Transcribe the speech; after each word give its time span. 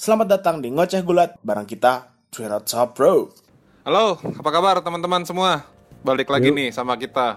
Selamat 0.00 0.32
datang 0.32 0.64
di 0.64 0.72
Ngoceh 0.72 1.04
Gulat 1.04 1.36
bareng 1.44 1.68
kita, 1.68 2.08
Twirot 2.32 2.64
Top 2.64 2.96
Bro. 2.96 3.36
Halo, 3.84 4.16
apa 4.16 4.48
kabar 4.48 4.80
teman-teman 4.80 5.28
semua? 5.28 5.60
Balik 6.00 6.32
lagi 6.32 6.48
Yuk. 6.48 6.56
nih 6.56 6.68
sama 6.72 6.96
kita. 6.96 7.36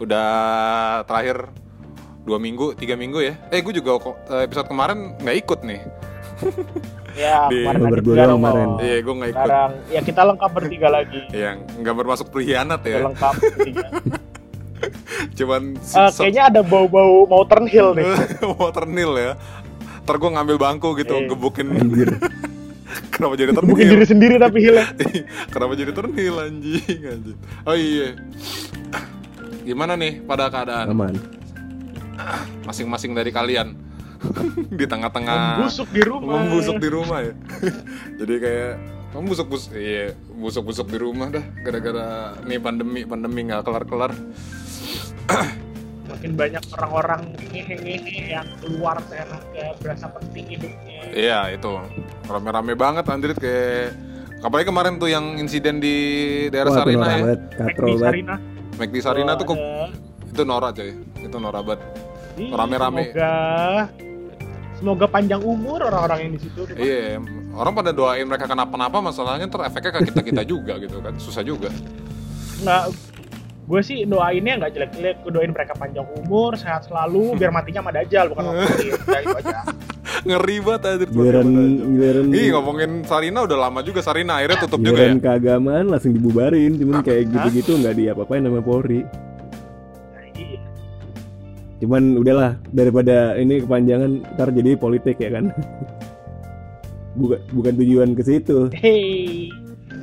Udah 0.00 0.24
terakhir 1.04 1.52
dua 2.24 2.40
minggu, 2.40 2.72
tiga 2.72 2.96
minggu 2.96 3.20
ya. 3.20 3.36
Eh, 3.52 3.60
gue 3.60 3.76
juga 3.76 4.00
kok, 4.00 4.16
eh, 4.32 4.48
episode 4.48 4.72
kemarin 4.72 5.12
nggak 5.20 5.36
ikut 5.44 5.60
nih. 5.60 5.80
Ya, 7.10 7.50
Di- 7.50 7.66
kemarin 7.66 7.82
Berdua 7.90 8.22
kemarin. 8.22 8.68
Iya, 8.80 8.96
gue 9.02 9.14
nggak 9.18 9.30
ikut. 9.34 9.42
Sekarang 9.44 9.70
ya 9.90 10.00
kita 10.00 10.22
lengkap 10.24 10.50
bertiga 10.56 10.88
lagi. 10.88 11.20
Yang 11.34 11.56
nggak 11.82 11.96
bermasuk 11.98 12.26
pengkhianat 12.30 12.80
Udah 12.80 12.88
ya. 12.88 12.98
lengkap 13.02 13.34
bertiga. 13.36 13.86
Cuman 15.38 15.62
Eh, 15.76 16.10
kayaknya 16.16 16.42
ada 16.48 16.60
bau-bau 16.62 17.26
mau 17.26 17.42
turnhill 17.44 17.92
nih. 17.92 18.06
water 18.62 18.86
nil 18.86 19.12
ya. 19.18 19.32
Ntar 20.10 20.18
gue 20.18 20.30
ngambil 20.34 20.56
bangku 20.58 20.98
gitu, 20.98 21.14
Eh. 21.14 21.30
gebukin. 21.30 21.70
Anjir. 21.70 22.10
Kenapa 23.14 23.38
jadi 23.38 23.54
Bukin 23.54 23.62
turnil? 23.70 23.90
diri 23.94 24.02
sendiri 24.02 24.34
tapi 24.42 24.58
hilnya. 24.58 24.90
Kenapa 25.54 25.78
jadi 25.78 25.94
turnil 25.94 26.34
anjing 26.34 26.98
anjing. 27.06 27.38
Oh 27.62 27.78
iya. 27.78 28.18
Gimana 29.62 29.94
nih 29.94 30.18
pada 30.18 30.50
keadaan 30.50 30.90
Aman. 30.90 31.14
masing-masing 32.66 33.14
dari 33.14 33.30
kalian? 33.30 33.78
di 34.74 34.84
tengah-tengah 34.84 35.62
Membusuk 35.62 35.88
di 35.88 36.02
rumah. 36.02 36.32
membusuk 36.36 36.76
di 36.76 36.88
rumah 36.92 37.18
ya 37.24 37.32
jadi 38.20 38.34
kayak 38.36 38.72
kamu 39.16 39.24
busuk 39.32 39.48
busuk 39.48 39.72
iya 39.72 40.12
busuk 40.28 40.62
busuk 40.68 40.86
di 40.92 40.98
rumah 41.00 41.32
dah 41.32 41.40
gara-gara 41.64 42.36
nih 42.44 42.60
pandemi 42.60 43.08
pandemi 43.08 43.48
nggak 43.48 43.64
kelar 43.64 43.84
kelar 43.88 44.12
Makin 46.10 46.32
banyak 46.34 46.62
orang-orang 46.72 47.20
ngehe-ngehe 47.38 47.98
yang 48.28 48.46
keluar 48.58 48.98
seenaknya 49.06 49.66
berasa 49.78 50.06
penting 50.10 50.44
hidupnya. 50.50 51.00
iya 51.10 51.40
itu 51.48 51.70
rame-rame 52.24 52.74
banget 52.74 53.04
Andrit 53.06 53.34
kayak 53.34 53.94
apalagi 54.40 54.66
kemarin 54.66 54.94
tuh 54.96 55.06
yang 55.06 55.36
insiden 55.36 55.78
di 55.78 55.96
daerah 56.48 56.70
Wah, 56.70 56.78
Sarina 56.82 57.06
ya 57.06 57.10
banget, 57.16 57.40
Mac 57.40 57.58
katrol 57.70 57.86
di 57.86 57.92
banget. 57.92 58.04
Sarina. 58.04 58.34
McD 58.72 58.96
Sarina 58.98 59.32
tuh 59.34 59.46
kok 59.46 59.56
ada. 59.56 59.86
itu 60.26 60.42
norak 60.42 60.70
coy 60.74 60.90
itu 61.18 61.36
norak 61.36 61.62
banget 61.64 61.80
Rame-rame. 62.40 63.02
Semoga 63.06 63.34
semoga 64.72 65.06
panjang 65.06 65.42
umur 65.42 65.76
orang-orang 65.82 66.18
yang 66.24 66.32
di 66.34 66.40
situ. 66.40 66.60
iya 66.74 67.20
orang 67.52 67.72
pada 67.74 67.92
doain 67.92 68.24
mereka 68.24 68.46
kenapa-napa 68.46 68.96
masalahnya 68.98 69.44
ntar 69.44 69.62
efeknya 69.62 69.92
ke 69.92 70.08
kita 70.08 70.20
kita 70.24 70.42
juga 70.52 70.74
gitu 70.76 70.98
kan 70.98 71.14
susah 71.16 71.44
juga 71.44 71.68
Nggak, 72.60 72.82
gue 73.70 73.80
sih 73.86 73.98
doainnya 74.02 74.58
nggak 74.58 74.72
jelek-jelek. 74.74 75.16
Gue 75.22 75.30
doain 75.30 75.52
mereka 75.54 75.78
panjang 75.78 76.06
umur, 76.18 76.58
sehat 76.58 76.90
selalu, 76.90 77.30
biar 77.40 77.54
matinya 77.54 77.86
sama 77.86 77.94
Dajjal 77.94 78.26
bukan 78.34 78.42
orang 78.50 78.66
lain. 78.66 78.90
Ya, 79.06 79.18
itu 79.22 79.36
aja. 79.38 79.58
ngeri 80.20 80.60
banget 80.60 80.82
Andrit 80.84 81.10
Giliran 81.16 81.48
giliran 81.96 82.26
Ih 82.28 82.52
ngomongin 82.52 82.90
Sarina 83.08 83.40
udah 83.48 83.56
lama 83.56 83.80
juga 83.80 84.04
Sarina 84.04 84.36
akhirnya 84.36 84.68
tutup 84.68 84.84
juga 84.84 85.08
ya 85.08 85.16
keagamaan 85.16 85.88
langsung 85.88 86.12
dibubarin, 86.12 86.76
cuman 86.76 87.00
kayak 87.00 87.30
gitu-gitu 87.30 87.78
nggak 87.80 87.94
diapa-apain 87.96 88.44
sama 88.44 88.60
Polri. 88.60 89.00
Nah, 89.00 90.26
iya. 90.36 90.60
Cuman 91.80 92.20
udahlah 92.20 92.60
daripada 92.74 93.38
ini 93.38 93.64
kepanjangan 93.64 94.10
ntar 94.36 94.52
jadi 94.52 94.76
politik 94.76 95.16
ya 95.22 95.40
kan. 95.40 95.54
bukan 97.20 97.40
bukan 97.56 97.72
tujuan 97.80 98.10
ke 98.12 98.22
situ. 98.26 98.68
Hei, 98.76 99.48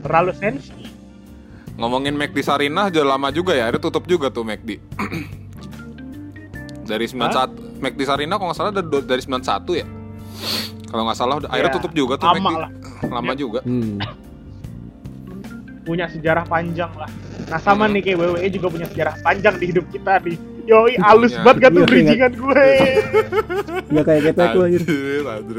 terlalu 0.01 0.33
sensi. 0.33 0.86
Ngomongin 1.77 2.13
McD 2.13 2.37
Sarina 2.41 2.89
udah 2.89 3.05
lama 3.07 3.29
juga 3.29 3.53
ya, 3.53 3.69
akhirnya 3.69 3.83
tutup 3.83 4.03
juga 4.03 4.27
tuh 4.27 4.41
McD. 4.41 4.81
dari 6.87 7.05
91 7.05 7.77
McD 7.77 8.01
Sarina 8.01 8.35
kalau 8.35 8.49
nggak 8.49 8.57
salah 8.57 8.71
dari, 8.71 8.87
dari 9.03 9.21
91 9.21 9.43
ya. 9.75 9.85
Kalau 10.87 11.03
nggak 11.03 11.17
salah 11.17 11.35
udah 11.37 11.49
akhirnya 11.49 11.69
Ya, 11.69 11.75
tutup 11.75 11.91
juga 11.91 12.13
tuh 12.15 12.27
lama 12.27 12.39
McD. 12.41 12.57
lah. 12.57 12.71
Lama 13.13 13.33
juga. 13.33 13.59
Hmm. 13.61 14.01
Punya 15.83 16.09
sejarah 16.09 16.43
panjang 16.43 16.89
lah. 16.91 17.07
Nah 17.45 17.59
sama 17.59 17.85
Hmm. 17.85 17.93
nih 17.93 18.01
kayak 18.03 18.17
WWE 18.17 18.47
juga 18.49 18.67
punya 18.67 18.87
sejarah 18.87 19.15
panjang 19.21 19.55
di 19.55 19.65
hidup 19.67 19.85
kita 19.87 20.17
nih. 20.19 20.35
Yoi, 20.65 20.97
halus 20.97 21.31
Punya. 21.31 21.43
banget 21.45 21.57
gak 21.57 21.69
tuh 21.69 21.79
Iya, 21.79 21.87
bridgingan 21.87 22.33
gue. 22.33 22.65
Nggak 23.93 24.03
kayak 24.03 24.21
kita 24.25 24.43
tuh 24.49 24.61
anjir. 24.61 24.81
Anjir, 24.81 25.23
anjir. 25.25 25.57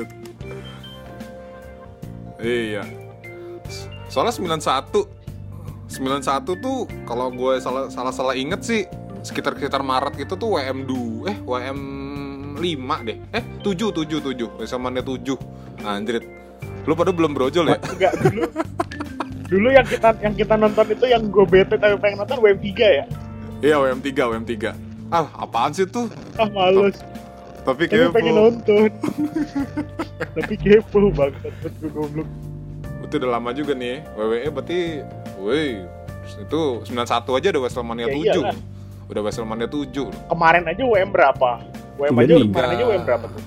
Iya. 2.39 2.83
Soalnya 4.07 4.33
91 4.33 5.09
91 5.99 6.63
tuh 6.63 6.87
kalau 7.05 7.29
gue 7.29 7.59
salah 7.59 7.91
salah 7.91 8.15
salah 8.15 8.35
inget 8.35 8.63
sih 8.63 8.87
sekitar 9.21 9.59
sekitar 9.59 9.83
Maret 9.83 10.15
gitu 10.15 10.39
tuh 10.39 10.55
WM 10.55 10.87
2 10.87 11.27
eh 11.27 11.37
WM 11.43 11.81
5 12.55 13.07
deh. 13.07 13.19
Eh 13.31 13.43
7 13.63 13.91
7 13.91 14.19
7. 14.19 14.59
WrestleMania 14.59 15.03
7. 15.03 15.35
Anjir. 15.83 16.23
Lu 16.87 16.95
pada 16.95 17.11
belum 17.11 17.35
brojol 17.35 17.71
ya? 17.71 17.79
Enggak 17.85 18.15
dulu. 18.19 18.45
Dulu 19.49 19.69
yang 19.73 19.87
kita 19.87 20.13
yang 20.21 20.35
kita 20.35 20.55
nonton 20.55 20.87
itu 20.89 21.05
yang 21.07 21.23
gue 21.27 21.45
bete 21.45 21.75
tapi 21.75 21.95
pengen 21.97 22.23
nonton 22.23 22.39
WM3 22.39 22.69
ya. 22.79 23.05
Iya 23.59 23.77
WM 23.79 23.99
3 23.99 24.31
WM 24.31 24.45
3. 24.47 24.75
Ah, 25.09 25.27
apaan 25.35 25.73
sih 25.73 25.89
tuh? 25.89 26.07
Ah 26.39 26.47
males. 26.47 27.01
Tapi 27.65 27.85
Tapi 27.85 28.13
pengen 28.13 28.33
kepo. 28.33 28.39
nonton. 28.39 28.91
tapi 30.37 30.55
kepo 30.57 31.11
banget 31.13 31.53
gue 31.81 31.91
goblok. 31.91 32.29
Itu 33.03 33.15
udah 33.19 33.31
lama 33.35 33.51
juga 33.53 33.73
nih. 33.73 34.05
WWE 34.15 34.49
berarti 34.51 34.79
woi 35.39 35.87
itu 36.37 36.61
91 36.85 37.39
aja 37.41 37.49
udah 37.57 37.63
WrestleMania 37.65 38.07
Ya 38.07 38.15
7. 38.15 38.21
iyalah. 38.21 38.57
Udah 39.09 39.21
WrestleMania 39.25 39.69
7. 39.73 40.29
Kemarin 40.29 40.63
aja 40.69 40.83
WM 40.85 41.09
berapa? 41.09 41.51
WM 41.97 42.15
aja 42.21 42.33
35. 42.37 42.53
kemarin 42.53 42.71
aja 42.77 42.85
WM 42.85 43.03
berapa 43.09 43.27
tuh? 43.33 43.43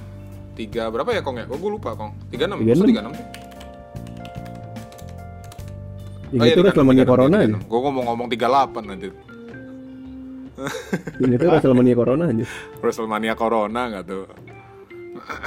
Tiga 0.57 0.83
berapa 0.89 1.09
ya 1.13 1.21
Kong 1.21 1.37
ya? 1.37 1.45
Oh 1.47 1.57
gue 1.61 1.71
lupa 1.71 1.93
Kong 1.93 2.11
36 2.33 2.57
36. 2.57 2.65
Masa 2.65 2.83
36 2.89 3.19
sih? 3.19 3.25
Yang 6.31 6.47
itu 6.55 6.61
WrestleMania 6.63 7.05
Corona 7.05 7.35
aja. 7.43 7.57
Gue 7.59 7.79
ngomong-ngomong 7.83 8.27
38 8.31 8.89
nanti 8.89 9.07
Yang 11.21 11.31
itu 11.37 11.45
WrestleMania 11.45 11.95
Corona 11.95 12.23
aja. 12.33 12.45
WrestleMania 12.81 13.33
Corona 13.37 13.81
nggak 13.93 14.03
tuh 14.09 14.25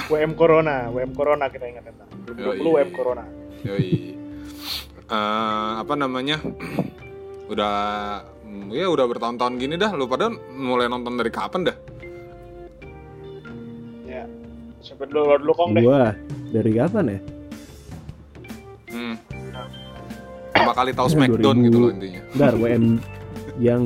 WM 0.06 0.32
Corona, 0.38 0.86
WM 0.94 1.12
Corona 1.12 1.50
kita 1.50 1.66
ingat 1.66 1.90
tentang. 1.90 2.08
2020 2.30 2.46
Yoi. 2.46 2.58
WM 2.62 2.90
Corona. 2.94 3.24
Yoi 3.66 3.90
Eh, 5.04 5.70
Apa 5.78 5.94
namanya 5.94 6.40
Udah 7.46 7.74
Ya 8.72 8.86
udah 8.88 9.04
bertahun-tahun 9.04 9.60
gini 9.60 9.76
dah 9.76 9.92
Lu 9.92 10.08
pada 10.08 10.32
mulai 10.50 10.88
nonton 10.88 11.20
dari 11.20 11.28
kapan 11.28 11.68
dah? 11.68 11.76
Ya. 14.04 14.24
Sampai 14.80 15.10
dulu 15.10 15.36
dulu 15.40 15.52
kong 15.52 15.70
deh. 15.74 15.82
Gua 15.82 16.14
dari 16.50 16.70
kapan 16.72 17.04
ya? 17.08 17.18
Hmm. 18.90 19.14
Pertama 20.54 20.72
kali 20.72 20.90
tahu 20.94 21.08
Smackdown 21.10 21.56
2000. 21.60 21.66
gitu 21.66 21.78
loh 21.78 21.90
intinya 21.90 22.20
Bentar, 22.30 22.52
WM 22.56 22.84
yang 23.58 23.82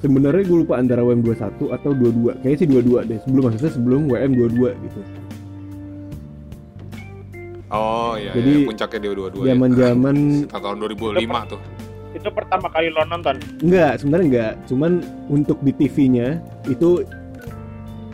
sebenarnya 0.00 0.42
gue 0.48 0.58
lupa 0.64 0.74
antara 0.80 1.04
WM 1.04 1.20
21 1.20 1.76
atau 1.76 1.90
22. 1.92 2.40
Kayaknya 2.40 2.58
sih 2.58 2.68
22 2.68 3.04
deh. 3.04 3.18
Sebelum 3.24 3.42
maksudnya 3.46 3.72
sebelum 3.72 4.00
WM 4.08 4.32
22 4.32 4.84
gitu. 4.88 5.00
Oh 7.70 8.14
iya, 8.14 8.34
Jadi, 8.34 8.50
iya. 8.52 8.66
puncaknya 8.66 8.98
dia 9.00 9.12
dua-dua 9.14 9.42
ya 9.42 9.54
Zaman-zaman 9.54 10.16
Sekitar 10.42 10.60
tahun 10.60 10.76
2005 10.82 11.52
tuh 11.54 11.60
Itu 12.10 12.28
pertama 12.28 12.66
kali 12.66 12.90
lo 12.90 13.06
nonton. 13.06 13.38
enggak, 13.62 13.92
sebenarnya 13.96 14.26
enggak. 14.26 14.52
Cuman 14.66 14.92
untuk 15.30 15.58
di 15.60 15.70
TV-nya 15.70 16.38
itu 16.66 17.06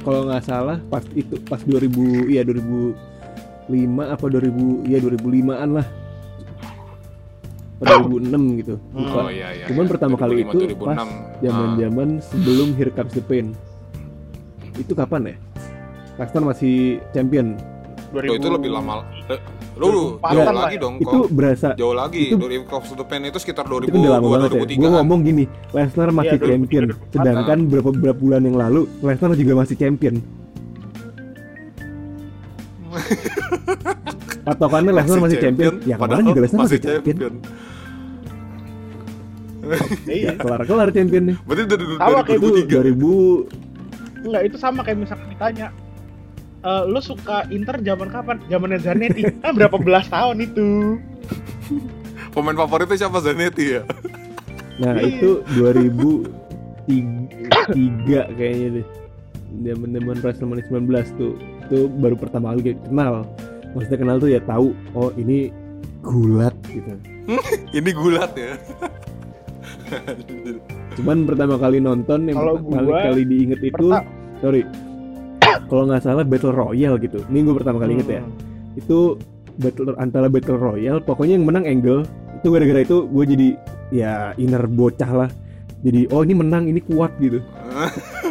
kalau 0.03 0.23
nggak 0.23 0.45
salah 0.45 0.77
pas 0.87 1.01
itu 1.11 1.35
pas 1.43 1.59
2000 1.59 1.89
iya 2.29 2.45
2005 2.45 2.93
apa 4.07 4.23
2000 4.23 4.85
iya 4.85 4.99
2005-an 5.01 5.71
lah. 5.73 5.87
Pada 7.77 8.01
2006 8.01 8.61
gitu. 8.61 8.75
Lupa. 8.91 9.19
Oh 9.19 9.29
iya 9.29 9.49
iya 9.53 9.65
Cuman 9.67 9.85
iya. 9.85 9.91
pertama 9.91 10.15
kali 10.15 10.35
2005, 10.39 10.45
itu 10.47 10.59
2006. 10.71 10.81
pas 10.83 10.97
Ah. 10.97 11.09
zaman-zaman 11.41 12.09
sebelum 12.23 12.69
Here 12.73 12.93
Comes 12.93 13.13
the 13.13 13.23
Pain. 13.23 13.47
Itu 14.77 14.93
kapan 14.93 15.33
ya? 15.33 15.37
Lesnar 16.17 16.45
masih 16.47 16.75
champion. 17.11 17.57
2000. 18.13 18.29
Loh, 18.29 18.35
itu 18.35 18.49
lebih 18.51 18.71
lama. 18.71 19.05
Lu 19.77 20.17
2004-an 20.17 20.33
jauh 20.33 20.57
lagi 20.57 20.73
ya. 20.73 20.81
dong 20.81 20.95
Itu 20.97 21.05
kok. 21.05 21.29
berasa 21.29 21.69
Jauh 21.77 21.93
lagi. 21.93 22.25
itu- 22.33 22.41
Dari 22.41 22.57
to 22.65 22.95
the 22.97 23.05
Pen 23.05 23.23
itu 23.25 23.37
sekitar 23.37 23.65
itu 23.65 23.77
kan 23.87 23.93
udah 23.93 24.13
lama 24.17 24.25
2002 24.25 24.33
banget 24.33 24.49
ya. 24.49 24.57
2003. 24.57 24.81
Gue 24.81 24.89
ngomong 24.91 25.21
gini, 25.21 25.45
Lesnar 25.71 26.09
masih 26.11 26.31
2003, 26.33 26.49
champion. 26.49 26.85
2004. 26.89 27.13
Sedangkan 27.13 27.59
beberapa 27.69 27.89
beberapa 27.93 28.19
bulan 28.19 28.41
yang 28.43 28.57
lalu 28.57 28.81
Lesnar 29.05 29.31
juga 29.37 29.53
masih 29.55 29.77
champion. 29.77 30.15
Patokannya 34.47 34.93
Lesnar 34.95 35.19
masih 35.21 35.39
champion. 35.39 35.75
Ya 35.85 35.97
kemarin 35.97 36.01
padahal 36.01 36.23
juga 36.25 36.41
Lesnar 36.41 36.61
masih 36.65 36.81
champion. 36.81 37.33
Iya. 40.07 40.39
Kelar-kelar 40.39 40.95
champion 40.95 41.35
nih. 41.35 41.37
Berarti 41.43 41.63
dari 41.67 41.85
Itu 42.39 42.49
2003. 42.71 42.87
2000 44.23 44.23
Enggak, 44.27 44.43
itu 44.47 44.57
sama 44.59 44.81
kayak 44.87 44.99
misalkan 45.03 45.27
ditanya. 45.27 45.67
Eh, 46.67 46.83
lo 46.85 46.99
suka 46.99 47.47
Inter 47.49 47.79
zaman 47.79 48.11
kapan? 48.11 48.43
Zamannya 48.47 48.83
Zanetti. 48.83 49.23
kan 49.39 49.55
berapa 49.55 49.79
belas 49.79 50.11
tahun 50.11 50.43
itu? 50.43 50.99
Pemain 52.35 52.59
favoritnya 52.59 52.99
siapa 52.99 53.23
Zanetti 53.23 53.79
ya? 53.79 53.87
Nah 54.77 54.99
Iya. 54.99 55.09
itu 55.09 55.47
2003 55.55 56.27
kayaknya 58.35 58.69
deh 58.77 58.87
Zaman 59.63 59.89
zaman 59.89 60.17
WrestleMania 60.21 60.65
19 60.69 61.17
tuh 61.17 61.33
Itu 61.65 61.89
baru 61.97 62.13
pertama 62.13 62.53
kali 62.53 62.61
kayak 62.67 62.85
kenal 62.85 63.25
maksudnya 63.73 63.99
kenal 63.99 64.17
tuh 64.19 64.29
ya 64.29 64.41
tahu 64.43 64.69
oh 64.93 65.09
ini 65.17 65.49
gulat 66.03 66.53
gitu 66.67 66.93
Ini 67.79 67.91
gulat 67.93 68.33
ya. 68.35 68.53
cuman 70.93 71.25
pertama 71.25 71.57
kali 71.57 71.79
nonton 71.79 72.27
yang 72.27 72.37
Kalau 72.37 72.59
pertama 72.59 72.83
gua 72.83 73.01
kali 73.07 73.23
diinget 73.25 73.61
itu 73.63 73.87
sorry 74.41 74.63
kalau 75.67 75.87
nggak 75.87 76.03
salah 76.03 76.23
battle 76.23 76.55
royale 76.55 76.97
gitu. 76.99 77.23
Ini 77.29 77.39
gue 77.47 77.55
pertama 77.55 77.83
kali 77.83 77.99
inget 78.01 78.21
ya. 78.21 78.23
Hmm. 78.23 78.35
itu 78.77 79.17
battle 79.57 79.97
antara 79.97 80.29
battle 80.29 80.61
royale 80.61 81.01
pokoknya 81.01 81.41
yang 81.41 81.47
menang 81.49 81.65
angle. 81.65 82.05
Itu 82.41 82.53
gara-gara 82.53 82.85
itu 82.85 83.09
gue 83.09 83.25
jadi 83.25 83.49
ya 83.91 84.13
inner 84.37 84.65
bocah 84.69 85.27
lah. 85.27 85.31
Jadi 85.85 86.09
oh 86.11 86.25
ini 86.25 86.35
menang 86.35 86.67
ini 86.69 86.81
kuat 86.83 87.13
gitu. 87.21 87.41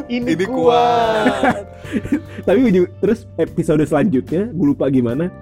Ini, 0.05 0.37
Ini 0.37 0.45
kuat. 0.45 1.65
tapi 2.47 2.59
ujung- 2.61 2.91
terus 3.01 3.25
episode 3.41 3.81
selanjutnya 3.85 4.53
gue 4.53 4.67
lupa 4.69 4.85
gimana 4.89 5.33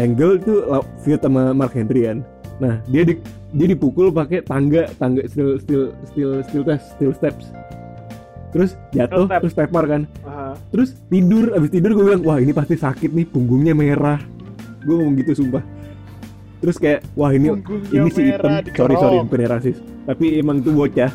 angle 0.00 0.40
itu 0.40 0.64
feud 1.04 1.20
sama 1.20 1.52
Mark 1.52 1.76
Henry 1.76 2.08
kan. 2.08 2.24
Nah 2.56 2.80
dia 2.88 3.04
di, 3.04 3.20
dia 3.52 3.66
dipukul 3.68 4.08
pakai 4.08 4.40
tangga 4.40 4.88
tangga 4.96 5.24
steel 5.28 5.60
steel 5.60 5.92
steel 6.08 6.40
steel 6.48 6.64
test 6.64 6.96
steel 6.96 7.12
steps 7.12 7.52
terus 8.56 8.72
jatuh 8.96 9.28
terus 9.28 9.52
tepar 9.52 9.84
kan. 9.84 10.02
Aha. 10.24 10.56
terus 10.72 10.96
tidur 11.12 11.52
abis 11.52 11.68
tidur 11.68 11.92
gue 11.92 12.04
bilang 12.08 12.24
wah 12.24 12.40
ini 12.40 12.56
pasti 12.56 12.80
sakit 12.80 13.12
nih 13.12 13.28
punggungnya 13.28 13.76
merah. 13.76 14.16
Gue 14.80 14.96
ngomong 14.96 15.20
gitu 15.20 15.44
sumpah. 15.44 15.60
Terus 16.64 16.80
kayak 16.80 17.04
wah 17.12 17.36
ini 17.36 17.52
Punggungnya 17.52 18.00
ini 18.00 18.08
si 18.08 18.22
merah, 18.32 18.64
sorry 18.72 18.94
sorry 18.96 19.16
bukan 19.20 19.44
rasis 19.44 19.76
tapi 20.08 20.40
emang 20.40 20.64
tuh 20.64 20.72
bocah. 20.72 21.12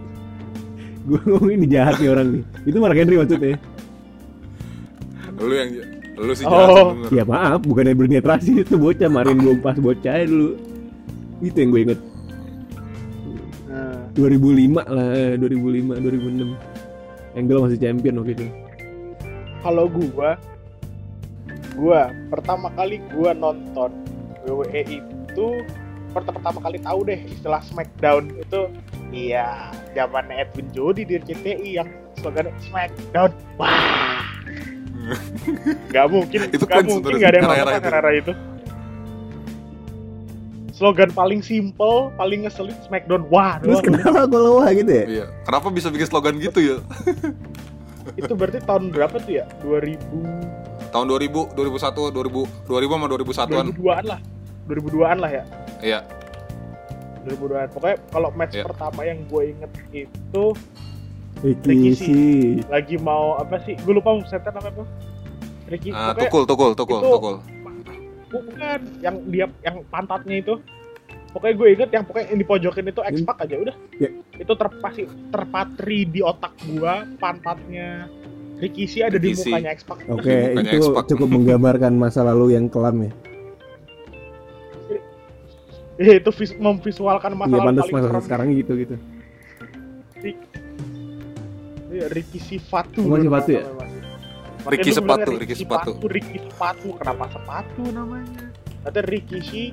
Gue 1.10 1.20
ngomong 1.28 1.50
ini 1.52 1.66
jahat 1.68 2.00
nih 2.00 2.08
orang 2.08 2.26
nih. 2.40 2.42
Itu 2.64 2.76
Mark 2.80 2.96
Henry 2.96 3.16
maksudnya. 3.20 3.56
Lu 5.40 5.52
yang 5.52 5.70
lu 6.20 6.32
sih 6.36 6.44
Oh. 6.44 6.52
jahat 6.52 6.86
bener. 7.04 7.10
ya 7.12 7.24
maaf 7.24 7.60
bukannya 7.64 7.94
berniat 7.96 8.24
rasis 8.24 8.64
itu 8.64 8.80
bocah. 8.80 9.08
Marin 9.12 9.36
gue 9.36 9.54
pas 9.60 9.76
bocah 9.76 10.12
aja 10.16 10.24
dulu. 10.24 10.56
Itu 11.44 11.56
yang 11.60 11.70
gue 11.72 11.82
inget 11.84 12.00
2005 14.20 14.84
lah 14.84 15.06
eh, 15.16 15.34
2005 15.40 15.96
2006 15.96 17.38
Angle 17.38 17.60
masih 17.62 17.78
champion 17.78 18.14
waktu 18.20 18.32
itu. 18.36 18.46
Kalau 19.64 19.86
gua 19.88 20.36
gua 21.78 22.10
pertama 22.28 22.68
kali 22.74 22.98
gua 23.14 23.30
nonton 23.32 23.90
WWE 24.44 24.82
itu 25.00 25.46
pertama 26.10 26.42
pertama 26.42 26.58
kali 26.58 26.78
tahu 26.82 27.00
deh 27.06 27.20
istilah 27.30 27.62
SmackDown 27.64 28.34
itu. 28.34 28.68
Iya 29.10 29.74
zamannya 29.94 30.46
Edwin 30.46 30.68
Jody 30.70 31.02
di 31.02 31.18
RCTI 31.18 31.70
yang 31.82 31.88
slogan 32.18 32.50
SmackDown. 32.68 33.30
Wah. 33.56 34.26
Nggak 35.90 36.06
mungkin 36.12 36.38
Itu 36.52 36.64
nggak 36.68 36.86
mungkin 36.86 37.12
nggak 37.18 37.30
ada 37.32 37.38
yang 37.40 37.48
nonton 37.48 37.82
itu. 37.82 37.88
era 37.90 38.10
itu 38.14 38.32
slogan 40.80 41.12
paling 41.12 41.40
simple 41.40 42.08
paling 42.16 42.42
ngeselin 42.42 42.72
SmackDown 42.82 43.28
wah 43.28 43.60
terus 43.60 43.78
doang. 43.78 44.00
kenapa 44.00 44.24
kalau 44.26 44.52
wah 44.56 44.72
gitu 44.72 44.88
ya 44.88 45.04
Iya. 45.04 45.26
Kenapa 45.44 45.68
bisa 45.68 45.92
bikin 45.92 46.08
slogan 46.08 46.40
gitu 46.40 46.56
ya? 46.58 46.76
itu 48.18 48.32
berarti 48.32 48.58
tahun 48.60 48.88
berapa 48.88 49.12
tuh 49.20 49.32
ya 49.34 49.44
2000 49.60 50.00
Tahun 50.90 51.06
2000, 51.06 51.54
2001, 51.54 52.10
2000, 52.10 52.66
2000 52.66 52.66
sama 52.90 53.06
2001-an. 53.06 53.64
2002-an 53.70 54.04
lah 54.08 54.20
2002-an 54.66 55.18
lah 55.20 55.30
ya 55.30 55.44
Iya. 55.80 56.00
2002-an 57.22 57.68
pokoknya 57.70 57.96
kalau 58.08 58.28
match 58.32 58.54
Iya. 58.54 58.64
pertama 58.64 59.00
yang 59.04 59.18
gue 59.22 59.42
inget 59.46 59.70
itu 59.92 60.44
Ricky 61.40 61.68
Ricky 61.68 61.90
sih 61.94 62.28
lagi 62.66 62.96
mau 62.96 63.36
apa 63.36 63.60
sih 63.60 63.76
gue 63.76 63.92
lupa 63.92 64.16
center 64.24 64.50
namanya 64.50 64.72
apa 64.74 64.84
Ricky 65.68 65.88
Ah, 65.90 66.10
pokoknya 66.10 66.20
tukul, 66.26 66.42
tukul, 66.44 66.70
tukul, 66.74 66.98
itu- 66.98 67.12
tukul. 67.12 67.34
Bukan 68.30 68.80
yang 69.00 69.16
dia 69.26 69.46
yang 69.60 69.82
pantatnya 69.86 70.38
itu 70.38 70.54
pokoknya 71.30 71.54
gue 71.56 71.68
inget 71.72 71.90
yang 71.90 72.04
pokoknya 72.04 72.26
yang 72.28 72.40
dipojokin 72.40 72.86
itu 72.86 73.00
X 73.04 73.16
Pac 73.22 73.38
aja 73.40 73.56
udah 73.58 73.76
Ya. 73.96 74.08
itu 74.34 74.52
terpasi 74.52 75.02
terpatri 75.28 76.06
di 76.06 76.20
otak 76.20 76.54
gua 76.68 77.02
pantatnya 77.16 78.06
Rikishi 78.56 79.00
ada 79.00 79.16
di 79.16 79.30
Rikishi. 79.30 79.50
mukanya 79.50 79.70
X 79.72 79.80
Pac 79.82 79.98
Oke, 80.06 80.30
Bukannya 80.52 80.62
itu 80.70 80.78
X-Pac. 80.86 81.04
cukup 81.08 81.28
menggambarkan 81.28 81.92
masa 81.92 82.20
lalu 82.22 82.54
yang 82.54 82.66
kelam 82.66 83.02
ya. 83.02 83.12
Eh, 85.98 86.16
itu 86.16 86.30
vis- 86.30 86.56
memvisualkan 86.56 87.28
Iya, 87.30 87.40
masalah 87.40 87.64
pantas 87.66 87.84
paling 87.84 88.08
masa 88.08 88.20
sekarang 88.22 88.46
gitu 88.54 88.72
gitu. 88.74 88.96
Iya, 91.90 92.06
Rikishi 92.08 92.56
Fatu 92.56 93.02
dulu 93.02 93.28
Fatu 93.28 93.50
ya? 93.50 93.62
namanya, 93.66 93.89
Ricky 94.68 94.90
Sepatu, 94.92 95.30
Ricky 95.38 95.56
Sepatu. 95.56 95.92
Ricky 96.04 96.38
Sepatu, 96.44 96.88
kenapa 97.00 97.24
sepatu 97.32 97.82
namanya? 97.88 98.52
Ada 98.84 99.00
Rikishi 99.04 99.72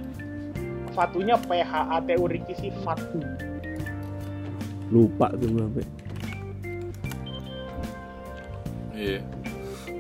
Fatunya 0.96 1.38
PHATU 1.38 2.24
Rikishi 2.26 2.70
Fatu. 2.82 3.22
Lupa 4.90 5.30
tuh 5.36 5.48
gue 5.52 5.62
sampai. 5.62 5.86
Iya. 8.98 9.22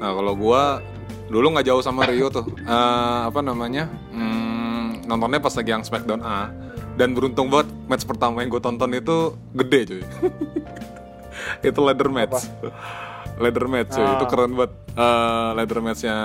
Nah 0.01 0.09
kalau 0.17 0.33
gua 0.33 0.81
dulu 1.29 1.53
nggak 1.53 1.67
jauh 1.69 1.83
sama 1.85 2.09
Rio 2.09 2.33
tuh. 2.33 2.49
Eh, 2.57 3.19
apa 3.29 3.39
namanya? 3.45 3.85
Hmm, 4.09 5.05
nontonnya 5.05 5.37
pas 5.37 5.53
lagi 5.53 5.69
yang 5.69 5.85
Smackdown 5.85 6.23
A. 6.25 6.49
Dan 6.97 7.13
beruntung 7.13 7.53
banget 7.53 7.69
match 7.85 8.09
pertama 8.09 8.41
yang 8.41 8.49
gue 8.49 8.57
tonton 8.57 8.89
itu 8.97 9.37
gede 9.53 9.79
cuy. 9.85 10.03
itu 11.69 11.79
ladder 11.85 12.09
match. 12.09 12.49
Ladder 13.37 13.65
match 13.65 13.93
cuy. 13.93 14.01
Ah. 14.01 14.17
Itu 14.17 14.25
keren 14.27 14.53
banget. 14.53 14.73
Eh, 14.97 15.49
ladder 15.53 15.77
matchnya 15.77 16.17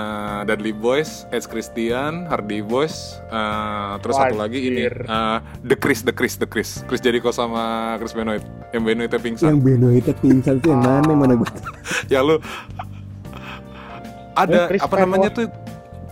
Dudley 0.49 0.73
Boys, 0.73 1.29
Edge 1.29 1.45
Christian, 1.45 2.25
Hardy 2.25 2.65
Boys, 2.65 3.21
eh, 3.29 3.93
terus 4.01 4.17
satu 4.17 4.33
lagi 4.33 4.65
ini 4.65 4.81
Wajir. 4.81 4.95
eh, 5.05 5.37
The 5.61 5.77
Chris, 5.77 6.01
The 6.01 6.09
Chris, 6.09 6.41
The 6.41 6.49
Chris, 6.49 6.81
Chris 6.83 6.97
Jericho 6.97 7.29
sama 7.29 7.93
Chris 8.01 8.17
Benoit. 8.17 8.41
Yang 8.73 8.83
Benoitnya 8.83 9.19
pingsan. 9.21 9.45
Yang 9.45 9.59
Benoit 9.61 10.05
pingsan 10.17 10.55
tuh 10.57 10.73
yang 10.73 10.81
mana 10.81 11.05
yang 11.05 11.21
mana 11.21 11.33
gue. 11.37 11.49
ya 12.17 12.25
lu 12.25 12.41
ada 14.33 14.65
Chris 14.65 14.81
apa 14.81 14.89
Benoit. 14.97 15.05
namanya 15.05 15.29
tuh 15.29 15.45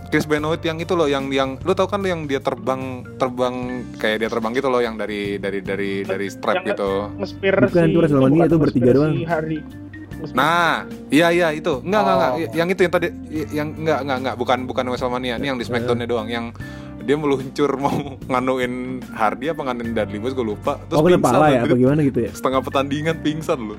Chris 0.06 0.28
Benoit 0.28 0.60
yang 0.60 0.78
itu 0.78 0.92
loh 0.92 1.08
yang 1.08 1.32
yang 1.32 1.56
lu 1.64 1.72
tau 1.72 1.88
kan 1.88 1.98
yang 2.04 2.30
dia 2.30 2.38
terbang 2.38 3.02
terbang 3.16 3.54
kayak 3.96 4.22
dia 4.22 4.28
terbang 4.30 4.52
gitu 4.54 4.68
loh 4.70 4.78
yang 4.78 4.94
dari 4.94 5.40
dari 5.40 5.58
dari 5.64 6.06
dari 6.06 6.26
strap 6.30 6.62
Yang- 6.62 6.78
gitu. 6.78 6.90
Bukan, 7.10 7.26
si 7.26 7.90
itu 7.90 7.98
WrestleMania, 7.98 8.44
itu 8.46 8.58
bertiga 8.60 8.90
doang. 8.94 9.14
Si. 9.18 9.81
Nah, 10.30 10.86
iya 11.10 11.34
iya 11.34 11.50
itu. 11.50 11.82
Enggak 11.82 12.00
enggak 12.06 12.16
enggak. 12.16 12.32
Oh. 12.32 12.54
Yang 12.54 12.68
itu 12.70 12.80
yang 12.80 12.92
tadi 12.94 13.08
yang 13.50 13.68
enggak 13.74 13.98
enggak 14.06 14.18
enggak 14.22 14.34
bukan 14.38 14.58
bukan 14.70 14.84
WrestleMania. 14.94 15.34
Ini 15.42 15.46
yang 15.50 15.58
di 15.58 15.66
Smackdown-nya 15.66 16.06
doang. 16.06 16.30
Yang 16.30 16.54
dia 17.02 17.16
meluncur 17.18 17.70
mau 17.82 17.96
nganuin 18.30 19.02
Hardy 19.10 19.50
apa 19.50 19.60
nganuin 19.66 19.90
Dudley 19.92 20.18
Boys 20.22 20.34
gue 20.38 20.46
lupa. 20.46 20.78
Terus 20.86 20.98
Oh 20.98 21.04
pingsan, 21.04 21.22
pala 21.22 21.46
ya 21.50 21.60
apa 21.66 21.74
gimana 21.74 22.00
gitu 22.06 22.18
ya? 22.22 22.30
setengah 22.30 22.60
pertandingan 22.62 23.16
pingsan 23.20 23.58
lu 23.58 23.76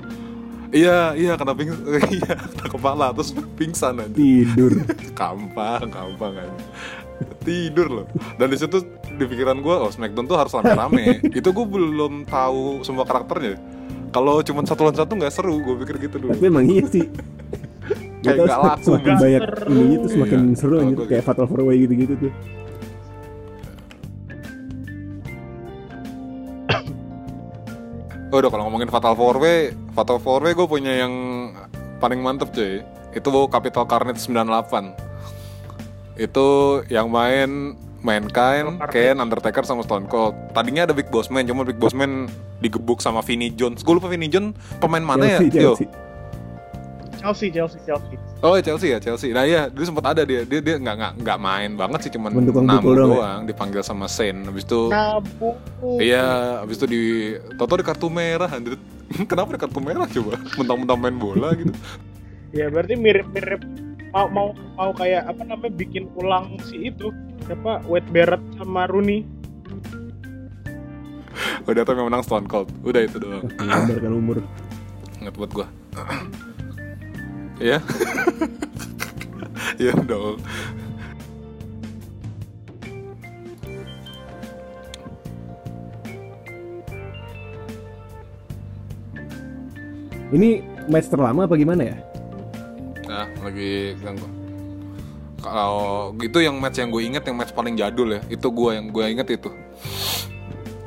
iya 0.74 1.14
iya 1.16 1.32
kena 1.38 1.56
pingsan. 1.56 1.80
Iya 2.20 2.34
kena 2.36 2.66
kepala 2.68 3.06
terus 3.16 3.30
pingsan 3.56 4.02
aja. 4.02 4.12
Tidur. 4.12 4.72
gampang 5.18 5.88
gampang 5.88 6.32
kan 6.36 6.50
tidur 7.46 8.02
loh. 8.02 8.06
Dan 8.36 8.50
di 8.50 8.58
situ 8.58 8.82
di 9.14 9.24
pikiran 9.24 9.62
gue 9.62 9.74
oh 9.74 9.88
Smackdown 9.88 10.26
tuh 10.26 10.36
harus 10.36 10.52
rame-rame. 10.52 11.22
Itu 11.30 11.54
gue 11.54 11.66
belum 11.66 12.26
tahu 12.26 12.82
semua 12.82 13.06
karakternya 13.06 13.56
kalau 14.14 14.38
cuma 14.40 14.62
satu 14.62 14.86
lawan 14.86 14.94
satu 14.94 15.12
nggak 15.12 15.32
seru 15.34 15.58
gue 15.58 15.74
pikir 15.82 16.06
gitu 16.06 16.16
dulu 16.16 16.30
Tapi 16.32 16.46
emang 16.46 16.64
iya 16.64 16.86
sih. 16.86 17.02
Kayak 18.22 18.36
Gak 18.40 18.46
nggak 18.46 18.60
laku. 18.62 18.82
semakin 18.86 19.14
banyak 19.18 19.42
ininya 19.68 19.96
tuh 19.98 20.10
semakin 20.14 20.38
Iya, 20.40 20.54
seru 20.56 20.74
gua 20.78 20.86
kayak 21.04 21.20
gitu. 21.20 21.26
Fatal 21.26 21.44
Four 21.44 21.60
Way 21.66 21.76
gitu-gitu 21.84 22.14
tuh. 22.16 22.32
oh 28.30 28.38
udah 28.40 28.50
kalau 28.50 28.64
ngomongin 28.66 28.90
Fatal 28.90 29.14
Four 29.14 29.38
Way 29.38 29.58
Fatal 29.94 30.18
Four 30.18 30.42
Way 30.42 30.52
gue 30.54 30.66
punya 30.66 30.92
yang 31.06 31.12
paling 32.02 32.18
mantep 32.18 32.50
cuy 32.50 32.82
itu 33.14 33.28
Capital 33.46 33.86
Carnage 33.86 34.18
98 34.18 34.90
itu 36.18 36.46
yang 36.90 37.06
main 37.06 37.78
Mankind. 38.04 38.78
Kane, 38.92 39.18
Undertaker 39.18 39.64
sama 39.64 39.80
Stone 39.82 40.06
Cold. 40.12 40.36
Tadinya 40.52 40.84
ada 40.84 40.92
Big 40.92 41.08
Boss 41.08 41.32
Man, 41.32 41.48
cuma 41.48 41.64
Big 41.64 41.80
Boss 41.80 41.96
Man 41.96 42.28
digebuk 42.60 43.00
sama 43.00 43.24
Vinnie 43.24 43.50
Jones. 43.50 43.80
Gue 43.80 43.96
lupa 43.96 44.12
Vinnie 44.12 44.28
Jones 44.28 44.52
pemain 44.78 45.00
mana 45.00 45.40
Chelsea, 45.40 45.48
ya? 45.50 45.60
Yo. 45.64 45.72
Chelsea. 45.74 45.88
Chelsea, 47.24 47.48
Chelsea, 47.48 47.80
Chelsea. 47.88 48.16
Oh 48.44 48.52
Chelsea 48.60 48.92
ya 48.92 49.00
Chelsea. 49.00 49.32
Nah 49.32 49.48
iya 49.48 49.72
dulu 49.72 49.88
sempat 49.88 50.12
ada 50.12 50.28
dia. 50.28 50.44
Dia 50.44 50.60
dia 50.60 50.76
nggak 50.76 50.94
nggak 51.00 51.12
nggak 51.24 51.38
main 51.40 51.70
banget 51.72 51.98
sih 52.04 52.12
cuman 52.12 52.36
pukul 52.36 52.60
doang 52.68 53.16
doang, 53.16 53.40
ya? 53.40 53.48
dipanggil 53.48 53.80
sama 53.80 54.04
Saint. 54.04 54.44
Habis 54.44 54.68
itu 54.68 54.92
Nabung. 54.92 55.56
iya 55.96 56.60
habis 56.60 56.76
itu 56.76 56.84
di 56.84 57.02
Toto 57.56 57.80
di 57.80 57.84
kartu 57.88 58.12
merah. 58.12 58.52
Kenapa 59.32 59.56
di 59.56 59.60
kartu 59.64 59.80
merah 59.80 60.04
coba? 60.04 60.36
Mentang-mentang 60.60 60.98
main 61.00 61.16
bola 61.16 61.56
gitu. 61.56 61.72
Ya 62.52 62.68
berarti 62.68 63.00
mirip-mirip 63.00 63.64
mau 64.12 64.28
mau 64.28 64.48
mau 64.76 64.92
kayak 64.92 65.24
apa 65.24 65.42
namanya 65.48 65.72
bikin 65.80 66.04
ulang 66.20 66.60
si 66.68 66.92
itu 66.92 67.08
siapa? 67.44 67.84
Wade 67.88 68.08
Barrett 68.10 68.42
sama 68.56 68.88
Rooney. 68.88 69.24
Udah 71.64 71.80
tau 71.84 71.96
yang 71.96 72.12
menang 72.12 72.24
Stone 72.24 72.48
Cold. 72.48 72.68
Udah 72.84 73.00
itu 73.04 73.16
doang. 73.16 73.48
Gambarkan 73.56 74.12
umur. 74.12 74.36
Nggak 75.20 75.34
buat 75.36 75.50
gua. 75.52 75.66
Ya 77.62 77.78
ya 79.78 79.94
dong. 80.04 80.38
Ini 90.34 90.66
match 90.90 91.14
terlama 91.14 91.46
apa 91.46 91.54
gimana 91.54 91.94
ya? 91.94 91.96
Nah, 93.06 93.30
lagi 93.38 93.94
ganggu. 94.02 94.26
Kalau 95.44 96.16
gitu 96.16 96.40
yang 96.40 96.56
match 96.56 96.80
yang 96.80 96.88
gue 96.88 97.04
inget 97.04 97.20
yang 97.28 97.36
match 97.36 97.52
paling 97.52 97.76
jadul 97.76 98.16
ya, 98.16 98.24
itu 98.32 98.48
gue 98.48 98.70
yang 98.72 98.88
gue 98.88 99.04
inget 99.12 99.28
itu. 99.28 99.52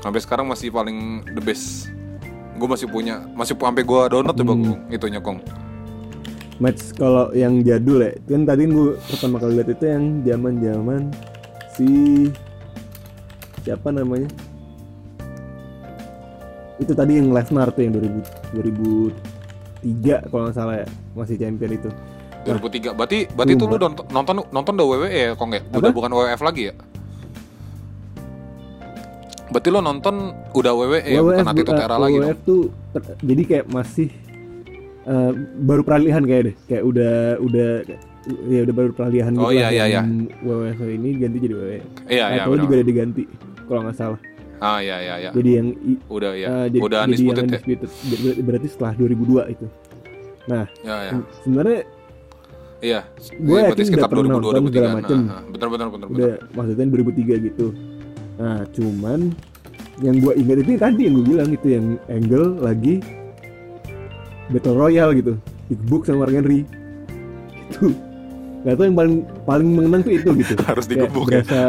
Sampai 0.02 0.18
sekarang 0.18 0.50
masih 0.50 0.74
paling 0.74 1.22
the 1.38 1.44
best. 1.46 1.94
Gue 2.58 2.66
masih 2.66 2.90
punya, 2.90 3.22
masih 3.38 3.54
sampai 3.54 3.86
gue 3.86 4.02
download 4.10 4.34
coba 4.34 4.54
Hmm. 4.58 4.66
Kong, 4.66 4.82
itunya 4.90 5.22
kong. 5.22 5.38
Match 6.58 6.90
kalau 6.98 7.30
yang 7.38 7.62
jadul 7.62 8.02
ya. 8.02 8.18
Kan 8.26 8.50
tadi 8.50 8.66
gue 8.66 8.98
pertama 8.98 9.38
kali 9.38 9.62
lihat 9.62 9.70
itu 9.78 9.86
yang 9.86 10.26
zaman-zaman 10.26 11.02
si 11.78 11.90
siapa 13.62 13.94
namanya? 13.94 14.26
Itu 16.82 16.98
tadi 16.98 17.22
yang 17.22 17.30
Lesnar 17.30 17.70
tuh 17.70 17.86
yang 17.86 17.94
2000 17.94 18.58
2003 19.86 20.34
kalau 20.34 20.50
nggak 20.50 20.58
salah 20.58 20.82
ya, 20.82 20.88
masih 21.14 21.38
champion 21.38 21.78
itu. 21.78 21.90
2003. 22.48 22.96
Berarti 22.96 23.20
berarti 23.30 23.54
tuh 23.54 23.68
lu 23.68 23.76
nonton 23.78 24.06
nonton 24.08 24.36
nonton 24.48 24.74
udah 24.76 24.88
WWE 24.88 25.10
ya, 25.12 25.32
Kong 25.36 25.52
ya? 25.52 25.62
Udah 25.70 25.92
bukan 25.92 26.12
WWF 26.12 26.42
lagi 26.42 26.64
ya? 26.72 26.74
Berarti 29.48 29.70
lo 29.72 29.80
nonton 29.80 30.16
udah 30.52 30.72
WWE 30.76 31.00
ya, 31.08 31.22
bukan 31.24 31.46
Attitude 31.48 31.80
eh, 31.80 31.86
Era 31.88 31.96
lagi 31.96 32.18
WWF 32.20 32.28
dong. 32.28 32.40
tuh 32.44 32.62
jadi 33.24 33.42
kayak 33.48 33.66
masih 33.72 34.08
eh, 35.08 35.32
baru 35.64 35.82
peralihan 35.88 36.24
kayak 36.28 36.44
deh, 36.52 36.56
kayak 36.68 36.84
udah 36.84 37.16
udah 37.40 37.70
ya 38.52 38.60
udah 38.68 38.76
baru 38.76 38.92
peralihan 38.92 39.32
Oh, 39.40 39.48
gitu 39.48 39.64
iya, 39.64 39.72
iya, 39.72 39.86
yang 39.88 40.28
WWF 40.44 40.80
ini 40.84 41.10
ganti 41.16 41.38
jadi 41.40 41.54
WWE. 41.56 41.80
Iya, 42.12 42.26
iya, 42.36 42.42
Atau 42.44 42.60
juga 42.60 42.74
ada 42.76 42.86
diganti 42.86 43.24
kalau 43.72 43.88
nggak 43.88 43.96
salah. 43.96 44.20
Ah, 44.58 44.82
iya, 44.82 44.98
iya, 45.00 45.16
iya. 45.22 45.30
Jadi 45.32 45.50
yang 45.54 45.68
Udah 46.10 46.32
ya. 46.34 46.48
eh, 46.50 46.66
jadi, 46.74 46.82
udah 46.82 47.00
jadi 47.00 47.00
yang 47.00 47.08
undisputed 47.08 47.40
ya. 47.40 47.48
undisputed. 47.48 47.90
Ber- 48.10 48.42
berarti 48.44 48.68
setelah 48.68 48.92
2002 48.98 49.54
itu. 49.54 49.66
Ya, 50.48 50.64
ya. 50.84 51.12
Sebenarnya 51.46 51.80
Iya. 52.78 53.02
Gue 53.42 53.58
Iya, 53.58 53.74
yakin 53.74 53.86
udah 53.98 54.10
pernah 54.10 54.30
nonton 54.38 54.64
segala 54.70 54.90
macem. 55.02 55.18
Nah, 55.26 55.42
bener 55.50 55.68
bener 55.74 55.88
bener 55.90 56.08
bener. 56.08 56.18
udah 56.18 56.34
maksudnya 56.54 56.86
2003 56.94 57.48
gitu. 57.50 57.66
Nah, 58.38 58.60
cuman 58.70 59.20
yang 59.98 60.16
gua 60.22 60.34
ingat 60.38 60.62
itu 60.62 60.70
yang 60.78 60.84
tadi 60.86 61.02
yang 61.10 61.14
gue 61.18 61.26
bilang 61.26 61.50
itu 61.50 61.68
yang 61.74 61.86
Angle 62.06 62.48
lagi 62.62 63.02
Battle 64.54 64.78
Royale 64.78 65.14
gitu. 65.18 65.34
Digebuk 65.68 66.06
sama 66.06 66.24
Mark 66.26 66.34
Henry. 66.38 66.62
Itu. 67.74 67.98
Gak 68.62 68.74
tau 68.78 68.86
yang 68.86 68.98
paling 68.98 69.16
paling 69.44 69.70
mengenang 69.74 70.02
tuh 70.06 70.14
itu 70.14 70.30
gitu. 70.38 70.54
Harus 70.70 70.86
digebuk 70.86 71.26
ya. 71.34 71.42
berasa 71.42 71.62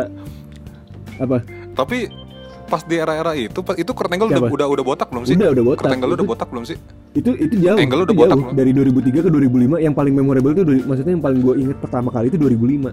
apa? 1.19 1.41
Tapi 1.73 2.28
pas 2.69 2.85
di 2.85 2.95
era-era 2.95 3.33
itu, 3.33 3.59
pas- 3.59 3.75
itu 3.75 3.91
Kurt 3.91 4.07
Angle 4.07 4.29
udah, 4.29 4.45
udah 4.47 4.67
udah 4.69 4.85
botak 4.85 5.09
belum 5.09 5.25
sih? 5.25 5.35
Udah 5.35 5.49
udah 5.51 5.65
botak. 5.65 5.81
Kurt 5.83 5.95
Angle 5.95 6.09
itu, 6.09 6.17
udah 6.17 6.29
botak 6.29 6.49
belum 6.49 6.65
sih? 6.65 6.77
itu 7.11 7.31
itu 7.35 7.55
jauh. 7.59 7.79
Angle 7.81 7.99
itu 7.99 8.07
udah 8.07 8.17
botak 8.17 8.37
jauh. 8.37 8.47
loh. 8.47 8.55
Dari 8.55 8.71
2003 8.71 9.25
ke 9.25 9.31
2005 9.31 9.77
yang 9.79 9.95
paling 9.97 10.13
memorable 10.13 10.53
dari- 10.55 10.85
maksudnya 10.85 11.13
yang 11.13 11.25
paling 11.25 11.41
gue 11.41 11.55
inget 11.59 11.79
pertama 11.79 12.09
kali 12.09 12.29
itu 12.29 12.37
2005. 12.37 12.93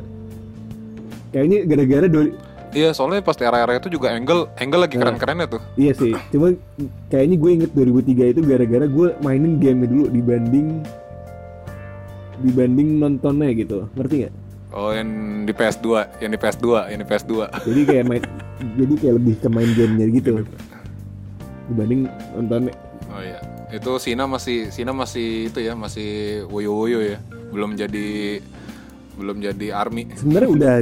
Kayaknya 1.29 1.60
gara-gara 1.65 2.08
dua- 2.08 2.36
Iya, 2.72 2.91
soalnya 2.91 3.20
pas 3.20 3.34
di 3.34 3.44
era-era 3.44 3.72
itu 3.74 3.88
juga 3.88 4.12
Angle 4.12 4.51
Angle 4.53 4.82
lagi 4.82 4.96
Nah. 4.96 5.01
keren-kerennya 5.01 5.48
tuh. 5.48 5.62
Iya 5.75 5.91
sih, 5.94 6.12
cuma 6.29 6.51
kayaknya 7.08 7.36
gue 7.38 7.51
inget 7.53 7.72
2003 7.72 8.24
itu 8.27 8.39
gara-gara 8.41 8.84
gue 8.86 9.08
mainin 9.22 9.55
game 9.55 9.84
dulu 9.84 10.08
dibanding 10.08 10.84
dibanding 12.38 13.00
nontonnya 13.00 13.48
gitu, 13.53 13.88
ngerti 13.96 14.15
nggak? 14.22 14.34
Oh, 14.75 14.91
yang 14.91 15.08
di 15.48 15.55
PS2, 15.55 15.88
yang 16.20 16.36
di 16.36 16.39
PS2, 16.39 16.91
yang 16.91 17.00
di 17.00 17.08
PS2. 17.08 17.48
Jadi 17.63 17.82
kayak 17.88 18.05
main, 18.05 18.24
jadi 18.75 18.94
kayak 19.00 19.13
lebih 19.24 19.36
ke 19.39 19.48
main 19.48 19.70
gamenya 19.72 20.08
gitu 20.12 20.32
dibanding 21.65 22.12
nontonnya. 22.36 22.75
Oh 23.08 23.24
iya. 23.24 23.39
Itu 23.72 23.98
Sina 23.98 24.27
masih 24.27 24.70
Sina 24.70 24.91
masih 24.91 25.48
itu 25.48 25.63
ya, 25.63 25.74
masih 25.74 26.44
woyo-woyo 26.51 27.00
ya. 27.01 27.17
Belum 27.55 27.74
jadi 27.74 28.44
belum 29.15 29.39
jadi 29.39 29.67
army. 29.72 30.12
Sebenarnya 30.12 30.50
udah, 30.51 30.75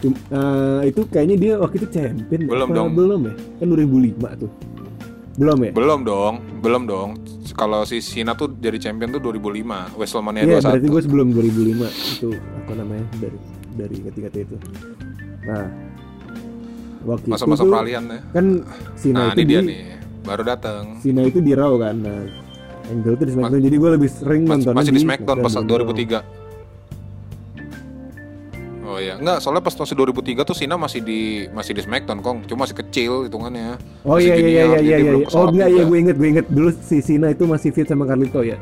cum- 0.00 0.22
eh, 0.32 0.80
itu 0.88 1.00
kayaknya 1.12 1.36
dia 1.36 1.54
waktu 1.60 1.76
itu 1.84 1.88
champion 1.92 2.48
Belum 2.48 2.68
dong. 2.72 2.90
belum 2.96 3.20
ya? 3.28 3.34
Kan 3.60 3.66
2005 3.76 4.40
tuh, 4.40 4.50
belum 5.36 5.58
ya? 5.60 5.70
Belum 5.70 6.00
dong, 6.02 6.34
belum 6.58 6.82
dong. 6.84 7.10
Kalau 7.52 7.84
si 7.84 8.00
Sina 8.00 8.32
tuh 8.32 8.52
jadi 8.54 8.76
champion 8.78 9.08
tuh 9.10 9.20
2005, 9.22 9.92
WrestleMania 9.94 10.42
Iya, 10.42 10.58
21. 10.58 10.66
berarti 10.66 10.88
gue 10.88 11.02
sebelum 11.02 11.26
2005 11.30 11.86
itu 12.10 12.28
apa 12.34 12.72
namanya 12.74 13.04
dari 13.16 13.38
dari 13.74 13.96
ketika 14.02 14.28
itu. 14.34 14.56
Nah, 15.42 15.66
waktu 17.04 17.26
Masa-masa 17.28 17.62
itu 17.62 17.70
peralihan 17.70 18.04
ya. 18.06 18.20
kan 18.30 18.46
Sina 18.94 19.16
Nah, 19.18 19.26
itu 19.30 19.38
ini 19.38 19.46
dia 19.46 19.60
di- 19.60 19.68
nih. 19.68 19.82
Baru 20.22 20.42
datang. 20.42 20.98
Sina 20.98 21.22
itu 21.22 21.38
di 21.38 21.52
Raw 21.52 21.78
kan 21.78 21.96
nah 21.96 22.18
Angle 22.86 23.14
tuh 23.14 23.26
di 23.26 23.32
Smackdown 23.32 23.62
jadi 23.62 23.76
gue 23.76 23.90
lebih 23.92 24.10
sering 24.10 24.42
Mas- 24.42 24.62
nonton 24.62 24.72
masih 24.74 24.90
di 24.90 25.02
Smackdown 25.02 25.38
pas 25.38 25.52
daripada 25.52 25.70
2003. 25.90 26.18
Oh 28.96 29.00
iya, 29.02 29.20
enggak, 29.20 29.44
soalnya 29.44 29.60
pas 29.60 29.76
masih 29.76 29.92
2003 29.92 30.40
tuh 30.40 30.56
Sina 30.56 30.80
masih 30.80 31.04
di 31.04 31.20
masih 31.52 31.76
di 31.76 31.84
Smackdown, 31.84 32.24
Kong. 32.24 32.48
Cuma 32.48 32.64
masih 32.64 32.80
kecil 32.80 33.28
hitungannya. 33.28 33.76
Oh 34.08 34.16
Masih 34.16 34.32
iya 34.32 34.34
iya 34.34 34.40
iya 34.40 34.48
junior, 34.48 34.64
iya 34.64 34.80
jadi 34.80 34.88
iya 34.88 34.96
belum 35.04 35.20
iya. 35.20 35.36
Oh 35.36 35.44
enggak 35.52 35.68
iya 35.68 35.82
gue 35.84 35.98
inget 36.00 36.16
gue 36.16 36.28
inget 36.32 36.46
dulu 36.48 36.68
si 36.80 36.96
Sina 37.04 37.28
itu 37.28 37.44
masih 37.44 37.68
fit 37.70 37.84
sama 37.84 38.08
Carlito 38.08 38.40
ya 38.40 38.56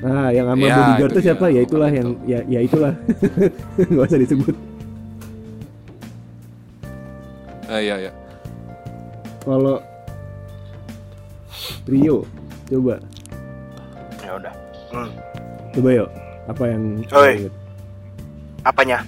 Nah 0.00 0.28
yang 0.28 0.44
sama 0.44 0.60
Ya, 0.60 0.76
bodyguard 0.76 1.08
itu 1.08 1.16
tuh 1.16 1.24
siapa 1.24 1.44
ya 1.48 1.60
itulah 1.60 1.88
yang 1.88 2.08
ya 2.24 2.40
ya 2.44 2.60
itulah 2.60 2.92
nggak 3.88 4.04
usah 4.04 4.20
disebut 4.20 4.54
Eh, 7.70 7.80
iya 7.80 7.96
iya. 7.96 8.12
kalau 9.40 9.78
Rio 11.86 12.28
coba 12.66 12.96
Ya 14.20 14.32
udah. 14.36 14.52
Hmm. 14.90 15.10
coba 15.70 15.88
yuk 15.94 16.08
apa 16.44 16.64
yang 16.66 16.82
Oi. 17.14 17.34
Apanya? 18.64 19.04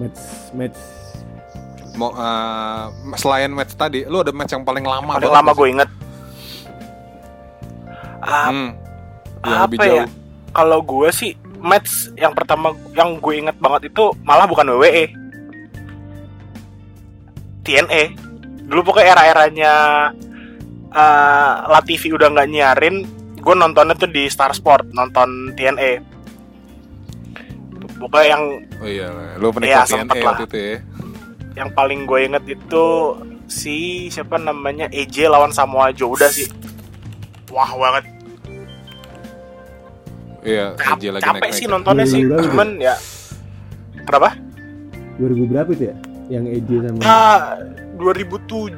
match 0.00 0.22
match 0.56 0.78
Mau 1.92 2.08
eh, 2.08 2.84
selain 3.20 3.52
match 3.52 3.76
tadi, 3.76 4.08
lu 4.08 4.24
ada 4.24 4.32
match 4.32 4.56
yang 4.56 4.64
paling 4.64 4.80
lama 4.80 5.20
Paling 5.20 5.28
lama 5.28 5.50
gue 5.52 5.68
inget. 5.68 5.90
Ah, 8.24 8.48
Hmm. 8.48 8.70
Apa 9.44 9.84
ya? 9.84 10.04
Kalau 10.56 10.80
gue 10.80 11.08
sih 11.12 11.36
match 11.60 12.08
yang 12.16 12.32
pertama 12.32 12.72
yang 12.96 13.20
gue 13.20 13.34
inget 13.36 13.56
banget 13.60 13.92
itu 13.92 14.08
malah 14.24 14.48
bukan 14.48 14.72
WWE. 14.72 15.04
TNA. 17.62 18.02
Dulu 18.66 18.80
pokoknya 18.82 19.12
era-eranya 19.12 19.72
eh 20.92 21.52
La 21.68 21.80
TV 21.84 22.16
udah 22.16 22.28
nggak 22.32 22.48
nyiarin, 22.48 23.04
gue 23.36 23.54
nontonnya 23.54 23.96
tuh 24.00 24.08
di 24.08 24.32
Star 24.32 24.56
Sport, 24.56 24.96
nonton 24.96 25.52
TNA. 25.56 26.11
Pokoknya 28.02 28.26
yang 28.28 28.42
Oh 28.76 28.88
iya, 28.88 29.06
lu 29.38 29.48
penikmat 29.50 29.86
sempet 29.86 30.10
TNA 30.10 30.18
lah. 30.18 30.26
waktu 30.32 30.44
itu 30.44 30.58
ya. 30.58 30.76
yang 31.52 31.68
paling 31.70 32.00
gue 32.02 32.18
inget 32.22 32.44
itu 32.48 32.86
si 33.46 33.76
siapa 34.08 34.36
namanya 34.36 34.88
AJ 34.88 35.28
lawan 35.28 35.50
Samoa 35.50 35.90
Joe 35.90 36.10
udah 36.10 36.26
sih. 36.28 36.48
Wah 37.48 37.68
banget. 37.70 38.04
Iya, 40.42 40.74
Cap- 40.74 40.98
AJ 40.98 41.04
lagi 41.12 41.22
capek 41.22 41.32
naik-naik. 41.38 41.54
sih 41.54 41.66
nontonnya 41.66 42.02
sih. 42.04 42.20
Berapa? 42.24 42.42
Cuman 42.44 42.68
ya 42.76 42.94
kenapa? 44.02 44.30
2000 45.14 45.46
berapa 45.46 45.70
itu 45.70 45.84
ya 45.84 45.96
yang 46.30 46.44
EJ 46.46 46.70
sama 46.82 46.98
Ah, 47.04 47.40
2007 47.94 48.74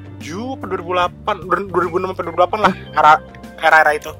ke 0.58 0.64
2008, 0.66 1.46
2006 1.70 2.10
sampai 2.10 2.24
2008 2.26 2.58
lah 2.60 2.72
era 2.92 3.12
era-era 3.58 3.92
itu. 3.94 4.12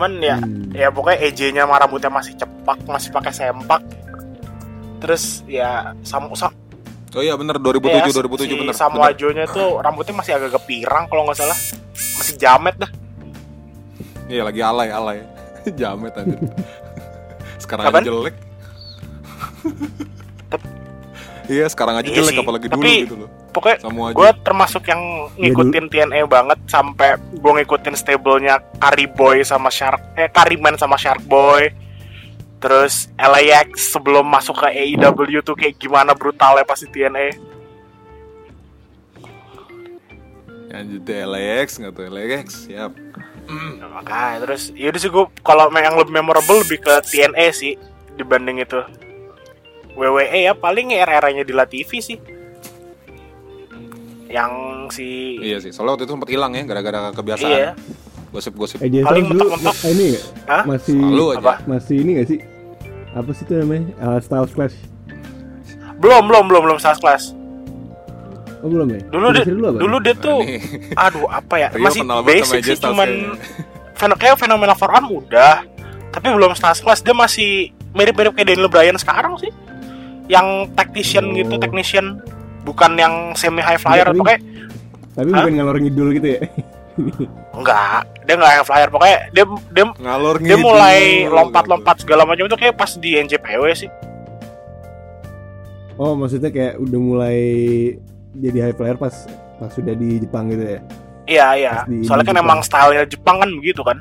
Cuman 0.00 0.16
ya 0.16 0.40
Hmm. 0.40 0.72
ya 0.72 0.88
pokoknya 0.88 1.28
EJ-nya 1.28 1.68
sama 1.68 1.76
rambutnya 1.76 2.08
masih 2.08 2.32
cepak, 2.40 2.88
masih 2.88 3.12
pakai 3.12 3.36
sempak. 3.36 3.84
Terus 4.96 5.44
ya 5.44 5.92
Samu 6.00 6.32
Sa, 6.32 6.48
Oh 7.12 7.20
iya 7.20 7.36
bener 7.36 7.60
ya, 7.60 8.08
2007 8.08 8.16
2007 8.16 8.48
si 8.48 8.56
bener. 8.56 8.72
Samoa 8.72 9.12
bener. 9.12 9.20
Joe-nya 9.20 9.44
tuh 9.44 9.76
rambutnya 9.84 10.16
masih 10.16 10.40
agak-agak 10.40 10.64
pirang 10.64 11.04
kalau 11.12 11.28
nggak 11.28 11.36
salah. 11.36 11.58
Masih 11.92 12.34
jamet 12.40 12.72
dah. 12.80 12.88
Iya 14.24 14.42
lagi 14.48 14.60
alay 14.64 14.88
alay. 14.88 15.18
Jamet 15.80 16.16
anjir. 16.16 16.40
Sekarang 17.60 17.84
Kapan? 17.92 18.00
aja 18.00 18.08
jelek. 18.08 18.36
Iya 21.50 21.66
sekarang 21.66 21.98
aja 21.98 22.06
Iya 22.06 22.22
jelek 22.22 22.34
sih, 22.38 22.42
apalagi 22.46 22.66
dulu 22.70 22.78
tapi- 22.78 23.02
gitu 23.02 23.16
loh. 23.26 23.28
Pokoknya 23.50 23.82
gue 24.14 24.30
termasuk 24.46 24.86
yang 24.86 25.02
ngikutin 25.34 25.90
TNA 25.90 26.22
banget 26.30 26.58
sampai 26.70 27.18
gue 27.18 27.52
ngikutin 27.58 27.98
stable-nya 27.98 28.62
Curry 28.78 29.10
Boy 29.10 29.42
sama 29.42 29.66
Shark 29.74 29.98
eh 30.14 30.30
Curryman 30.30 30.78
sama 30.78 30.94
Shark 30.94 31.26
Boy. 31.26 31.74
Terus 32.62 33.10
LAX 33.18 33.90
sebelum 33.90 34.22
masuk 34.22 34.62
ke 34.62 34.70
AEW 34.70 35.42
tuh 35.42 35.58
kayak 35.58 35.74
gimana 35.82 36.14
brutalnya 36.14 36.62
pasti 36.62 36.86
TNA 36.86 37.34
Yang 40.70 41.02
jadi 41.02 41.26
LAX 41.26 41.66
nggak 41.82 41.92
tuh 41.98 42.06
LAX 42.06 42.46
siap. 42.70 42.94
Nah, 43.50 43.90
makanya 43.90 44.46
terus 44.46 44.70
yaudah 44.78 45.00
sih 45.02 45.10
gue 45.10 45.26
kalau 45.42 45.66
yang 45.74 45.98
lebih 45.98 46.14
memorable 46.14 46.62
lebih 46.62 46.78
ke 46.78 46.94
TNA 47.02 47.50
sih 47.50 47.74
dibanding 48.14 48.62
itu 48.62 48.78
WWE 49.98 50.38
ya 50.46 50.52
paling 50.54 50.94
era-eranya 50.94 51.42
di 51.42 51.52
La 51.54 51.66
TV 51.66 51.98
sih 51.98 52.18
yang 54.30 54.52
si 54.94 55.36
Iya 55.42 55.58
sih, 55.58 55.74
soalnya 55.74 55.98
waktu 55.98 56.04
itu 56.06 56.12
sempat 56.14 56.30
hilang 56.30 56.54
ya 56.54 56.62
gara-gara 56.62 57.10
kebiasaan. 57.10 57.50
Iya. 57.50 57.70
Gosip-gosip. 58.30 58.78
AJ 58.78 59.02
Paling 59.02 59.26
mentok-mentok. 59.26 59.74
eh, 59.74 59.90
ini 59.90 60.04
nggak? 60.14 60.24
Hah? 60.46 60.62
masih 60.70 60.94
Selalu 61.02 61.24
aja. 61.34 61.38
Apa? 61.42 61.54
masih 61.66 61.96
ini 61.98 62.10
gak 62.14 62.28
sih? 62.30 62.38
Apa 63.10 63.30
sih 63.34 63.42
itu 63.42 63.52
namanya? 63.58 63.90
Uh, 63.98 64.18
Styles 64.22 64.52
Clash. 64.54 64.76
belum 66.00 66.30
belum 66.30 66.44
belum 66.48 66.62
belum 66.64 66.78
Stars 66.80 66.96
Class. 67.02 67.36
Oh 68.64 68.68
belum 68.70 68.88
ya? 68.88 69.00
Dulu 69.10 69.26
dia 69.36 69.44
dulu 69.44 69.64
apa? 69.68 69.78
dulu 69.84 69.96
dia 70.00 70.14
tuh 70.16 70.40
Nih, 70.44 70.60
aduh 70.96 71.26
apa 71.28 71.54
ya? 71.60 71.68
Rio 71.76 71.84
Masih 71.84 72.00
basic 72.24 72.60
sih 72.64 72.76
cuman 72.80 73.08
kayak 74.16 74.40
fenomena 74.40 74.72
for 74.72 74.88
One 74.88 75.10
udah. 75.10 75.64
Tapi 76.14 76.26
belum 76.32 76.56
Stars 76.56 76.80
Class 76.80 77.04
dia 77.04 77.12
masih 77.12 77.74
mirip-mirip 77.92 78.32
kayak 78.32 78.48
Daniel 78.48 78.70
Bryan 78.72 78.96
sekarang 78.96 79.36
sih. 79.42 79.50
Yang 80.30 80.46
tactician 80.72 81.26
Oh. 81.26 81.34
gitu, 81.34 81.54
technician 81.56 82.22
bukan 82.62 82.94
yang 82.94 83.14
semi 83.34 83.58
high 83.58 83.76
flyer 83.76 84.06
Tapi- 84.06 84.16
pokoknya 84.16 84.40
Tapi 85.10 85.28
bukan 85.28 85.52
ngalor 85.52 85.76
ngidul 85.76 86.08
gitu 86.14 86.28
ya? 86.30 86.40
enggak 87.50 87.98
dia 88.20 88.34
enggak 88.34 88.52
high 88.52 88.66
flyer 88.66 88.88
pokoknya 88.88 89.18
dia 89.30 89.44
dia 89.68 89.84
ngalor 89.96 90.36
dia 90.36 90.46
ngidul, 90.52 90.62
mulai 90.62 90.98
gitu. 91.18 91.32
lompat-lompat 91.32 91.96
segala 91.98 92.22
macam 92.22 92.44
itu 92.44 92.56
kayak 92.56 92.74
pas 92.74 92.92
di 92.94 93.16
NJPW 93.16 93.62
sih 93.74 93.90
Oh 95.96 96.12
maksudnya 96.14 96.48
kayak 96.48 96.74
udah 96.78 97.00
mulai 97.00 97.38
jadi 98.32 98.58
high 98.62 98.76
flyer 98.76 98.96
pas 98.96 99.12
pas 99.56 99.68
sudah 99.68 99.92
di 99.92 100.16
Jepang 100.18 100.48
gitu 100.48 100.62
ya? 100.62 100.80
iya 101.26 101.46
iya 101.54 101.74
di 101.84 102.02
soalnya 102.02 102.24
kan 102.24 102.34
Jepang. 102.34 102.46
emang 102.46 102.60
stylenya 102.60 103.04
Jepang 103.06 103.36
kan 103.38 103.50
begitu 103.54 103.80
kan 103.80 103.98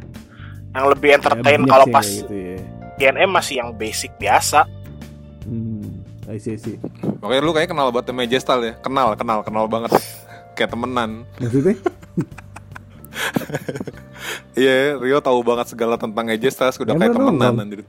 yang 0.69 0.86
lebih 0.88 1.09
entertain 1.13 1.59
Banyak 1.59 1.69
kalau 1.69 1.86
pas 1.88 2.05
gitu 2.05 2.31
ya. 2.31 2.57
TNM 2.98 3.29
masih 3.29 3.55
yang 3.57 3.69
basic 3.74 4.12
biasa 4.15 4.67
Hmm, 5.41 5.78
I 6.29 6.38
see, 6.38 6.53
I 6.53 6.59
see. 6.62 6.77
Makanya 7.25 7.41
lu 7.41 7.51
kayak 7.51 7.69
kenal 7.74 7.89
banget 7.89 8.13
sama 8.13 8.21
AJ 8.21 8.33
Styles 8.39 8.65
ya. 8.69 8.74
Kenal, 8.79 9.17
kenal, 9.17 9.39
kenal 9.41 9.65
banget. 9.65 9.91
kayak 10.55 10.69
temenan. 10.69 11.25
Maksudnya? 11.41 11.75
Iya, 14.53 15.00
Rio 15.00 15.17
tahu 15.24 15.39
banget 15.41 15.71
segala 15.74 15.95
tentang 15.95 16.27
AJ 16.29 16.45
Styles 16.53 16.77
udah 16.77 16.93
kayak 16.93 17.15
temenan 17.15 17.39
nongkrong? 17.39 17.63
anjir. 17.63 17.81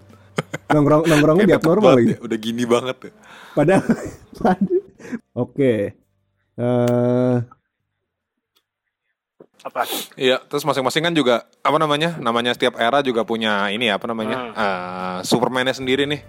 nongkrong 0.70 1.02
nongkrongnya 1.10 1.46
di 1.50 1.54
abnormal 1.58 1.82
banget 1.82 1.98
lagi. 1.98 2.14
ya, 2.14 2.18
Udah 2.22 2.38
gini 2.38 2.64
banget 2.64 2.96
ya. 3.02 3.10
Padahal, 3.52 3.84
Oke. 5.44 5.72
Eh, 6.56 7.36
apa 9.60 9.80
Iya, 10.16 10.40
terus 10.46 10.64
masing-masing 10.64 11.10
kan 11.10 11.14
juga 11.14 11.44
apa 11.60 11.76
namanya? 11.76 12.16
Namanya 12.16 12.56
setiap 12.56 12.78
era 12.80 13.02
juga 13.04 13.26
punya 13.26 13.68
ini 13.68 13.90
ya, 13.90 13.98
apa 14.00 14.06
namanya? 14.08 14.36
Hmm. 14.38 14.54
eh, 14.54 15.18
Superman-nya 15.26 15.74
sendiri 15.76 16.06
nih. 16.08 16.22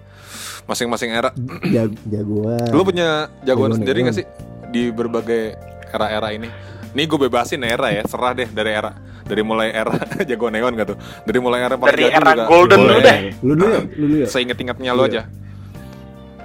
Masing-masing 0.64 1.10
era. 1.10 1.30
jag 1.76 1.92
jagoan. 2.06 2.68
Lu 2.70 2.82
punya 2.82 3.30
jagoan 3.42 3.70
Jagoan 3.70 3.72
sendiri 3.76 4.00
jagoan. 4.00 4.08
gak 4.08 4.18
sih 4.18 4.26
di 4.70 4.84
berbagai 4.90 5.56
era-era 5.88 6.30
ini? 6.32 6.48
Nih 6.92 7.06
gue 7.06 7.20
bebasin 7.20 7.62
era 7.62 7.88
ya, 7.90 8.04
serah 8.04 8.32
deh 8.32 8.48
dari 8.48 8.72
era. 8.72 8.92
Dari 9.22 9.42
mulai 9.42 9.72
era 9.72 9.96
jagoan 10.30 10.52
neon 10.52 10.74
gak 10.74 10.88
tuh? 10.88 10.98
Dari 11.24 11.40
mulai 11.40 11.60
era 11.62 11.76
paling 11.76 11.90
Dari 11.90 12.04
era 12.06 12.32
juga 12.32 12.44
golden 12.46 12.80
dulu 12.80 13.00
deh. 13.00 13.18
Lu 13.42 13.54
dulu 13.54 13.70
ya, 13.70 13.82
lu 13.82 14.04
dulu 14.04 14.16
ya. 14.18 14.28
Seinget-ingetnya 14.28 14.92
lu 14.92 15.02
Iya. 15.02 15.10
aja. 15.10 15.22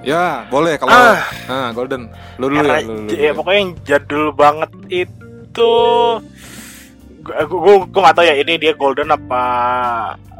Ya, 0.06 0.24
boleh 0.46 0.78
kalau 0.78 0.94
Ah. 0.94 1.18
ah 1.50 1.68
golden. 1.72 2.06
Lu 2.38 2.46
dulu 2.46 2.62
Era 2.62 2.78
ya, 2.78 2.86
lu 2.86 2.94
dulu. 2.96 3.10
ya, 3.10 3.30
pokoknya 3.32 3.58
yang 3.58 3.72
jadul 3.82 4.24
banget 4.30 4.70
itu 4.88 5.72
gue 7.18 7.34
gue 7.42 7.74
gue 7.84 8.00
nggak 8.00 8.14
tahu 8.14 8.22
ya 8.22 8.34
ini 8.36 8.54
dia 8.54 8.70
golden 8.72 9.10
apa 9.10 9.42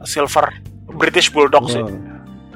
silver 0.04 0.54
British 0.87 1.35
Bulldog 1.35 1.66
sih 1.66 1.83
Oh. 1.83 1.90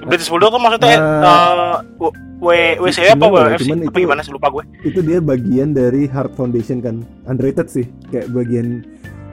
British 0.02 0.28
Bulldog 0.28 0.50
tuh 0.50 0.58
maksudnya 0.58 0.96
Ah. 0.96 1.76
eh, 1.78 2.12
W 2.40 2.48
WC 2.80 2.98
apa 3.10 3.26
WFC 3.26 3.68
cuman 3.68 3.78
apa 3.78 3.90
itu- 3.90 4.00
gimana 4.00 4.20
sih 4.20 4.32
lupa 4.32 4.48
gue 4.48 4.64
Itu 4.82 5.00
dia 5.00 5.18
bagian 5.18 5.70
dari 5.70 6.06
Heart 6.06 6.32
Foundation 6.34 6.80
kan. 6.80 6.96
Underrated 7.24 7.68
sih. 7.68 7.84
Kayak 8.08 8.30
bagian 8.30 8.80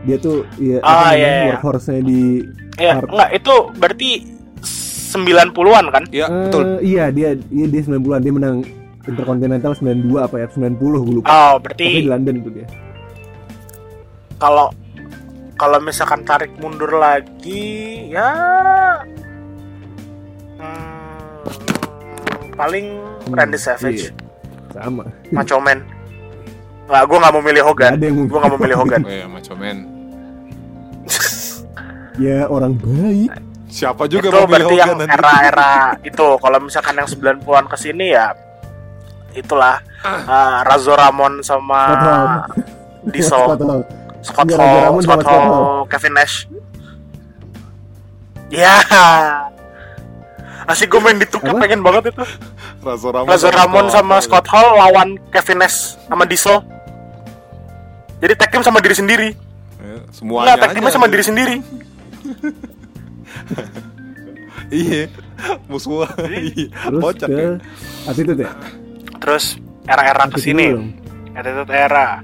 dia 0.04 0.18
tuh 0.18 0.44
ya 0.56 0.80
Ah, 0.82 1.12
iya, 1.12 1.16
iya. 1.16 1.44
workhorse-nya 1.50 2.02
di 2.02 2.44
ya 2.76 2.92
Hard- 2.96 3.08
enggak 3.10 3.30
itu 3.34 3.54
berarti 3.74 4.10
90-an 5.08 5.86
kan 5.88 6.04
Iya, 6.10 6.26
Eh, 6.26 6.36
betul. 6.46 6.64
Iya, 6.82 7.06
dia 7.10 7.30
iya 7.48 7.66
dia 7.66 7.82
90-an 7.82 8.20
dia 8.20 8.34
menang 8.34 8.58
Intercontinental 9.04 9.72
92 9.72 10.20
apa 10.20 10.36
ya 10.38 10.48
90 10.50 10.76
gue 11.02 11.16
lupa. 11.16 11.28
oh 11.28 11.54
Tapi 11.54 11.64
berarti 11.64 11.86
di 11.96 12.04
London 12.06 12.36
tuh 12.42 12.52
dia. 12.54 12.68
kalau 14.38 14.68
kalau 15.56 15.80
misalkan 15.80 16.22
tarik 16.22 16.52
mundur 16.58 16.92
lagi 16.94 17.66
ya 18.08 18.30
hmm, 20.58 21.38
paling 22.54 22.86
Randy 23.28 23.58
Savage 23.58 24.04
Iya. 24.04 24.12
Sama. 24.76 25.04
Macho 25.30 25.58
Man 25.58 25.80
Nggak, 26.86 27.04
gue 27.04 27.18
gak 27.18 27.32
mau 27.32 27.42
milih 27.42 27.64
Hogan 27.64 27.90
Nggak 27.90 28.00
ada 28.00 28.06
yang 28.06 28.16
mau- 28.16 28.28
Gue 28.28 28.38
gak 28.38 28.50
mau 28.50 28.60
milih 28.60 28.78
Hogan 28.78 29.02
Oh 29.04 29.12
iya, 29.12 29.26
Macho 29.28 29.54
Man. 29.54 29.78
Ya 32.18 32.40
orang 32.48 32.74
baik. 32.74 33.30
Siapa 33.68 34.08
juga 34.08 34.28
Itu 34.28 34.36
mau 34.36 34.48
berarti 34.48 34.76
yang 34.76 34.90
Hogan 34.92 35.04
nanti? 35.04 35.14
era-era 35.14 35.74
itu 36.02 36.28
Kalau 36.36 36.58
misalkan 36.60 36.96
yang 36.96 37.06
90an 37.06 37.66
ke 37.68 37.78
sini 37.78 38.06
ya 38.10 38.34
Itulah 39.32 39.78
uh, 40.04 40.60
Razor 40.64 40.98
Ramon 40.98 41.42
sama. 41.42 41.82
Diesel 43.06 43.38
Scott 44.20 44.50
Hall. 44.50 44.98
Scott 45.00 45.24
Hall. 45.24 45.86
Kevin 45.88 46.14
Nash 46.14 46.50
Ya 48.48 48.80
Asik 50.68 50.92
gue 50.92 51.00
main 51.00 51.16
di 51.16 51.24
2K 51.24 51.48
Apa? 51.48 51.64
pengen 51.64 51.80
banget 51.80 52.12
itu 52.12 52.24
Razor 52.84 53.16
Ramon, 53.16 53.32
Razor 53.32 53.54
Ramon 53.56 53.88
sama 53.88 54.20
Scott 54.20 54.46
Hall 54.52 54.68
lawan 54.76 55.16
Kevin 55.32 55.64
Nash 55.64 55.96
sama 56.06 56.28
Diesel 56.28 56.60
jadi 58.18 58.34
tag 58.36 58.52
team 58.52 58.62
sama 58.62 58.84
diri 58.84 58.96
sendiri 58.96 59.30
Ya, 59.78 60.02
semuanya. 60.10 60.44
Enggak, 60.44 60.58
tag 60.60 60.70
teamnya 60.74 60.90
aja. 60.90 60.98
sama 60.98 61.08
diri 61.08 61.24
sendiri 61.24 61.56
Iya. 64.68 65.08
Musuh. 65.72 66.04
Iya. 66.28 66.68
Terus 66.76 67.00
Kocak 67.00 67.28
ke 67.30 67.40
ya. 67.40 67.50
Attitude 68.04 68.42
ya? 68.44 68.52
Terus 69.24 69.46
era-era 69.88 70.28
ke 70.28 70.40
sini. 70.42 70.76
Attitude 71.32 71.72
era 71.72 72.20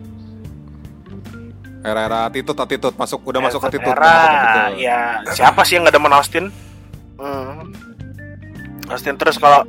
Era-era 1.83 2.27
attitude, 2.27 2.55
attitude 2.57 2.95
masuk 2.95 3.19
udah 3.23 3.39
masuk 3.43 3.59
Attitude 3.63 3.91
era 3.91 4.71
ya 4.73 5.19
siapa 5.31 5.63
sih 5.63 5.75
yang 5.75 5.83
gak 5.83 5.95
demen 5.95 6.11
Austin 6.11 6.47
hmm. 7.19 7.75
Austin 8.89 9.15
terus 9.15 9.37
kalau 9.37 9.63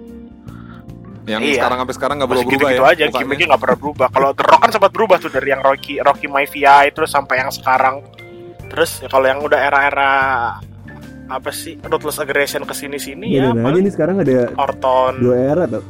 Yang 1.24 1.40
Iya. 1.40 1.56
sekarang 1.56 1.78
sampai 1.80 1.94
sekarang 1.96 2.16
nggak 2.20 2.30
berubah 2.36 2.44
berubah 2.44 2.68
gitu-gitu 2.68 2.84
ya. 2.84 2.92
aja 2.92 3.04
gimmicknya 3.16 3.46
nggak 3.48 3.62
pernah 3.64 3.78
berubah 3.80 4.06
kalau 4.12 4.28
The 4.36 4.44
Rock 4.44 4.60
kan 4.60 4.70
sempat 4.76 4.90
berubah 4.92 5.16
tuh 5.16 5.30
dari 5.32 5.48
yang 5.56 5.62
Rocky 5.64 5.96
Rocky 5.96 6.26
Maivia 6.28 6.84
terus 6.92 7.10
sampai 7.16 7.40
yang 7.40 7.48
sekarang 7.48 8.04
terus 8.68 9.00
ya 9.00 9.08
kalau 9.08 9.24
yang 9.24 9.40
udah 9.40 9.56
era-era 9.56 10.12
apa 11.24 11.48
sih 11.48 11.80
ruthless 11.80 12.20
aggression 12.20 12.68
ke 12.68 12.76
sini 12.76 13.00
sini 13.00 13.40
ya 13.40 13.48
Bedain 13.48 13.56
aja 13.56 13.64
paling 13.64 13.82
nih 13.88 13.92
sekarang 13.96 14.16
ada 14.20 14.52
Orton 14.60 15.12
dua 15.16 15.36
era 15.40 15.64
tuh. 15.64 15.84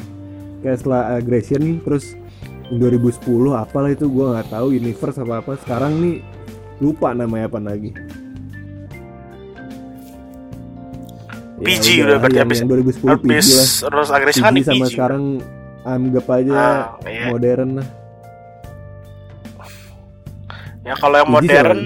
Kayak 0.63 0.77
setelah 0.81 1.03
aggression 1.19 1.63
terus 1.83 2.15
2010 2.71 3.19
apalah 3.53 3.91
itu 3.91 4.07
gua 4.07 4.39
nggak 4.39 4.49
tahu 4.55 4.73
universe 4.73 5.19
apa 5.19 5.35
apa. 5.43 5.51
Sekarang 5.61 5.99
nih 5.99 6.23
lupa 6.79 7.11
namanya 7.11 7.51
apa 7.51 7.59
lagi. 7.59 7.91
PG 11.65 11.87
udah 12.01 12.17
berarti 12.19 12.37
yang, 12.37 12.47
habis- 12.47 12.61
yang 12.61 12.69
2010 12.71 13.19
PG 13.21 13.49
lah. 13.51 13.69
ruthless 13.87 14.11
aggression 14.11 14.43
kan 14.43 14.53
PG 14.53 14.65
sama 14.65 14.77
PG 14.79 14.93
sekarang 14.93 15.23
anggap 15.83 16.27
aja 16.31 16.53
Ah, 16.55 16.81
iya. 17.05 17.25
modern 17.29 17.69
lah. 17.75 17.89
ya 20.83 20.95
kalau 20.95 21.17
yang 21.17 21.29
PG 21.31 21.35
modern 21.35 21.79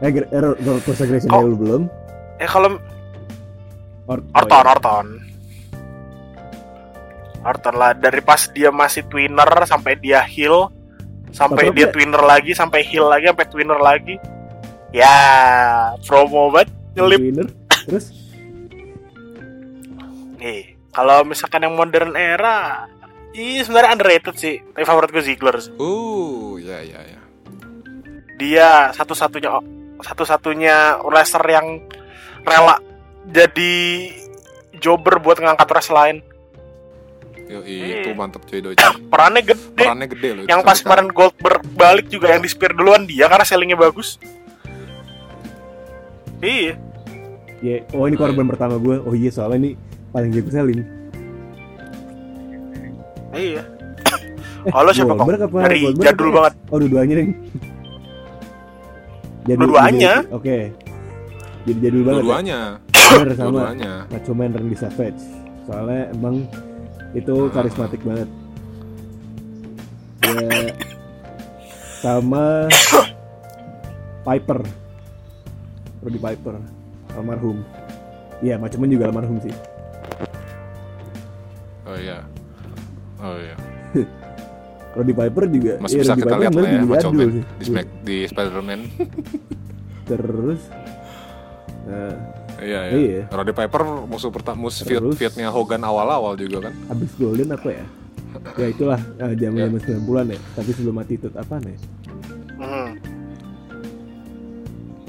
Eh, 0.00 0.08
ger- 0.10 0.30
eh, 0.30 0.40
Ro- 0.40 0.56
First 0.80 1.02
Aggression 1.02 1.28
Oh. 1.28 1.44
dulu 1.44 1.56
belum? 1.58 1.82
ya 2.36 2.46
kalau 2.46 2.72
Or- 4.06 4.24
Orton 4.34 4.56
oh, 4.58 4.72
Orton 4.72 5.06
Orton 7.42 7.74
lah 7.74 7.92
dari 7.92 8.20
pas 8.20 8.48
dia 8.48 8.68
masih 8.70 9.04
twinner 9.04 9.48
sampai 9.64 9.96
dia 9.96 10.20
heal 10.20 10.68
sampai 11.30 11.68
dia 11.70 11.86
apa- 11.86 11.94
twinner 11.94 12.20
lagi 12.20 12.52
sampai 12.52 12.80
heal 12.82 13.06
lagi 13.06 13.28
sampai 13.28 13.46
twinner 13.46 13.76
lagi 13.76 14.16
ya 14.90 15.14
promo 16.02 16.50
banget 16.50 16.68
iya. 16.68 16.92
nyelip 16.96 17.20
Winner. 17.22 17.48
Terus 17.86 18.04
nih 20.40 20.80
kalau 20.90 21.22
misalkan 21.22 21.62
yang 21.62 21.76
modern 21.76 22.16
era 22.16 22.88
Ih 23.30 23.62
sebenarnya 23.62 23.94
underrated 23.94 24.34
sih 24.34 24.58
Tapi 24.58 24.82
favorit 24.82 25.14
gue 25.14 25.22
Ziggler 25.22 25.54
sih. 25.62 25.70
Uh, 25.78 26.58
ya 26.58 26.82
ya 26.82 26.98
ya. 26.98 27.20
Dia 28.34 28.68
satu-satunya 28.90 29.54
Satu-satunya 30.02 30.98
wrestler 31.06 31.46
yang 31.46 31.66
Rela 32.42 32.82
Jadi 33.30 34.10
Jobber 34.82 35.22
buat 35.22 35.38
ngangkat 35.38 35.68
wrestler 35.70 35.94
lain 35.94 36.16
Yo, 37.46 37.62
Iya. 37.62 38.02
itu 38.02 38.10
mantep 38.14 38.42
cuy 38.46 38.58
doi. 38.58 38.74
Perannya 39.10 39.42
gede 39.46 39.78
Perannya 39.78 40.08
gede 40.10 40.28
loh. 40.34 40.44
Yang 40.50 40.60
pas 40.66 40.78
kemarin 40.82 41.08
Goldberg 41.10 41.62
balik 41.78 42.06
juga 42.10 42.34
Yang 42.34 42.42
di 42.42 42.50
spear 42.50 42.74
duluan 42.74 43.06
dia 43.06 43.30
Karena 43.30 43.46
sellingnya 43.46 43.78
bagus 43.78 44.18
Iya 46.42 46.74
ya 47.60 47.84
oh 47.92 48.08
ini 48.08 48.16
korban 48.16 48.48
pertama 48.48 48.80
gue. 48.80 48.96
Oh 49.04 49.12
iya 49.12 49.28
soalnya 49.28 49.68
ini 49.68 49.70
paling 50.10 50.30
jago 50.30 50.50
selling. 50.50 50.82
Iya 53.30 53.62
Kalau 54.66 54.90
siapa 54.90 55.14
kok? 55.14 55.24
Dari 55.56 55.78
Goldberg 55.80 56.04
jadul 56.04 56.28
apa? 56.28 56.36
banget. 56.36 56.54
Oh 56.68 56.76
dua-duanya 56.76 57.14
nih. 57.16 57.28
Jadul- 59.42 59.60
Dua-duanya? 59.64 60.12
jadi- 60.20 60.34
Oke. 60.34 60.58
Jadi 61.60 61.78
jadul 61.80 62.02
banget. 62.02 62.12
ya? 62.12 62.20
Dua-duanya. 62.20 62.60
Bener 63.10 63.34
sama. 63.34 63.60
Macho 64.06 64.32
Man 64.32 64.50
Randy 64.52 64.76
Savage. 64.76 65.22
Soalnya 65.64 66.02
emang 66.12 66.36
itu 67.12 67.34
karismatik 67.50 68.02
banget. 68.04 68.28
Ya 70.20 70.50
sama 72.00 72.68
Piper. 74.22 74.60
Roddy 76.00 76.16
Piper 76.18 76.54
almarhum. 77.12 77.60
Iya, 78.40 78.56
Man 78.76 78.88
juga 78.88 79.08
almarhum 79.08 79.36
sih. 79.40 79.52
Oh 81.90 81.96
iya. 81.96 82.18
Oh 83.18 83.34
iya. 83.36 83.56
Roddy 84.90 85.10
Piper 85.12 85.44
juga 85.46 85.72
Masih 85.78 85.96
iya, 85.96 86.02
bisa 86.02 86.12
Roddy 86.12 86.20
kita 86.20 86.28
Piper 86.28 86.40
lihat 86.40 86.52
lah 86.52 86.66
ya 86.68 86.82
Macho 86.84 87.08
Man 87.10 87.28
sih. 87.28 87.42
di 87.52 87.64
Smack 87.64 87.86
di 88.02 88.16
Spider-Man. 88.24 88.80
Terus 90.10 90.60
nah, 91.84 92.14
Iya, 92.60 92.80
Iya. 92.84 92.94
iya. 92.94 93.22
Roddy 93.28 93.52
Piper 93.52 93.82
musuh 94.04 94.28
pertama 94.28 94.58
musuh 94.62 94.84
feudnya 95.12 95.48
Hogan 95.48 95.80
awal-awal 95.80 96.34
juga 96.34 96.68
kan. 96.68 96.74
habis 96.86 97.10
Golden 97.16 97.50
apa 97.50 97.68
ya? 97.70 97.86
Ya 98.54 98.66
itulah 98.68 99.00
ah, 99.16 99.32
zaman-zaman 99.32 99.80
90-an 99.80 100.26
ya. 100.28 100.38
Tapi 100.54 100.70
sebelum 100.70 100.96
Attitude 100.98 101.34
apa 101.34 101.54
nih? 101.58 101.76
Hmm. 102.56 102.90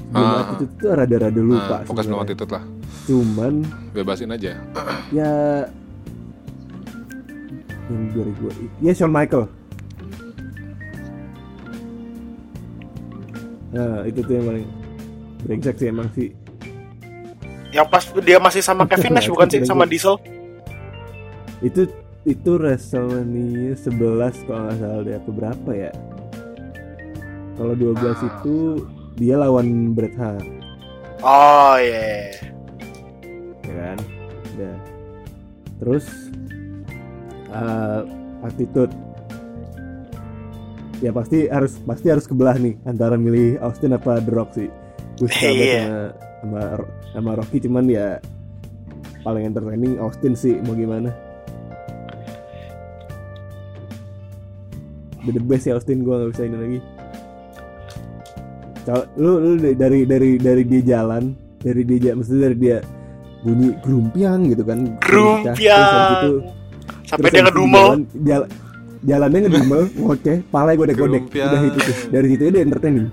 Sebelum 0.04 0.26
Ah. 0.28 0.42
Attitude 0.42 0.72
tuh 0.76 0.90
rada-rada 0.92 1.40
lupa. 1.40 1.76
Nah, 1.76 1.80
fokus 1.82 2.04
belum 2.04 2.18
sebenarnya. 2.18 2.26
attitude 2.28 2.50
lah. 2.50 2.64
Cuman 3.02 3.52
Bebasin 3.92 4.30
aja. 4.30 4.52
ya 5.10 5.30
yang 7.92 8.04
2000 8.16 8.80
ya 8.80 8.92
Shawn 8.92 9.12
Michael 9.12 9.44
nah 13.72 14.04
itu 14.04 14.20
tuh 14.20 14.34
yang 14.36 14.46
paling 14.46 14.66
brengsek 15.42 15.74
sih 15.74 15.88
emang 15.88 16.06
sih. 16.12 16.28
Yang 17.72 17.86
pas 17.88 18.04
dia 18.20 18.36
masih 18.36 18.60
sama 18.60 18.84
Kevin 18.84 19.16
Nash 19.16 19.26
bukan 19.32 19.48
sih? 19.48 19.64
sama 19.64 19.88
Diesel? 19.88 20.20
itu 21.62 21.86
itu 22.22 22.50
WrestleMania 22.58 23.72
11 23.74 24.44
kalau 24.44 24.60
nggak 24.66 24.76
salah 24.76 25.00
deh 25.02 25.14
apa 25.16 25.30
berapa 25.32 25.70
ya? 25.72 25.90
Kalau 27.56 27.72
12 27.72 27.96
Ah. 27.96 28.14
itu 28.28 28.56
dia 29.16 29.34
lawan 29.40 29.96
Bret 29.96 30.14
Hart. 30.14 30.44
Oh 31.24 31.74
iya. 31.80 32.34
ya 33.64 33.72
kan? 33.72 33.98
Udah. 34.52 34.76
Terus 35.80 36.04
uh, 37.52 38.00
attitude. 38.42 38.92
Ya 40.98 41.10
pasti 41.10 41.50
harus 41.50 41.76
pasti 41.82 42.06
harus 42.08 42.24
kebelah 42.24 42.54
nih 42.56 42.78
antara 42.82 43.18
milih 43.18 43.58
Austin 43.58 43.92
apa 43.92 44.22
The 44.22 44.32
Rock 44.32 44.54
sih. 44.54 44.70
Gue 45.18 45.28
suka 45.28 45.50
banget 45.50 45.66
Iya. 45.66 45.82
sama, 45.82 46.02
sama 46.40 46.60
sama 47.12 47.30
Rocky 47.36 47.58
cuman 47.60 47.84
ya 47.86 48.06
paling 49.22 49.44
entertaining 49.44 49.98
Austin 49.98 50.32
sih 50.32 50.56
mau 50.62 50.72
gimana. 50.72 51.10
The, 55.22 55.30
the 55.32 55.42
best 55.42 55.66
ya 55.66 55.78
Austin 55.78 56.02
gue 56.02 56.10
nggak 56.10 56.30
bisa 56.34 56.42
ini 56.46 56.56
lagi. 56.58 56.78
Kalau 58.82 59.02
lu 59.14 59.32
lu 59.38 59.50
dari 59.78 60.02
dari 60.02 60.34
dari 60.38 60.62
dia 60.66 60.82
jalan 60.98 61.34
dari 61.62 61.86
dia 61.86 62.18
maksudnya 62.18 62.50
dari 62.50 62.56
dia 62.58 62.78
bunyi 63.42 63.74
grumpiang 63.78 64.50
gitu 64.50 64.62
kan. 64.62 64.98
Grumpiang. 64.98 65.54
Terus 65.58 65.90
habis 65.90 66.18
itu- 66.18 66.61
Sampai 67.12 67.28
dia 67.28 67.42
ngedumel. 67.44 67.84
jalan, 67.84 68.00
jala- 68.18 68.50
jalannya 69.02 69.38
ngedumel 69.42 69.82
ngoceh 69.94 70.36
pala 70.48 70.72
gue 70.72 70.80
godek 70.80 70.96
Grumpiang. 70.96 71.46
udah 71.46 71.60
itu 71.62 71.78
tuh 71.78 71.96
dari 72.08 72.26
situ 72.26 72.42
dia 72.48 72.62
entertaining 72.62 73.08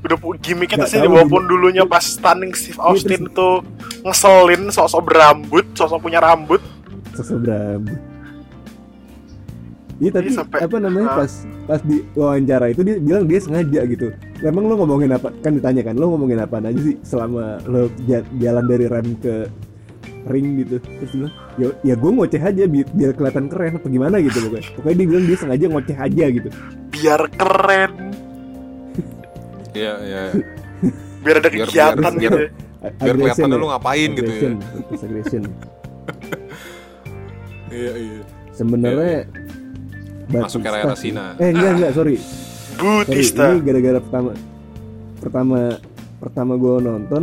Udah 0.00 0.16
pu- 0.16 0.38
gimmicknya 0.38 0.80
tuh 0.80 0.88
sih 0.88 1.02
walaupun 1.02 1.44
dulunya 1.44 1.84
pas 1.84 2.00
stunning 2.00 2.52
Steve 2.52 2.78
Austin 2.78 3.26
terus- 3.26 3.34
tuh 3.34 3.54
ngeselin 4.00 4.70
sosok 4.70 5.02
berambut, 5.04 5.64
sosok 5.74 6.00
punya 6.00 6.18
rambut. 6.18 6.62
sesebrang 7.12 7.84
Iya 9.98 10.10
tapi 10.10 10.28
Iya, 10.28 10.36
sampai- 10.40 10.60
apa 10.64 10.76
namanya 10.78 11.08
Hah? 11.10 11.16
pas 11.20 11.32
pas 11.66 11.80
di 11.82 12.00
wawancara 12.10 12.66
itu 12.66 12.80
dia 12.80 12.96
bilang 12.96 13.28
dia 13.28 13.36
sengaja 13.36 13.84
gitu. 13.84 14.08
Emang 14.40 14.64
lo 14.64 14.74
ngomongin 14.74 15.12
apa? 15.12 15.28
Kan 15.38 15.52
ditanya 15.52 15.84
kan 15.84 15.92
lo 15.92 16.08
ngomongin 16.08 16.40
apa 16.40 16.56
aja 16.58 16.72
sih 16.72 16.96
selama 17.02 17.60
lo 17.62 17.84
ja- 18.02 18.24
jalan 18.34 18.64
dari 18.64 18.88
rem 18.88 19.12
ke 19.14 19.44
ring 20.26 20.58
gitu. 20.58 20.76
Terus 20.78 21.10
dia 21.10 21.18
bilang 21.18 21.34
ya, 21.56 21.66
ya 21.82 21.94
gue 21.94 22.10
ngoceh 22.10 22.42
aja 22.42 22.62
biar, 22.64 22.86
biar 22.90 23.10
kelihatan 23.14 23.44
keren 23.46 23.72
apa 23.76 23.86
gimana 23.88 24.16
gitu 24.18 24.38
pokoknya. 24.42 24.66
Pokoknya 24.74 24.96
dia 24.96 25.06
bilang 25.08 25.24
dia 25.24 25.36
sengaja 25.36 25.64
ngoceh 25.66 25.96
aja 25.96 26.24
gitu. 26.28 26.48
Biar 26.90 27.20
keren, 27.32 27.92
Iya, 29.70 29.92
iya. 30.02 30.22
biar 31.24 31.36
ada 31.38 31.48
Biar- 31.48 31.68
kegiatan 31.68 32.12
biar- 32.12 32.20
gitu. 32.20 32.38
Biar 32.80 33.12
aggression 33.12 33.18
kelihatan 33.20 33.48
ya. 33.50 33.56
lu 33.56 33.66
ngapain 33.68 34.10
gitu 34.12 34.30
ya. 34.30 34.50
Aggression. 34.90 35.42
Iya, 37.70 37.92
iya. 37.94 38.20
Sebenarnya 38.50 39.30
Masuk 40.26 40.58
Batista 40.62 40.74
era-era 40.74 40.94
sih. 40.98 41.10
Cena. 41.10 41.26
Eh 41.38 41.48
enggak 41.50 41.70
enggak 41.78 41.92
sorry. 41.94 42.16
Sorry, 42.18 43.06
Butista. 43.06 43.44
ini 43.46 43.60
gara-gara 43.62 43.98
pertama 44.00 44.30
pertama 45.20 45.58
pertama 46.16 46.52
gue 46.56 46.74
nonton 46.80 47.22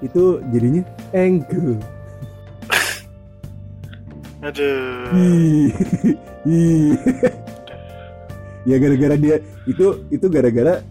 itu 0.00 0.22
jadinya 0.50 0.82
angle. 1.12 1.76
Aduh. 4.38 5.72
Ya 8.62 8.76
gara-gara 8.76 9.16
dia 9.16 9.36
itu 9.64 10.04
itu 10.08 10.26
gara-gara 10.28 10.84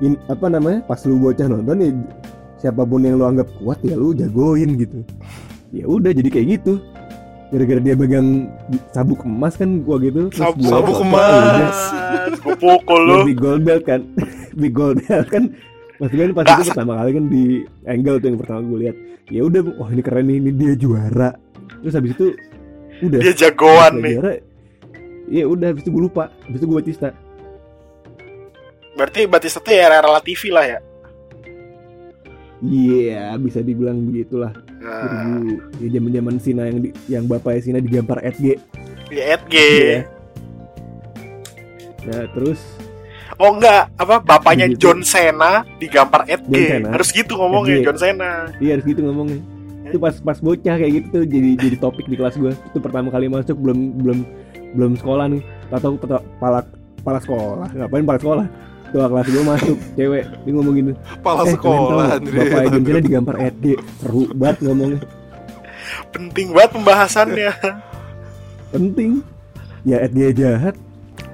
in, 0.00 0.16
apa 0.26 0.46
namanya 0.48 0.80
pas 0.82 1.00
lu 1.04 1.20
bocah 1.20 1.46
nonton 1.46 1.76
ya 1.78 1.90
siapa 2.58 2.82
pun 2.82 3.04
yang 3.04 3.20
lu 3.20 3.24
anggap 3.28 3.48
kuat 3.60 3.78
ya 3.84 3.94
lu 3.94 4.16
jagoin 4.16 4.80
gitu. 4.80 5.04
Ya 5.70 5.84
udah 5.84 6.10
jadi 6.10 6.28
kayak 6.28 6.46
gitu. 6.60 6.80
Gara-gara 7.46 7.78
dia 7.78 7.94
pegang 7.94 8.50
sabuk 8.90 9.22
emas 9.22 9.54
kan 9.54 9.84
gua 9.84 10.00
gitu. 10.02 10.32
Sab- 10.34 10.58
gua- 10.58 10.70
sabuk 10.82 10.98
emas. 11.04 11.78
Gue 12.42 12.56
pukul 12.58 13.00
lu. 13.06 13.16
Big 13.28 13.38
Gold 13.38 13.62
Belt 13.62 13.84
kan 13.86 14.00
Big 14.60 14.72
Gold 14.74 14.98
Belt 15.06 15.28
kan 15.30 15.52
Maksudnya 15.96 16.34
pas 16.36 16.44
Nggak, 16.44 16.58
itu 16.60 16.70
pertama 16.72 16.92
kali 17.00 17.10
kan 17.16 17.24
di 17.32 17.44
angle 17.88 18.16
tuh 18.20 18.28
yang 18.28 18.38
pertama 18.40 18.60
gue 18.68 18.78
lihat. 18.84 18.96
Ya 19.32 19.40
udah 19.42 19.60
wah 19.80 19.88
ini 19.90 20.02
keren 20.04 20.26
nih 20.28 20.36
ini 20.38 20.50
dia 20.52 20.72
juara. 20.76 21.30
Terus 21.80 21.94
habis 21.96 22.12
itu 22.12 22.26
udah. 23.00 23.20
Dia 23.24 23.32
jagoan 23.32 23.92
nih. 24.04 24.14
juara. 24.20 24.32
Ya 25.26 25.44
udah 25.48 25.66
habis 25.72 25.82
itu 25.82 25.90
gue 25.90 26.02
lupa. 26.04 26.28
Habis 26.44 26.58
itu 26.60 26.66
gue 26.68 26.76
Batista. 26.76 27.08
Berarti 28.96 29.20
Batista 29.28 29.58
tuh 29.60 29.72
ya 29.72 29.88
era-era 29.88 30.20
TV 30.20 30.42
lah 30.52 30.66
ya. 30.66 30.80
iya 32.64 33.36
bisa 33.36 33.60
dibilang 33.60 34.00
begitulah. 34.08 34.56
Nah, 34.80 35.44
2000 35.52 35.84
ya 35.84 35.88
zaman 35.98 36.10
zaman 36.16 36.36
Sina 36.40 36.62
yang 36.68 36.78
di, 36.80 36.88
yang 37.04 37.24
bapaknya 37.28 37.60
Sina 37.60 37.78
digampar 37.84 38.24
Edge 38.24 38.40
ya 38.40 38.56
Edge. 39.36 39.60
Iya. 39.60 40.00
nah 42.06 42.22
terus 42.32 42.60
Oh 43.36 43.50
enggak, 43.58 43.90
apa 43.98 44.22
bapaknya 44.22 44.66
Gitu. 44.70 44.88
John 44.88 45.02
Cena 45.02 45.66
digampar 45.82 46.24
Edge. 46.30 46.46
Harus 46.86 47.08
gitu 47.10 47.34
ngomongnya 47.36 47.82
Edge. 47.82 47.86
John 47.90 47.98
Cena. 47.98 48.30
Iya 48.62 48.78
harus 48.78 48.86
gitu 48.86 49.00
ngomongnya. 49.02 49.40
Itu 49.86 49.98
pas 50.02 50.14
pas 50.18 50.38
bocah 50.38 50.76
kayak 50.78 50.92
gitu 51.02 51.06
tuh 51.10 51.24
jadi 51.26 51.50
jadi 51.58 51.76
topik 51.78 52.06
di 52.06 52.16
kelas 52.16 52.34
gue. 52.38 52.52
Itu 52.54 52.78
pertama 52.78 53.10
kali 53.10 53.26
masuk 53.26 53.58
belum 53.58 53.78
belum 54.02 54.18
belum 54.78 54.92
sekolah 54.98 55.26
nih. 55.30 55.42
Atau 55.74 55.98
pala 56.38 56.62
pala 57.02 57.18
sekolah. 57.18 57.66
Ngapain 57.74 58.06
pala 58.06 58.18
sekolah? 58.22 58.46
Tuh 58.94 58.98
kelas 59.02 59.26
gue 59.26 59.42
masuk 59.42 59.76
cewek 59.98 60.24
dia 60.46 60.50
ngomong 60.54 60.74
gitu. 60.78 60.92
Kepala 60.94 61.42
eh, 61.42 61.52
sekolah. 61.58 62.08
Bapak 62.22 62.62
John 62.72 62.82
Cena 62.86 63.00
digampar 63.02 63.36
ED. 63.42 63.64
Seru 64.00 64.22
banget 64.32 64.56
ngomongnya. 64.64 65.00
Penting 66.14 66.46
banget 66.54 66.70
pembahasannya. 66.74 67.50
Penting. 68.74 69.22
Ya 69.86 70.02
ED 70.02 70.34
jahat. 70.34 70.74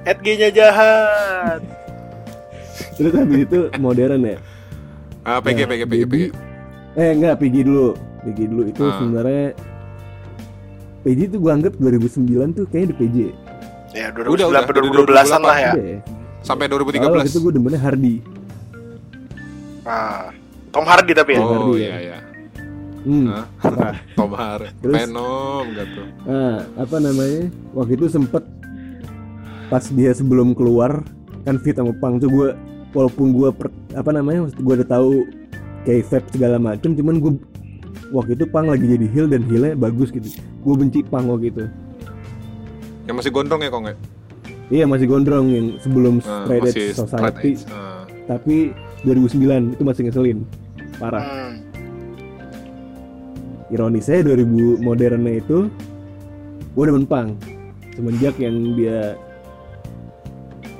Edge-nya 0.02 0.50
jahat. 0.50 1.62
Terus 2.94 3.12
habis 3.12 3.38
itu 3.42 3.58
modern 3.76 4.22
ya. 4.22 4.36
Ah, 5.22 5.38
PG, 5.38 5.58
Nah, 5.58 5.68
PG, 5.68 5.82
PG, 5.84 6.02
PG. 6.04 6.24
Eh 6.94 7.10
enggak, 7.12 7.34
PG 7.38 7.56
dulu. 7.62 7.88
PG 8.22 8.38
dulu 8.46 8.62
itu 8.66 8.82
Ah. 8.82 8.96
sebenarnya 8.96 9.46
PG 11.02 11.18
itu 11.26 11.36
gua 11.36 11.52
anggap 11.54 11.74
2009 11.76 12.48
tuh 12.52 12.64
kayaknya 12.66 12.88
di 12.88 12.96
PG. 12.96 13.16
Ya 13.92 14.08
Udah, 14.08 14.24
2009 14.24 14.48
udah, 14.48 14.58
sampai 14.58 14.72
udah 14.72 14.82
2012-an 14.82 15.42
lah 15.42 15.58
ya. 15.58 15.72
Ya. 15.74 15.98
Sampai 16.42 16.64
Kalau 16.66 16.82
2013. 16.82 17.28
itu 17.28 17.38
gue 17.38 17.52
demennya 17.52 17.78
Hardy. 17.78 18.14
Ah, 19.82 20.30
Tom 20.70 20.84
Hardy 20.84 21.12
tapi 21.12 21.30
ya. 21.36 21.40
Oh. 21.40 21.48
Hardy 21.50 21.72
iya 21.76 21.86
ya. 21.86 21.98
iya. 22.00 22.18
Hmm. 23.02 23.26
Hah? 23.28 23.44
Nah, 23.68 23.94
Tom 24.18 24.32
Hardy. 24.32 24.68
Terus? 24.80 24.94
Venom 24.96 25.64
gitu. 25.70 26.02
nah, 26.24 26.58
apa 26.72 26.96
namanya? 26.98 27.42
Waktu 27.74 27.92
itu 27.94 28.06
sempet 28.08 28.42
pas 29.68 29.84
dia 29.88 30.12
sebelum 30.12 30.52
keluar 30.52 31.02
kan 31.42 31.58
fit 31.58 31.74
sama 31.74 31.90
Pang 31.94 32.16
tuh 32.16 32.28
gue 32.28 32.48
walaupun 32.92 33.32
gue 33.32 33.48
apa 33.92 34.10
namanya 34.10 34.46
gue 34.48 34.74
udah 34.76 34.88
tahu 34.88 35.26
kayak 35.82 36.06
vape 36.06 36.28
segala 36.30 36.56
macem 36.56 36.92
cuman 36.92 37.18
gue 37.18 37.32
waktu 38.10 38.34
itu 38.34 38.44
Pang 38.46 38.66
lagi 38.66 38.84
jadi 38.86 39.06
heel 39.08 39.26
dan 39.26 39.42
heelnya 39.42 39.74
bagus 39.74 40.08
gitu 40.08 40.28
gue 40.36 40.74
benci 40.74 41.02
Pang 41.02 41.26
waktu 41.26 41.48
itu 41.48 41.64
Yang 43.02 43.16
masih 43.18 43.30
gondrong 43.32 43.58
ya 43.58 43.68
kok 43.68 43.80
nggak? 43.82 43.98
Iya 44.70 44.84
masih 44.86 45.06
gondrong 45.06 45.46
yang 45.48 45.66
sebelum 45.78 46.14
Nah, 46.18 46.46
Straight 46.46 46.62
Edge 46.62 46.70
straight 46.70 46.94
Society 46.96 47.50
edge. 47.52 47.62
Nah. 47.66 48.06
tapi 48.24 48.56
2009 49.02 49.74
itu 49.74 49.82
masih 49.82 50.02
ngeselin 50.06 50.38
parah 50.96 51.24
Hmm. 51.24 51.54
ironisnya 53.68 54.22
2000 54.22 54.46
modernnya 54.78 55.40
itu 55.40 55.66
gue 56.72 56.84
demen 56.84 57.02
pang 57.02 57.34
semenjak 57.92 58.36
yang 58.38 58.54
dia 58.72 59.16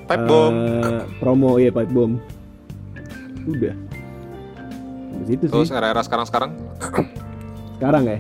Pipe 0.05 0.25
bomb. 0.25 0.55
eh, 0.55 1.03
promo 1.17 1.51
ya 1.57 1.71
pipe 1.71 1.91
bomb 1.91 2.19
udah 3.45 3.75
Di 5.13 5.25
situ 5.29 5.45
Terus 5.47 5.69
sih 5.69 5.75
era-era 5.75 6.01
sekarang-sekarang 6.01 6.51
sekarang 7.77 8.05
ya 8.07 8.19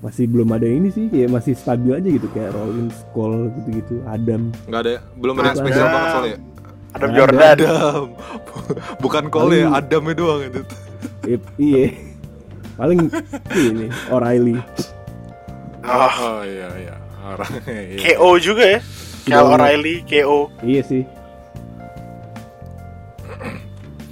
masih 0.00 0.24
belum 0.26 0.48
ada 0.50 0.64
ini 0.64 0.88
sih 0.88 1.06
kayak 1.06 1.28
masih 1.28 1.52
stabil 1.52 1.92
aja 1.92 2.08
gitu 2.08 2.24
kayak 2.30 2.50
Rolling 2.50 2.88
Skull 2.88 3.52
gitu-gitu 3.52 4.00
Adam 4.06 4.48
nggak 4.64 4.80
ada, 4.80 4.90
belum 5.14 5.34
ada 5.36 5.42
yang 5.42 5.52
Ada. 5.52 5.60
spesial 5.60 5.86
banget 5.86 6.08
soalnya. 6.10 6.38
Adam 6.90 7.06
Ada. 7.06 7.16
Jordan. 7.16 7.40
Adam, 7.52 8.02
bukan 9.04 9.24
Cole 9.28 9.54
ya, 9.54 9.66
Adamnya 9.70 10.14
doang 10.16 10.40
itu. 10.42 10.60
Iya 11.54 11.84
paling 12.74 13.12
ini 13.52 13.86
O'Reilly 14.08 14.56
Oh, 15.80 16.08
Oh 16.08 16.40
iya 16.42 16.68
iya, 16.76 16.94
orang 17.20 17.52
iya. 17.68 18.16
KO 18.16 18.30
juga 18.36 18.64
ya. 18.64 18.80
Cal. 19.26 19.46
O'Reilly, 19.46 20.02
KO. 20.06 20.48
iya 20.64 20.82
sih 20.84 21.04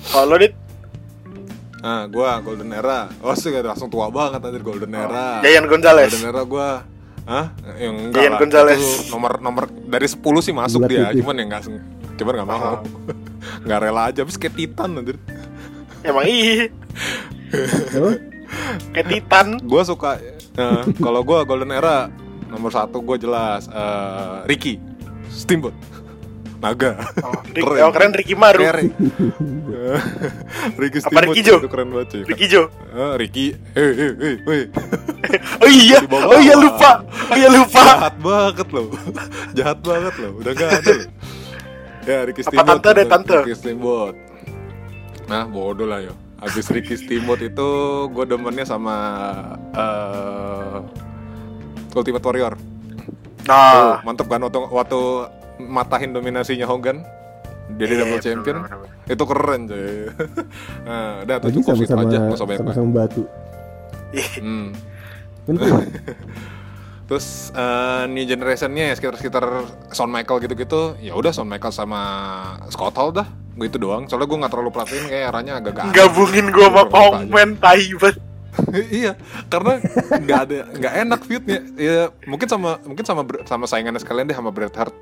Kalau 0.09 0.35
lo 0.35 0.37
dit, 0.41 0.55
Nah, 1.79 2.11
gua 2.11 2.43
Golden 2.43 2.75
Era. 2.75 3.07
Oh 3.23 3.37
sih 3.39 3.55
langsung 3.55 3.87
tua 3.87 4.11
banget 4.11 4.43
anjir 4.43 4.67
Golden 4.67 4.91
Era. 4.91 5.39
Jayan 5.47 5.71
Gonzalez. 5.71 6.11
Golden 6.11 6.27
Era 6.27 6.43
gua 6.43 6.69
Hah? 7.29 7.53
Yang 7.77 7.95
enggak 8.09 8.23
Ian 8.25 8.33
lah. 8.33 8.41
Gonzalez. 8.41 8.81
Itu 8.81 9.13
nomor 9.13 9.33
nomor 9.39 9.65
dari 9.69 10.09
10 10.09 10.19
sih 10.41 10.55
masuk 10.57 10.81
Bulat 10.81 10.91
dia, 10.91 11.05
putih. 11.13 11.21
cuman 11.23 11.35
ya 11.37 11.45
enggak 11.45 11.63
cuman 12.19 12.33
enggak 12.35 12.49
mau. 12.49 12.59
Oh. 12.69 13.65
Enggak 13.65 13.81
rela 13.81 14.03
aja, 14.11 14.21
habis 14.27 14.35
kayak 14.35 14.59
Titan 14.59 14.99
anjir. 14.99 15.17
Emang 16.03 16.27
iya, 16.27 16.67
Apa? 17.95 18.11
kayak 18.91 19.07
Titan. 19.07 19.47
Gua 19.63 19.83
suka 19.87 20.19
eh, 20.57 20.83
kalau 20.99 21.21
gua 21.23 21.45
Golden 21.47 21.71
Era 21.71 22.11
nomor 22.51 22.73
satu 22.75 22.99
gua 22.99 23.15
jelas 23.15 23.69
eh, 23.71 24.37
Ricky 24.51 24.81
Steamboat 25.29 25.77
Naga 26.59 26.99
Oh, 27.23 27.39
Rick, 27.47 27.63
Keren. 27.63 27.81
oh, 27.81 27.91
keren 27.95 28.11
Ricky 28.11 28.35
Maru. 28.35 28.59
Keren. 28.61 28.91
Ricky 30.75 30.99
Apa 31.07 31.07
Steamboat 31.07 31.31
Ricky 31.31 31.41
Jo? 31.41 31.55
itu 31.57 31.71
keren 31.71 31.89
banget 31.89 32.09
cuy. 32.11 32.23
Ricky 32.27 32.47
Jo. 32.51 32.63
Eh, 32.91 33.13
Ricky, 33.15 33.47
eh, 33.73 33.93
eh, 33.95 34.13
eh, 34.19 34.37
eh. 34.43 34.65
Oh 35.63 35.71
iya, 35.71 35.99
oh 36.03 36.41
iya 36.41 36.55
lupa, 36.55 36.91
oh 37.07 37.37
iya 37.37 37.49
lupa. 37.49 37.83
jahat 37.85 38.15
banget 38.19 38.69
loh 38.71 38.87
jahat 39.57 39.79
banget 39.81 40.15
loh 40.19 40.33
udah 40.35 40.53
gak 40.53 40.71
ada 40.73 40.91
loh 40.95 41.09
ya 42.03 42.19
Ricky 42.25 42.41
Apa 42.41 42.49
Steamboat 42.51 42.69
tante 42.75 42.89
deh, 42.91 43.07
tante? 43.07 43.37
Ricky 43.39 43.55
Steamboat 43.55 44.15
nah 45.29 45.45
bodoh 45.45 45.85
lah 45.85 46.01
yo 46.01 46.15
Abis 46.39 46.71
Ricky 46.71 46.95
Steamboat 46.95 47.39
itu 47.39 47.69
gue 48.09 48.25
demennya 48.25 48.65
sama 48.65 48.97
eh 49.75 50.79
Ultimate 51.93 52.25
Warrior 52.25 52.55
Tuh, 53.49 53.57
Nah, 53.57 54.05
mantep 54.05 54.29
kan 54.29 54.41
waktu, 54.41 54.61
waktu 54.61 55.01
matahin 55.59 56.13
dominasinya 56.13 56.69
Hogan 56.69 57.01
jadi 57.71 57.93
Iya, 57.95 58.01
double 58.03 58.21
champion. 58.21 58.57
bener-bener. 58.61 59.09
itu 59.09 59.25
keren 59.25 59.61
cuy 59.65 59.93
nah 60.87 61.05
udah 61.21 61.37
tuh 61.37 61.49
lagi 61.49 61.57
cukup 61.59 61.71
sama-sama 61.75 62.01
aja 62.03 62.17
nggak 62.19 62.37
usah 62.37 62.47
banyak 62.47 62.61
sama-sama 62.63 62.91
batu. 62.95 63.23
Hmm. 64.41 64.69
Terus 67.09 67.27
eh, 67.53 68.05
new 68.07 68.25
generationnya 68.25 68.89
ya 68.89 68.95
sekitar-sekitar 68.95 69.45
Shawn 69.91 70.09
Michael 70.09 70.45
gitu-gitu. 70.45 70.97
Ya 70.99 71.13
udah 71.13 71.33
Shawn 71.33 71.49
Michael 71.49 71.73
sama 71.73 72.01
Scott 72.69 72.97
Hall 72.97 73.13
dah. 73.13 73.25
Gue 73.53 73.67
itu 73.67 73.77
doang. 73.77 74.05
Soalnya 74.05 74.29
gue 74.29 74.39
gak 74.39 74.53
terlalu 74.53 74.71
perhatiin 74.71 75.05
kayak 75.09 75.25
eranya 75.29 75.53
agak 75.57 75.73
gak 75.75 75.87
gabungin 75.91 76.53
gua 76.53 76.69
sama 76.69 76.83
Kongman 76.87 77.57
tai 77.57 77.89
banget. 77.97 78.17
Iya 78.93 79.13
Karena 79.47 79.79
gak 80.21 80.41
ada 80.45 80.57
gak 80.73 80.95
enak 80.99 81.21
feudnya 81.23 81.61
Ya 81.75 82.11
mungkin 82.25 82.47
sama 82.47 82.79
mungkin 82.83 83.03
sama 83.03 83.23
sama 83.45 83.65
saingannya 83.65 83.99
sekalian 83.99 84.27
deh 84.27 84.35
sama 84.35 84.51
Bret 84.51 84.73
Hart. 84.73 84.95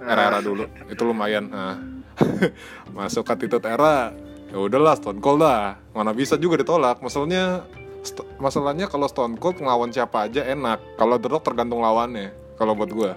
Era-era 0.00 0.38
dulu 0.38 0.64
Itu 0.86 1.02
lumayan 1.02 1.48
nah. 1.48 1.76
Masuk 2.96 3.26
Attitude 3.26 3.64
Era 3.64 4.14
ya 4.48 4.58
udahlah 4.60 4.94
Stone 4.94 5.18
Cold 5.18 5.40
dah 5.40 5.78
Mana 5.90 6.10
bisa 6.10 6.34
juga 6.34 6.54
ditolak. 6.56 7.00
Masalahnya 7.00 7.66
st- 8.00 8.28
Masalahnya 8.36 8.86
kalau 8.86 9.06
Stone 9.06 9.34
Cold 9.34 9.58
ngelawan 9.58 9.90
siapa 9.90 10.24
aja 10.24 10.44
enak. 10.44 10.78
Kalau 10.94 11.16
The 11.16 11.28
Rock 11.28 11.42
tergantung 11.44 11.80
lawannya 11.80 12.30
Kalau 12.54 12.72
buat 12.72 12.88
gue 12.88 13.12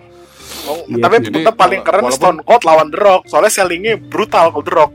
Oh, 0.63 0.80
Iya 0.88 1.04
tapi 1.04 1.15
tetap 1.21 1.56
paling 1.56 1.82
Jadi, 1.82 1.88
keren 1.88 2.02
walaupun- 2.02 2.17
Stone 2.17 2.39
Cold 2.41 2.63
lawan 2.63 2.88
The 2.88 2.97
Rock. 2.97 3.21
Soalnya 3.28 3.52
sellingnya 3.52 4.00
brutal 4.00 4.50
kalau 4.50 4.63
The 4.63 4.73
Rock. 4.73 4.91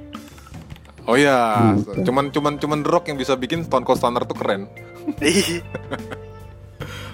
Oh 1.03 1.19
iya, 1.19 1.75
Hmm. 1.75 2.07
cuman 2.07 2.31
cuman 2.31 2.53
cuman 2.57 2.79
The 2.81 2.91
Rock 2.91 3.05
yang 3.11 3.19
bisa 3.19 3.35
bikin 3.35 3.67
Stone 3.67 3.83
Cold 3.83 3.99
Stunner 3.99 4.23
tuh 4.23 4.39
keren. 4.39 4.71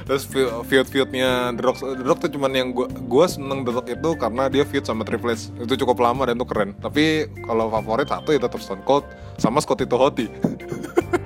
Terus 0.04 0.24
feud 0.64 0.88
feudnya 0.88 1.52
The 1.52 1.60
Rock, 1.60 1.78
The 1.84 2.04
Rock 2.04 2.18
tuh 2.24 2.32
cuman 2.32 2.52
yang 2.52 2.72
gua 2.72 2.88
gua 2.88 3.28
seneng 3.28 3.60
The 3.60 3.72
Rock 3.76 3.88
itu 3.92 4.10
karena 4.16 4.48
dia 4.48 4.64
feud 4.64 4.84
sama 4.84 5.04
Triple 5.04 5.36
H 5.36 5.52
itu 5.52 5.84
cukup 5.84 6.00
lama 6.00 6.24
dan 6.24 6.40
tuh 6.40 6.48
keren. 6.48 6.72
Tapi 6.80 7.28
kalau 7.44 7.68
favorit 7.68 8.08
satu 8.08 8.32
ya 8.32 8.40
tetap 8.40 8.60
Stone 8.60 8.80
Cold 8.88 9.04
sama 9.36 9.60
Scotty 9.60 9.84
Hotty. 9.84 10.26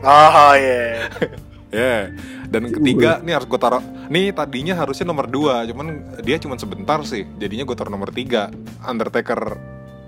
Oh 0.02 0.54
iya. 0.58 1.06
Ya. 1.70 2.10
Dan 2.46 2.74
ketiga 2.74 3.22
nih 3.22 3.38
harus 3.38 3.46
gue 3.46 3.58
taruh. 3.58 3.78
Nih 4.10 4.34
tadinya 4.34 4.74
harusnya 4.74 5.06
nomor 5.06 5.30
2 5.30 5.70
cuman 5.70 5.86
dia 6.22 6.42
cuman 6.42 6.58
sebentar 6.58 6.98
sih. 7.02 7.22
Jadinya 7.38 7.62
gue 7.62 7.76
taruh 7.78 7.90
nomor 7.90 8.10
3 8.10 8.50
Undertaker 8.82 9.58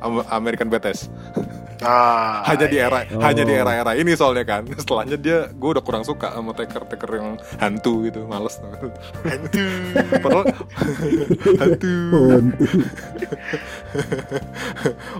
Am- 0.02 0.26
American 0.34 0.66
Badass. 0.66 1.06
Ah, 1.82 2.44
hanya 2.46 2.66
di 2.70 2.78
iya. 2.78 2.86
era 2.86 3.00
Oh. 3.14 3.20
hanya 3.20 3.42
di 3.42 3.54
era-era 3.54 3.92
ini 3.98 4.14
soalnya 4.14 4.44
kan. 4.46 4.62
Setelahnya 4.82 5.16
dia 5.18 5.38
gue 5.50 5.70
udah 5.74 5.82
kurang 5.82 6.06
suka 6.06 6.30
sama 6.30 6.54
taker 6.54 6.86
taker 6.86 7.10
yang 7.18 7.28
hantu 7.58 8.06
gitu 8.06 8.22
males 8.28 8.58
padahal 10.24 10.44
hantu. 11.60 11.96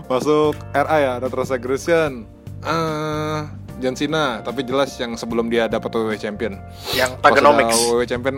Masuk 0.07 0.55
RA 0.71 0.97
ya 1.01 1.11
ada 1.19 1.27
Aggression 1.27 2.25
ah 2.65 3.51
John 3.83 3.95
Cena 3.95 4.39
tapi 4.41 4.63
jelas 4.63 4.95
yang 4.97 5.19
sebelum 5.19 5.51
dia 5.51 5.67
dapat 5.67 5.91
WWE 5.91 6.17
Champion. 6.17 6.55
Yang 6.95 7.19
Thugonomics. 7.19 7.75
WWE 7.91 8.07
Champion. 8.07 8.35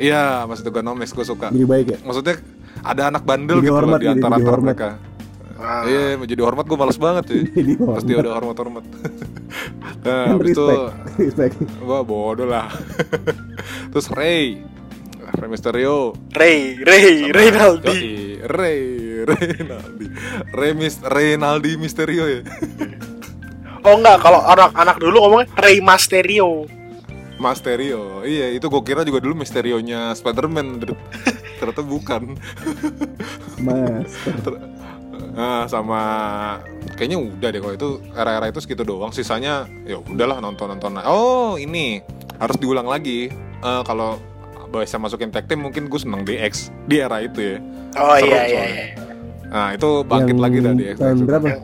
Iya 0.00 0.48
masih 0.48 0.64
Thugonomics 0.64 1.12
gue 1.12 1.26
suka. 1.26 1.52
Jadi 1.52 1.66
baik 1.68 1.86
ya? 1.92 1.98
Maksudnya 2.02 2.40
ada 2.82 3.02
anak 3.14 3.22
bandel 3.22 3.62
Jadi 3.62 3.68
gitu 3.70 3.78
loh 3.78 3.98
di 4.00 4.06
gitu, 4.08 4.16
antara 4.18 4.34
antara 4.40 4.90
hormat. 5.62 5.78
mereka 5.78 5.86
Ah. 5.86 5.86
iya 5.86 6.18
menjadi 6.18 6.42
hormat 6.42 6.64
gue 6.66 6.76
males 6.76 6.98
banget 6.98 7.24
cuy. 7.24 7.42
Jadi 7.56 7.72
Pas 7.78 8.02
dia 8.02 8.16
hormat. 8.16 8.20
udah 8.20 8.32
hormat-hormat. 8.34 8.84
Nah, 10.02 10.34
habis 10.34 10.58
itu 10.58 10.66
Wah 11.80 12.02
bodoh 12.02 12.42
lah. 12.42 12.66
Terus 13.94 14.10
Ray. 14.10 14.58
Ray 15.32 15.48
Mysterio. 15.48 16.18
Ray, 16.34 16.74
Ray, 16.76 17.06
sama- 17.22 17.32
Reynaldi. 17.32 17.86
Yoi, 17.94 18.10
Ray 18.42 18.82
Reynaldi. 19.22 20.06
Ray, 20.50 20.72
Mis 20.74 20.98
Reynaldi 20.98 21.78
Mysterio 21.78 22.26
ya. 22.26 22.40
Oh 23.82 23.94
enggak, 23.94 24.18
kalau 24.20 24.42
anak-anak 24.42 24.98
dulu 24.98 25.22
ngomongnya 25.22 25.48
Ray 25.54 25.78
Mysterio. 25.78 26.66
Mysterio. 27.38 28.22
Iya 28.22 28.50
itu 28.50 28.66
gue 28.66 28.82
kira 28.82 29.02
juga 29.02 29.18
dulu 29.18 29.38
Mysterionya 29.38 30.14
Spiderman. 30.14 30.82
Ternyata 31.58 31.82
bukan. 31.82 32.34
Mas 33.58 34.10
Nah, 35.32 35.64
sama 35.64 36.00
kayaknya 36.94 37.18
udah 37.18 37.48
deh 37.48 37.60
kalau 37.60 37.74
itu 37.74 37.88
era-era 38.12 38.46
itu 38.46 38.58
segitu 38.58 38.82
doang 38.82 39.10
sisanya 39.10 39.64
ya 39.82 39.96
udahlah 39.98 40.38
nonton-nonton 40.38 41.00
oh 41.02 41.56
ini 41.56 42.00
harus 42.36 42.56
diulang 42.56 42.84
lagi 42.84 43.28
Eh, 43.58 43.82
kalau 43.84 44.18
bisa 44.74 44.96
masukin 44.96 45.28
tag 45.28 45.44
team 45.44 45.62
mungkin 45.62 45.86
gue 45.86 45.96
seneng 45.96 46.20
DX 46.22 46.72
di 46.84 46.96
era 46.96 47.20
itu 47.20 47.38
ya 47.38 47.56
Oh 47.94 48.12
Seru 48.14 48.26
iya 48.26 48.40
iya. 48.42 48.44
soalnya. 48.48 48.66
iya. 48.66 48.86
nah 49.46 49.68
itu 49.70 49.88
bangkit 50.02 50.32
Yang 50.32 50.40
lagi 50.40 50.56
dah 50.58 50.72
DX 50.74 50.96
tahun 50.96 51.18
berapa 51.22 51.46
Yang 51.46 51.60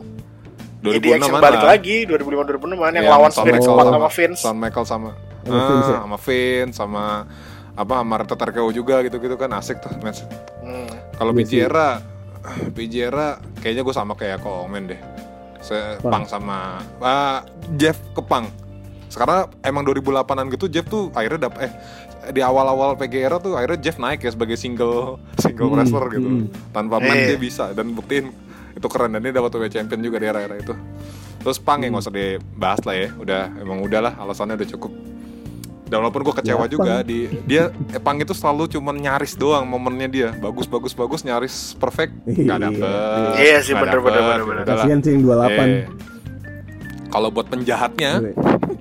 2006 0.79 0.93
DX 0.95 1.05
yang 1.19 1.33
mana? 1.33 1.43
balik 1.43 1.63
lagi 1.65 1.95
2005 2.05 2.15
2006 2.55 2.79
an 2.79 2.93
yang 2.93 2.93
Yang 2.95 3.05
lawan 3.11 3.31
Spirit 3.31 3.61
Squad 3.61 3.85
sama 3.89 4.09
Vince. 4.09 4.39
Shawn 4.39 4.57
Michaels 4.57 4.87
sama 4.87 5.11
Sama 5.39 5.51
ah, 5.51 5.65
Vince 5.67 5.89
ya? 5.89 5.97
sama 5.99 6.17
Vince 6.17 6.75
sama 6.75 7.03
apa 7.71 7.93
sama 7.95 8.05
Marta 8.05 8.33
Tarkeo 8.35 8.69
juga 8.69 8.95
gitu-gitu 9.01 9.35
kan 9.35 9.49
asik 9.53 9.77
tuh 9.79 9.91
match 9.99 10.23
Hmm. 10.59 10.87
Kalau 11.13 11.31
Iya 11.31 11.39
PJ 11.41 11.49
sih. 11.49 11.59
era, 11.59 11.99
PJ 12.69 12.93
era 13.03 13.27
kayaknya 13.57 13.81
gue 13.81 13.91
sama 13.91 14.13
kayak 14.13 14.39
Komen 14.39 14.87
deh. 14.87 14.99
Sepang 15.59 16.23
sama 16.23 16.79
ah, 16.97 17.43
Jeff 17.75 17.99
ke 18.11 18.21
Pang. 18.21 18.47
Sekarang 19.07 19.49
emang 19.59 19.83
2008-an 19.83 20.47
gitu 20.49 20.65
Jeff 20.67 20.85
tuh 20.85 21.09
akhirnya 21.11 21.45
dap 21.45 21.57
eh 21.57 21.73
di 22.29 22.39
awal-awal 22.39 22.93
PG 22.93 23.13
era 23.17 23.37
tuh 23.37 23.53
akhirnya 23.53 23.79
Jeff 23.81 23.97
naik 23.97 24.21
ya 24.21 24.29
sebagai 24.29 24.53
single 24.53 25.17
single 25.43 25.67
Hmm, 25.67 25.75
wrestler 25.75 26.05
gitu. 26.11 26.29
hmm. 26.29 26.45
Tanpa 26.69 26.97
man 26.97 27.17
Eh. 27.17 27.27
dia 27.27 27.37
bisa 27.37 27.71
dan 27.71 27.91
buktiin 27.91 28.29
itu 28.71 28.85
keren 28.85 29.11
dan 29.11 29.19
dia 29.19 29.33
dapat 29.33 29.49
WWE 29.51 29.67
champion 29.67 29.99
juga 29.99 30.17
di 30.17 30.25
era-era 30.25 30.55
itu. 30.55 30.71
Terus 31.39 31.57
Pang 31.57 31.79
Hmm. 31.79 31.83
yang 31.83 31.91
nggak 31.93 32.05
usah 32.05 32.13
dibahas 32.13 32.81
lah 32.83 32.95
ya, 32.95 33.09
udah 33.13 33.41
emang 33.57 33.79
udah 33.81 33.99
lah 33.99 34.13
alasannya 34.15 34.55
udah 34.55 34.69
cukup. 34.69 34.91
Dan 35.89 35.99
walaupun 35.99 36.21
gue 36.21 36.35
kecewa 36.35 36.63
Ya, 36.63 36.69
juga 36.69 36.93
Pang. 36.95 37.01
di 37.03 37.19
dia 37.43 37.63
eh, 37.89 37.97
Pang 37.97 38.15
itu 38.15 38.29
selalu 38.31 38.69
cuman 38.69 38.95
nyaris 38.95 39.33
doang 39.33 39.65
momennya 39.65 40.05
dia. 40.07 40.29
Bagus 40.31 40.65
bagus 40.65 40.93
bagus 40.93 41.21
nyaris 41.21 41.73
perfect 41.75 42.13
nggak 42.23 42.37
Iya, 42.37 42.55
dapet. 42.61 43.29
iya 43.37 43.57
sih, 43.59 43.73
bener, 43.73 43.97
bener, 43.97 44.21
bener, 44.23 44.43
bener. 44.43 44.63
Kasihan 44.65 44.99
sih 44.99 45.11
yang 45.11 45.23
28 45.25 45.49
Eh, 45.49 45.85
Kalau 47.09 47.29
buat 47.29 47.49
penjahatnya, 47.49 48.21
Gue. 48.21 48.33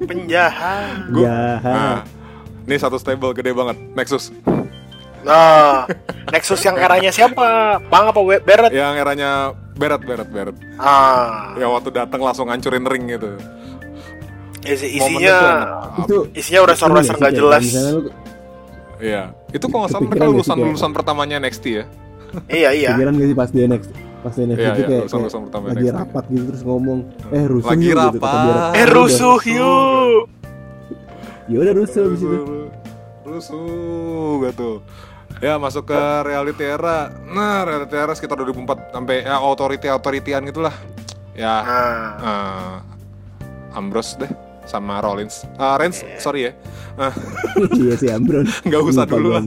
Penjahat. 0.05 1.09
Gua- 1.09 1.25
Ya, 1.25 1.41
nah, 1.59 1.99
ini 2.63 2.77
satu 2.77 2.97
stable 2.97 3.33
gede 3.33 3.51
banget, 3.51 3.81
Nexus. 3.95 4.29
Nah, 5.19 5.89
Nexus 6.29 6.61
yang 6.61 6.77
eranya 6.77 7.09
siapa? 7.09 7.81
Bang 7.83 8.05
apa 8.07 8.21
Beret? 8.39 8.69
Yang 8.71 8.95
eranya 8.99 9.31
Beret 9.75 10.01
Beret 10.01 10.29
Beret. 10.29 10.57
Ah, 10.77 11.57
Yang 11.57 11.71
waktu 11.73 11.91
datang 11.91 12.21
langsung 12.21 12.47
ngancurin 12.47 12.85
ring 12.85 13.09
gitu. 13.09 13.33
Isi 14.61 14.87
isinya 14.93 15.37
itu 16.01 16.17
isinya 16.33 16.61
wrestler 16.65 16.91
wrestler 16.91 17.15
Ini 17.15 17.21
nggak 17.21 17.35
jelas. 17.35 17.65
Iya, 18.99 19.23
itu 19.49 19.63
kok 19.63 19.77
nggak 19.77 19.91
salah 19.91 20.03
mereka 20.05 20.25
lulusan 20.27 20.57
lulusan 20.57 20.91
pertamanya 20.91 21.39
NXT 21.39 21.65
ya. 21.69 21.85
Iya 22.47 22.71
iya. 22.73 22.91
pikiran 22.93 23.15
gak 23.15 23.25
sih 23.25 23.37
pas 23.37 23.49
dia 23.49 23.67
next 23.67 23.89
pas 24.19 24.33
dia 24.33 24.45
next 24.45 24.59
Iya, 24.59 24.69
itu 24.69 24.75
iya, 24.75 24.85
kayak, 24.85 25.01
lulusan- 25.01 25.23
kayak 25.23 25.33
lulusan 25.39 25.63
lagi 25.65 25.79
NXT. 25.81 25.97
rapat 25.97 26.25
gitu 26.29 26.45
terus 26.45 26.63
ngomong 26.63 26.99
eh 27.31 27.45
rusuh 27.47 27.69
Lagi 27.69 27.85
yuk," 27.85 27.95
gitu, 27.95 28.19
rapat. 28.19 28.33
dia. 28.35 28.57
Eh 28.75 28.87
rusuh 28.89 29.39
yuk. 29.41 30.23
ya 31.47 31.57
udah 31.59 31.75
rusuh 31.75 32.03
abis 32.05 32.21
itu 32.21 32.39
Rusuh 33.25 33.61
gitu. 34.43 34.71
Ya 35.39 35.55
masuk 35.55 35.87
ke 35.87 36.01
reality 36.25 36.65
era. 36.65 37.13
Nah, 37.25 37.63
reality 37.63 37.95
era 37.95 38.11
sekitar 38.11 38.35
2004 38.37 38.91
sampai 38.91 39.23
ya 39.23 39.39
authority 39.39 39.87
authorityan 39.87 40.43
gitulah. 40.43 40.75
Ya, 41.33 41.55
Nah, 41.61 42.09
eh, 42.19 42.77
Ambrose 43.71 44.19
deh 44.19 44.33
sama 44.69 45.01
Rollins. 45.01 45.49
Ah, 45.57 45.75
Reigns, 45.75 46.05
sorry 46.17 46.47
ya. 46.47 46.53
Ah, 46.95 47.11
iya 47.81 47.95
sih 47.95 48.09
Ambron 48.09 48.45
Nggak 48.69 48.83
usah 48.85 49.03
Lupa 49.03 49.15
dulu 49.17 49.29
lah. 49.33 49.43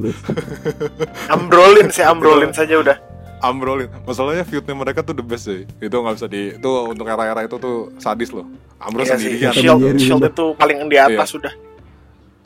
Ambrolin 1.34 1.88
sih 1.88 2.02
ambrolin 2.02 2.50
saja 2.50 2.76
udah. 2.76 2.98
Ambrolin. 3.40 3.90
Masalahnya 4.02 4.42
feudnya 4.42 4.74
mereka 4.74 5.02
tuh 5.02 5.14
the 5.14 5.22
best 5.22 5.46
sih. 5.46 5.66
Itu 5.78 5.96
nggak 5.96 6.16
bisa 6.16 6.26
di 6.26 6.54
itu 6.54 6.70
untuk 6.84 7.06
era-era 7.06 7.42
itu 7.42 7.56
tuh 7.56 7.94
sadis 7.98 8.30
loh. 8.30 8.46
Ambrose 8.78 9.08
Iya 9.08 9.18
sih. 9.18 9.26
sendirian. 9.30 9.52
Shield. 9.52 9.62
Shield, 9.62 9.80
Sendiri 9.80 10.00
Shield 10.00 10.22
udah. 10.22 10.32
itu 10.32 10.46
paling 10.56 10.78
di 10.86 10.98
atas 10.98 11.14
Iya. 11.24 11.26
sudah. 11.32 11.54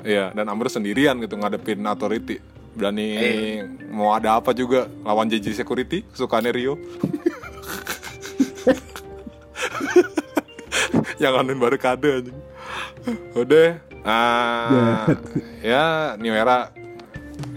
Iya, 0.05 0.25
dan 0.31 0.45
Ambrose 0.45 0.75
sendirian 0.75 1.15
gitu 1.17 1.35
ngadepin 1.35 1.79
authority. 1.81 2.37
Berani 2.71 3.07
Eh. 3.15 3.63
mau 3.87 4.11
ada 4.11 4.35
apa 4.35 4.51
juga 4.51 4.85
lawan 5.01 5.25
JJ 5.25 5.55
Security, 5.55 6.03
kesukaannya 6.05 6.51
Rio. 6.51 6.75
Yang 11.23 11.33
anuin 11.41 11.59
barikade 11.59 12.07
anjing. 12.21 12.39
Udah. 13.33 13.79
Ah, 14.05 15.09
ya 15.65 16.13
new 16.21 16.29
era 16.29 16.69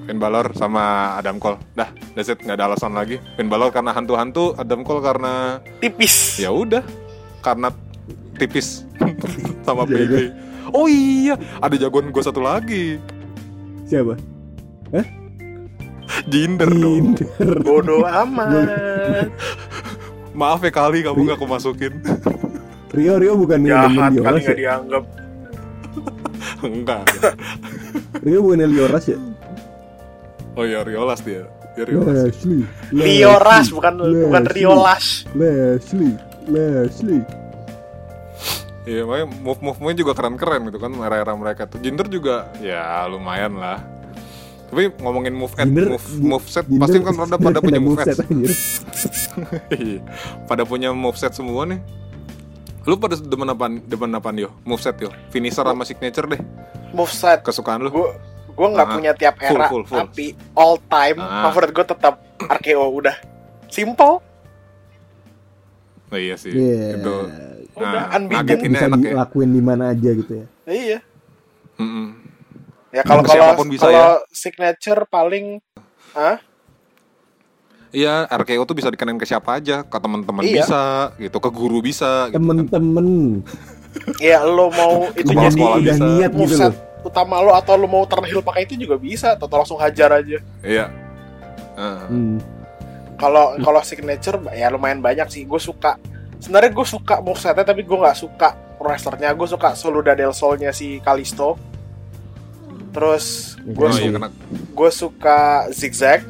Finn 0.08 0.16
Balor 0.16 0.56
sama 0.56 1.12
Adam 1.20 1.36
Cole. 1.36 1.60
Dah, 1.76 1.92
that's 2.16 2.32
it, 2.32 2.40
nggak 2.40 2.56
ada 2.56 2.72
alasan 2.72 2.96
lagi. 2.96 3.20
Finn 3.36 3.52
Balor 3.52 3.68
karena 3.68 3.92
hantu-hantu, 3.92 4.56
Adam 4.56 4.80
Cole 4.80 5.04
karena 5.04 5.60
Tipis. 5.84 6.40
ya 6.40 6.48
udah, 6.48 6.80
karena 7.44 7.68
tipis 8.40 8.88
sama 9.68 9.84
Jago. 9.84 10.00
BB. 10.08 10.14
Oh 10.72 10.88
iya, 10.88 11.36
ada 11.60 11.76
jagoan 11.76 12.08
gue 12.08 12.22
satu 12.24 12.40
lagi. 12.40 12.96
siapa 13.88 14.16
Jinder 16.28 16.68
dong. 16.72 17.16
Tinder 17.16 17.56
Bodoh 17.60 18.04
amat. 18.04 18.68
Maaf 20.38 20.60
ya 20.62 20.72
kali 20.72 21.04
kamu 21.04 21.24
nggak 21.28 21.36
aku 21.40 21.46
masukin. 21.48 22.00
Rio 22.88 23.14
Rio 23.16 23.32
bukan 23.36 23.60
yang 23.62 23.84
Jahat 23.86 23.90
demen 23.90 24.02
kali 24.02 24.16
Lioras 24.16 24.40
nggak 24.40 24.48
ya 24.48 24.58
dianggap. 24.58 25.04
Enggak. 26.68 27.02
Rio 28.20 28.38
bukan 28.40 28.58
Lioras 28.66 29.04
ya 29.06 29.18
Oh 30.54 30.64
iya 30.64 30.82
Riolas 30.82 31.20
dia. 31.22 31.46
Dia 31.74 31.84
Riolas. 31.86 32.14
Leslie 32.26 32.64
Lioras 32.90 33.66
bukan 33.70 33.92
Leslie. 34.00 34.22
bukan 34.24 34.44
Riolas. 34.48 35.04
Leslie 35.32 36.16
Leslie 36.46 37.22
Iya, 38.82 39.04
makanya 39.04 39.28
move 39.44 39.60
move 39.60 39.78
juga 39.92 40.16
keren-keren 40.16 40.64
gitu 40.64 40.80
kan 40.80 40.88
era-era 40.98 41.36
mereka 41.36 41.68
tuh. 41.68 41.76
Jinder 41.76 42.08
juga 42.08 42.48
ya 42.58 43.04
lumayan 43.04 43.60
lah. 43.60 43.84
Tapi 44.68 44.96
ngomongin 44.96 45.36
move 45.36 45.52
at, 45.54 45.68
Jinder- 45.68 45.92
move 45.92 46.06
move 46.18 46.46
set 46.48 46.64
Jinder- 46.64 46.80
pasti 46.80 46.96
kan 47.04 47.12
pada 47.14 47.36
pada 47.36 47.60
Jinder 47.60 47.62
punya 47.68 47.80
move 47.84 48.00
set. 48.00 48.16
Iya. 49.76 50.00
pada 50.48 50.64
punya 50.64 50.88
move 50.90 51.14
set 51.14 51.36
semua 51.36 51.68
nih. 51.68 51.84
Lu 52.88 52.96
pada 52.96 53.14
demen 53.14 53.44
apa 53.46 53.68
demen 53.68 54.10
apa 54.10 54.32
yo? 54.32 54.48
Move 54.64 54.80
set 54.80 54.96
yo. 54.96 55.12
Finisher 55.28 55.60
sama 55.60 55.84
signature 55.84 56.24
deh. 56.26 56.40
Moveset. 56.90 57.44
Kesukaan 57.44 57.84
lu. 57.84 57.92
Gue 57.92 58.08
gue 58.50 58.66
nggak 58.66 58.88
Ah, 58.88 58.94
punya 58.96 59.12
tiap 59.12 59.36
full, 59.36 59.54
era, 59.54 59.68
full, 59.68 59.84
full. 59.84 60.00
tapi 60.00 60.32
all 60.56 60.80
time 60.82 61.20
Ah. 61.20 61.46
favorit 61.46 61.70
gue 61.70 61.84
tetap 61.86 62.14
RKO 62.40 62.88
udah. 62.90 63.16
Simple. 63.68 64.24
Oh, 66.08 66.16
iya 66.16 66.34
sih. 66.34 66.50
Iya. 66.50 66.96
Itu. 66.96 67.14
Udah, 67.76 67.92
Nah, 68.08 68.16
unbeaten. 68.16 68.42
ngagetinnya 68.42 68.74
bisa 68.74 68.86
enak 68.88 68.98
ya. 68.98 69.10
dilakuin 69.12 69.50
di 69.52 69.62
mana 69.62 69.84
aja 69.92 70.10
gitu 70.10 70.32
ya 70.34 70.46
Iya. 70.66 70.98
Mm-mm. 71.78 72.06
Ya 72.90 73.02
kalau 73.04 73.22
kalau 73.22 73.54
kalau 73.70 74.08
signature 74.28 75.06
paling 75.06 75.62
ah 76.10 76.42
Iya, 77.88 78.28
RKO 78.28 78.62
tuh 78.62 78.74
bisa 78.74 78.88
dikenain 78.88 79.16
ke 79.16 79.24
siapa 79.24 79.56
aja, 79.56 79.80
ke 79.80 79.96
teman-teman 79.96 80.42
Iya. 80.42 80.60
bisa, 80.60 80.82
gitu, 81.16 81.38
ke 81.38 81.48
guru 81.48 81.80
bisa, 81.80 82.28
gitu 82.28 82.36
kan. 82.36 82.68
temen-temen 82.68 83.06
ya 84.18 84.44
lo 84.44 84.68
mau 84.70 85.08
itu 85.12 85.26
jadi 85.26 85.48
sekolah 85.50 85.76
udah 85.76 85.96
bisa. 85.96 86.04
niat 86.06 86.30
gitu 86.30 86.54
loh 86.56 86.74
utama 87.00 87.40
lo 87.40 87.50
atau 87.52 87.74
lo 87.74 87.86
mau 87.86 88.04
turn 88.04 88.22
heel 88.22 88.40
pakai 88.40 88.62
itu 88.62 88.76
juga 88.76 88.94
bisa 88.94 89.32
atau 89.32 89.48
langsung 89.48 89.78
hajar 89.78 90.12
aja. 90.14 90.38
Iya. 90.60 90.86
Heeh. 91.74 92.06
hmm. 92.06 92.36
Kalau 93.16 93.56
kalau 93.58 93.80
signature 93.80 94.36
ya 94.52 94.68
lumayan 94.68 95.00
banyak 95.00 95.26
sih. 95.26 95.42
Gue 95.42 95.58
suka. 95.58 95.96
Sebenarnya 96.38 96.70
gue 96.70 96.86
suka 96.86 97.18
movesetnya 97.18 97.64
tapi 97.64 97.82
gue 97.82 97.96
nggak 97.96 98.14
suka 98.14 98.48
wrestlernya. 98.78 99.32
Gue 99.32 99.48
suka 99.48 99.72
Soluda 99.72 100.12
del 100.12 100.30
Solnya 100.30 100.70
si 100.70 101.00
Kalisto. 101.00 101.56
Terus 102.90 103.56
gue 103.58 103.74
Oh 103.80 103.90
Gua 103.90 103.90
iya 103.90 104.10
su- 104.10 104.32
gue 104.70 104.90
suka 104.92 105.38
zigzag, 105.70 106.22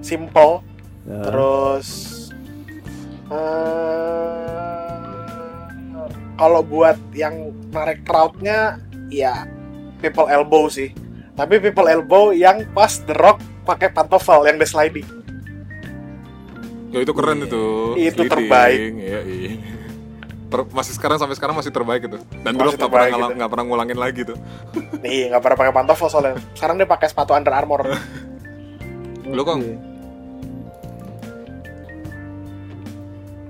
simple. 0.00 0.64
Ya. 1.08 1.20
Terus 1.24 1.88
eh, 3.32 4.70
kalau 6.36 6.60
buat 6.64 6.96
yang 7.12 7.52
narik 7.72 8.04
crowdnya 8.04 8.80
ya 9.12 9.44
people 10.00 10.28
elbow 10.28 10.68
sih. 10.72 10.92
Tapi 11.36 11.56
people 11.56 11.88
elbow 11.88 12.36
yang 12.36 12.68
pas 12.76 13.00
The 13.00 13.16
Rock 13.16 13.40
pakai 13.64 13.92
pantofel 13.92 14.44
yang 14.44 14.60
the 14.60 14.68
sliding. 14.68 15.08
Ya 16.90 17.00
itu 17.00 17.12
keren 17.14 17.46
itu. 17.46 17.94
Itu 17.96 18.26
Leading, 18.26 18.28
terbaik. 18.28 18.78
Iya, 18.98 19.20
iya. 19.24 19.52
Ter- 20.50 20.68
masih 20.74 20.98
sekarang 20.98 21.22
sampai 21.22 21.38
sekarang 21.38 21.54
masih 21.54 21.70
terbaik 21.70 22.02
itu. 22.10 22.18
Dan 22.42 22.58
dulu 22.58 22.74
nggak 22.74 22.90
pernah 22.90 23.30
nggak 23.30 23.50
pernah 23.56 23.64
ngulangin 23.64 23.96
lagi 23.96 24.26
tuh. 24.26 24.36
Nih 25.00 25.30
nggak 25.30 25.40
pernah 25.40 25.56
pakai 25.56 25.72
pantofel 25.72 26.08
soalnya. 26.10 26.34
Sekarang 26.52 26.76
dia 26.76 26.88
pakai 26.90 27.06
sepatu 27.08 27.32
Under 27.32 27.54
Armour. 27.54 27.86
Lu 29.30 29.46
kok 29.46 29.56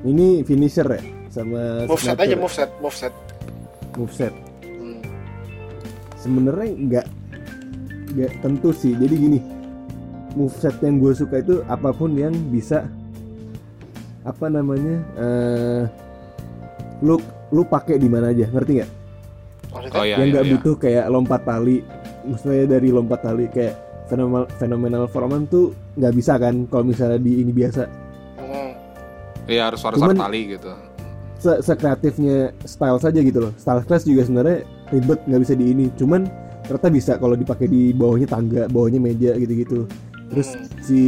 Ini 0.01 0.43
finisher 0.49 0.89
ya 0.89 1.03
sama 1.29 1.85
Moveset 1.85 2.17
aja 2.17 2.35
ya? 2.35 2.39
moveset, 2.41 2.71
moveset. 2.81 3.15
Moveset. 3.95 4.35
Hmm. 4.65 5.01
Sebenarnya 6.17 6.69
nggak 6.75 7.07
nggak 8.17 8.33
tentu 8.43 8.71
sih. 8.75 8.97
Jadi 8.97 9.15
gini, 9.15 9.39
moveset 10.35 10.77
yang 10.83 10.99
gue 10.99 11.13
suka 11.13 11.45
itu 11.45 11.61
apa 11.69 11.93
pun 11.93 12.17
yang 12.17 12.33
bisa 12.51 12.89
apa 14.25 14.53
namanya 14.53 15.01
eh 15.17 15.83
lu 17.01 17.17
lu 17.53 17.63
pakai 17.65 17.97
di 17.97 18.09
mana 18.09 18.33
aja, 18.33 18.49
ngerti 18.49 18.73
nggak? 18.81 18.91
Oh 19.71 20.03
iya 20.03 20.19
yang 20.19 20.29
iya. 20.29 20.33
nggak 20.35 20.45
iya. 20.45 20.53
butuh 20.59 20.75
kayak 20.77 21.05
lompat 21.09 21.41
tali, 21.47 21.79
maksudnya 22.27 22.67
dari 22.67 22.89
lompat 22.91 23.21
tali 23.23 23.47
kayak 23.53 23.75
fenomenal 24.11 24.51
fenomenal 24.59 25.05
foreman 25.07 25.47
tuh 25.47 25.71
nggak 25.95 26.15
bisa 26.19 26.35
kan 26.43 26.67
kalau 26.67 26.85
misalnya 26.89 27.23
di 27.23 27.45
ini 27.45 27.53
biasa. 27.55 28.10
Iya 29.51 29.63
harus 29.67 29.83
harus 29.83 29.99
Cuman- 29.99 30.15
tali 30.17 30.55
gitu. 30.55 30.71
se 31.41 31.53
sekreatifnya 31.65 32.53
style 32.63 33.01
saja 33.01 33.19
gitu 33.19 33.39
loh. 33.41 33.53
Style 33.57 33.83
class 33.83 34.05
juga 34.05 34.23
sebenarnya 34.23 34.61
ribet 34.91 35.25
nggak 35.25 35.41
bisa 35.41 35.55
di 35.57 35.65
ini. 35.67 35.87
Cuman 35.97 36.29
ternyata 36.63 36.89
bisa 36.89 37.13
kalau 37.17 37.33
dipakai 37.35 37.65
di 37.65 37.91
bawahnya 37.91 38.29
tangga, 38.29 38.69
bawahnya 38.69 39.01
meja 39.01 39.33
gitu-gitu. 39.35 39.89
Terus 40.31 40.53
Hmm. 40.53 40.69
si 40.79 41.01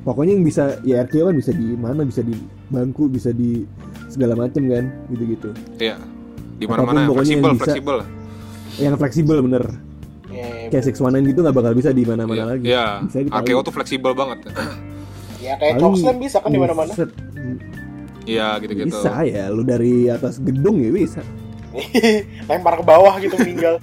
pokoknya 0.00 0.32
yang 0.34 0.42
bisa 0.42 0.80
ya 0.80 1.04
RKO 1.04 1.28
kan 1.28 1.36
bisa 1.36 1.52
di 1.52 1.76
mana, 1.76 2.02
bisa 2.02 2.24
di 2.24 2.34
bangku, 2.66 3.06
bisa 3.06 3.30
di 3.30 3.68
segala 4.08 4.32
macem 4.34 4.64
kan, 4.64 4.84
gitu-gitu. 5.08 5.50
Iya. 5.76 6.00
Di 6.56 6.64
mana-mana 6.64 7.04
Apa 7.04 7.12
pun 7.12 7.12
pokoknya 7.12 7.36
fleksibel 7.36 7.44
yang 7.44 7.52
bisa. 7.52 7.64
fleksibel. 7.68 7.96
Yang 8.76 8.94
fleksibel 8.96 9.38
bener. 9.44 9.64
Ya, 10.26 10.48
Kayak 10.68 10.84
six 10.84 10.96
one 10.98 11.20
gitu 11.20 11.38
nggak 11.38 11.52
bakal 11.54 11.72
bisa 11.72 11.92
di 11.92 12.00
Iya. 12.00 12.10
mana-mana 12.10 12.44
lagi. 12.48 12.64
Iya. 12.64 12.86
RKO 13.30 13.60
tuh 13.60 13.72
fleksibel 13.72 14.12
banget. 14.12 14.40
Ya 15.46 15.54
kayak 15.56 15.78
Paling 15.78 15.82
chokeslam 15.94 16.16
bisa 16.18 16.36
kan 16.42 16.50
di 16.50 16.58
mana-mana. 16.58 16.92
Iya 18.26 18.58
gitu-gitu. 18.58 18.90
Bisa 18.90 19.22
ya, 19.22 19.46
lu 19.48 19.62
dari 19.62 20.10
atas 20.10 20.42
gedung 20.42 20.82
ya 20.82 20.90
bisa. 20.90 21.22
Lempar 22.50 22.74
ke 22.74 22.84
bawah 22.84 23.14
gitu 23.22 23.38
meninggal. 23.42 23.78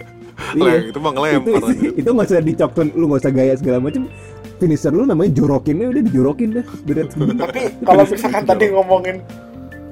Iya. 0.57 0.89
itu 0.89 0.97
mah 0.97 1.13
itu 1.13 1.19
ngelempar 1.21 1.61
itu, 1.71 1.85
itu 1.93 2.09
nggak 2.09 2.25
usah 2.25 2.41
dicokton 2.41 2.87
lu 2.97 3.05
nggak 3.05 3.21
usah 3.21 3.31
gaya 3.31 3.53
segala 3.53 3.77
macam 3.77 4.09
finisher 4.57 4.89
lu 4.89 5.05
namanya 5.05 5.29
jorokinnya 5.37 5.93
udah 5.93 6.01
dijorokin 6.03 6.49
dah 6.57 6.65
berat 6.83 7.13
Tapi 7.45 7.61
kalau 7.85 8.03
misalkan 8.03 8.43
tadi 8.43 8.65
ngomongin 8.73 9.17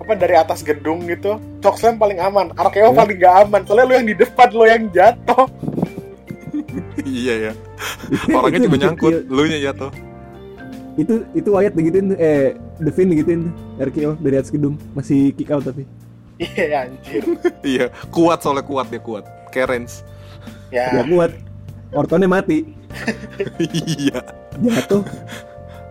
apa 0.01 0.17
dari 0.17 0.33
atas 0.33 0.65
gedung 0.65 1.05
gitu, 1.05 1.37
Chokeslam 1.61 2.01
paling 2.01 2.17
aman, 2.17 2.49
Arkeo 2.57 2.89
Hmm. 2.89 2.97
paling 2.99 3.17
gak 3.21 3.35
aman. 3.47 3.61
Soalnya 3.63 3.85
lu 3.85 3.93
yang 4.01 4.07
di 4.09 4.15
depan, 4.17 4.47
lu 4.49 4.65
yang 4.65 4.83
jatuh. 4.89 5.45
iya 7.05 7.33
ya 7.49 7.53
orangnya 8.31 8.59
Itu 8.61 8.67
juga 8.69 8.77
nyangkut 8.87 9.13
lu 9.29 9.41
nya 9.45 9.59
jatuh 9.71 9.91
itu 10.99 11.23
itu 11.31 11.49
Wyatt 11.51 11.73
digituin 11.75 12.15
eh 12.19 12.59
Devin 12.81 13.07
digituin 13.15 13.41
RKO 13.79 14.19
dari 14.19 14.35
atas 14.35 14.51
gedung. 14.51 14.75
Masih 14.91 15.31
kick 15.35 15.51
out 15.51 15.63
tapi. 15.63 15.87
Iya 16.41 16.89
anjir. 16.89 17.23
iya 17.77 17.85
kuat 18.09 18.41
soalnya 18.41 18.65
kuat 18.65 18.89
dia 18.89 18.99
kuat. 18.99 19.23
Reigns 19.51 20.03
ya. 20.71 20.89
Ya, 20.95 21.03
kuat. 21.05 21.31
Ortonnya 21.91 22.27
mati. 22.27 22.65
Iya. 23.59 24.19
Jatuh. 24.59 25.03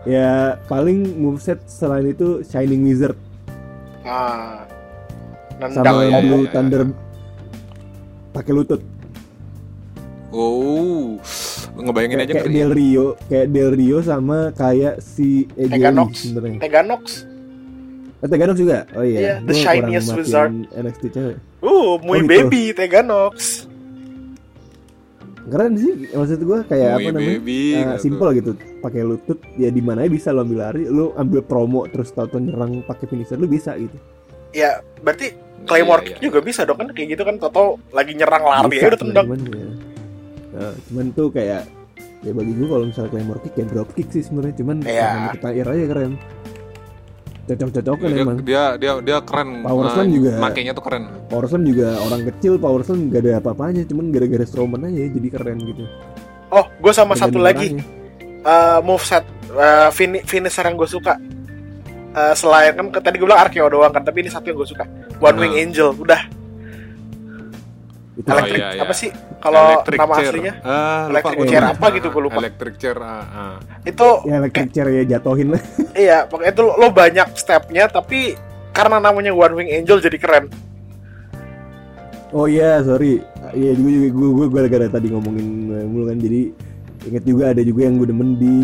Ya 0.08 0.56
paling 0.64 1.16
moveset 1.20 1.60
selain 1.68 2.08
itu 2.12 2.40
Shining 2.44 2.88
Wizard. 2.88 3.16
Ah. 4.04 4.64
Nendang 5.60 5.84
sama 5.84 6.08
iya, 6.08 6.18
Blue 6.24 6.48
iya. 6.48 6.52
Thunder. 6.56 6.82
Pakai 8.32 8.52
lutut. 8.56 8.80
Oh 10.32 11.20
ngebayangin 11.82 12.16
kayak, 12.16 12.26
aja 12.26 12.34
kayak 12.34 12.44
ngeri. 12.44 12.56
Del 12.56 12.70
Rio 12.70 13.06
kayak 13.26 13.46
Del 13.48 13.70
Rio 13.70 13.98
sama 14.00 14.38
kayak 14.52 14.94
si 14.98 15.28
AJ 15.54 15.70
Teganox. 15.70 16.12
Teganox. 16.58 17.02
Oh, 18.18 18.26
Teganox 18.26 18.56
juga 18.56 18.78
oh 18.92 19.00
iya 19.00 19.18
Iya, 19.18 19.34
the 19.40 19.50
Gua 19.50 19.62
shiniest 19.62 20.08
wizard. 20.12 20.52
NXT 20.70 21.02
cewek 21.10 21.36
Uh, 21.60 21.96
muy 22.00 22.16
Oh, 22.16 22.22
gitu. 22.22 22.28
baby 22.46 22.62
Teganox. 22.70 23.64
keren 25.42 25.74
sih 25.74 25.92
maksud 26.08 26.40
gua 26.40 26.62
kayak 26.62 26.90
Muy 26.92 27.00
apa 27.00 27.08
namanya 27.10 27.30
baby, 27.34 27.60
Eh, 27.72 27.80
gitu. 27.80 27.98
simple 27.98 28.30
gitu 28.34 28.50
pakai 28.78 29.02
lutut 29.02 29.38
ya 29.56 29.66
di 29.68 29.80
mana 29.80 30.06
bisa 30.06 30.30
lo 30.30 30.40
ambil 30.40 30.62
lari 30.62 30.84
lu 30.84 31.10
ambil 31.12 31.42
promo 31.42 31.84
terus 31.86 32.12
tau 32.12 32.30
nyerang 32.30 32.84
pakai 32.84 33.06
finisher 33.06 33.34
lu 33.34 33.44
bisa 33.44 33.74
gitu 33.74 33.96
Ya, 34.50 34.78
berarti 34.98 35.30
Claymore 35.62 36.00
Iya, 36.00 36.06
kick 36.06 36.16
iya. 36.16 36.24
juga 36.26 36.38
bisa 36.40 36.60
dong 36.62 36.74
kan 36.76 36.88
kayak 36.90 37.08
gitu 37.08 37.22
kan 37.22 37.36
Toto 37.36 37.78
lagi 37.90 38.12
nyerang 38.12 38.42
lari 38.42 38.66
Bisa, 38.68 38.82
ya 38.82 38.88
udah 38.88 39.00
tendang. 39.00 39.26
ya. 39.30 39.68
Nah, 40.60 40.72
cuman 40.84 41.06
tuh 41.10 41.28
kayak 41.28 41.62
ya 42.20 42.30
bagi 42.30 42.52
gua 42.52 42.66
kalau 42.70 42.84
misalnya 42.84 43.10
claymore 43.10 43.40
kick 43.40 43.54
ya 43.54 43.64
drop 43.64 43.88
kick 43.90 44.08
sih 44.10 44.20
sebenarnya 44.20 44.54
cuman 44.54 44.76
Iya. 44.82 45.00
karena 45.02 45.28
kita 45.32 45.48
air 45.50 45.66
aja 45.66 45.84
keren 45.86 46.12
cocok-cocokan 47.42 48.08
dia, 48.08 48.20
emang 48.20 48.38
dia 48.40 48.62
dia 48.76 48.92
dia 49.00 49.18
keren 49.20 49.64
Power 49.64 49.82
Nah, 49.82 49.92
Slam 49.92 50.08
juga. 50.12 50.32
makainya 50.38 50.70
tuh 50.70 50.84
keren 50.84 51.04
Power 51.26 51.44
Slam 51.46 51.62
juga 51.64 51.88
orang 51.98 52.20
kecil 52.24 52.52
Power 52.56 52.80
Slam 52.80 53.08
gak 53.08 53.20
ada 53.20 53.32
apa-apanya 53.40 53.82
cuman 53.84 54.04
gara-gara 54.08 54.44
Strowman 54.44 54.86
aja 54.86 55.08
jadi 55.08 55.28
keren 55.30 55.58
gitu 55.58 55.84
Oh, 56.50 56.66
gue 56.76 56.90
sama 56.90 57.14
satu 57.14 57.38
Tergantung 57.38 57.46
lagi 57.46 57.68
uh, 58.42 58.78
moveset 58.80 59.22
uh, 59.50 59.86
fini- 59.88 60.22
finisher 60.22 60.62
yang 60.62 60.74
gue 60.74 60.90
suka. 60.90 61.14
Uh, 62.10 62.34
selain 62.34 62.74
kan 62.74 63.00
tadi 63.00 63.16
gue 63.16 63.24
bilang 63.24 63.38
Arkeo 63.38 63.70
doang 63.70 63.86
kan, 63.88 64.02
tapi 64.02 64.18
ini 64.20 64.30
satu 64.30 64.50
yang 64.50 64.58
gue 64.58 64.66
suka. 64.66 64.82
One 65.16 65.38
Wing 65.38 65.54
Ah. 65.54 65.62
Angel, 65.62 65.94
udah. 65.94 66.22
itu 68.12 68.26
Oh, 68.26 68.34
Electric 68.34 68.58
iya, 68.58 68.68
iya. 68.74 68.82
apa 68.82 68.90
sih 68.92 69.10
kalau 69.40 69.80
Electric 69.80 69.98
nama 69.98 70.14
chair. 70.20 70.28
aslinya? 70.32 70.54
ah, 70.60 70.70
lupa 70.70 71.10
Electric 71.10 71.36
gua 71.40 71.46
chair 71.48 71.62
lupa. 71.64 71.74
apa 71.74 71.86
gitu, 71.96 72.06
gua 72.12 72.22
lupa. 72.28 72.38
electric 72.44 72.74
chair 72.76 72.96
ah, 73.00 73.24
ah. 73.26 73.56
Itu 73.82 74.08
ya 74.28 74.34
electric 74.38 74.68
chair 74.70 74.86
ya 74.92 75.02
jatohin 75.16 75.48
lah 75.56 75.62
iya, 76.06 76.18
pokoknya 76.28 76.52
itu 76.52 76.62
lo, 76.62 76.72
lo 76.76 76.88
banyak 76.92 77.28
stepnya 77.34 77.88
tapi 77.88 78.36
karena 78.70 79.00
namanya 79.02 79.32
One 79.34 79.54
Wing 79.56 79.70
Angel 79.72 79.98
jadi 79.98 80.16
keren. 80.20 80.46
Oh 82.30 82.46
iya, 82.46 82.78
sorry. 82.86 83.18
Iya 83.50 83.74
juga 83.74 83.90
juga 83.90 84.08
gue 84.14 84.28
gue 84.30 84.46
gara-gara 84.54 84.86
tadi 84.86 85.10
ngomongin 85.10 85.46
mulu 85.90 86.06
kan 86.06 86.22
jadi 86.22 86.54
inget 87.10 87.24
juga 87.26 87.50
ada 87.50 87.62
juga 87.66 87.80
yang 87.90 87.98
gue 87.98 88.08
demen 88.14 88.38
di 88.38 88.56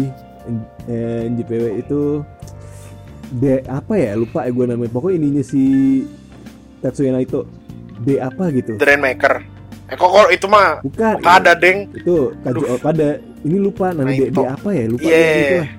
eh, 0.86 1.26
NJPW 1.26 1.64
itu 1.82 2.22
D 3.42 3.58
apa 3.66 3.98
ya 3.98 4.14
lupa 4.14 4.46
ya 4.46 4.54
gue 4.54 4.66
namanya 4.70 4.90
pokoknya 4.94 5.16
ininya 5.18 5.42
si 5.42 5.62
Tetsuya 6.78 7.10
Naito 7.10 7.50
D 8.06 8.22
apa 8.22 8.54
gitu 8.54 8.78
The 8.78 8.94
Eh 9.87 9.95
kok, 9.95 10.11
itu 10.34 10.47
mah 10.51 10.82
bukan 10.82 11.14
ada 11.22 11.55
deng. 11.55 11.87
itu 11.95 12.34
Kaju 12.43 12.59
Aduh. 12.59 12.78
pada 12.82 13.22
ini 13.47 13.57
lupa 13.62 13.95
namanya 13.95 14.18
D, 14.18 14.34
D 14.34 14.34
Naito. 14.34 14.43
apa 14.51 14.68
ya? 14.74 14.84
Lupa. 14.91 15.07
Gitu 15.07 15.55
lah 15.62 15.70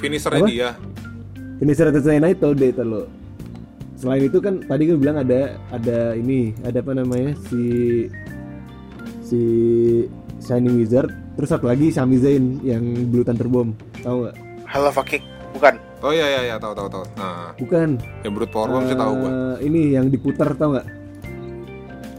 finishernya 0.00 0.40
Apa? 0.40 0.48
dia. 2.08 2.20
Naito 2.20 2.48
D 2.56 2.62
itu 2.72 2.82
lo. 2.82 3.04
Selain 4.00 4.24
itu 4.24 4.40
kan 4.40 4.64
tadi 4.64 4.88
gue 4.88 4.96
bilang 4.96 5.20
ada 5.20 5.60
ada 5.68 6.16
ini 6.16 6.56
ada 6.64 6.80
apa 6.80 6.96
namanya 6.96 7.36
si 7.52 7.64
si 9.20 9.40
Shining 10.40 10.80
Wizard. 10.80 11.12
Terus 11.36 11.52
satu 11.52 11.68
lagi 11.68 11.92
Sami 11.92 12.16
Zayn 12.16 12.64
yang 12.64 12.84
Blue 13.12 13.20
Thunder 13.20 13.44
Bomb. 13.44 13.76
Tahu 14.00 14.24
nggak? 14.24 14.36
Halo 14.64 14.88
fucking 14.88 15.20
bukan. 15.52 15.76
oh 16.00 16.12
iya 16.16 16.26
iya 16.32 16.40
iya. 16.52 16.56
Tahu 16.56 16.72
tahu 16.72 16.88
tahu 16.88 17.04
nah. 17.20 17.52
Bukan. 17.60 18.00
Yang 18.24 18.32
brute 18.32 18.52
power 18.52 18.68
bomb 18.72 18.88
sih 18.88 18.96
tahu 18.96 19.12
gua. 19.20 19.28
Eh, 19.28 19.56
ini 19.68 19.80
yang 19.92 20.08
diputar 20.08 20.56
tau 20.56 20.72
nggak 20.72 20.99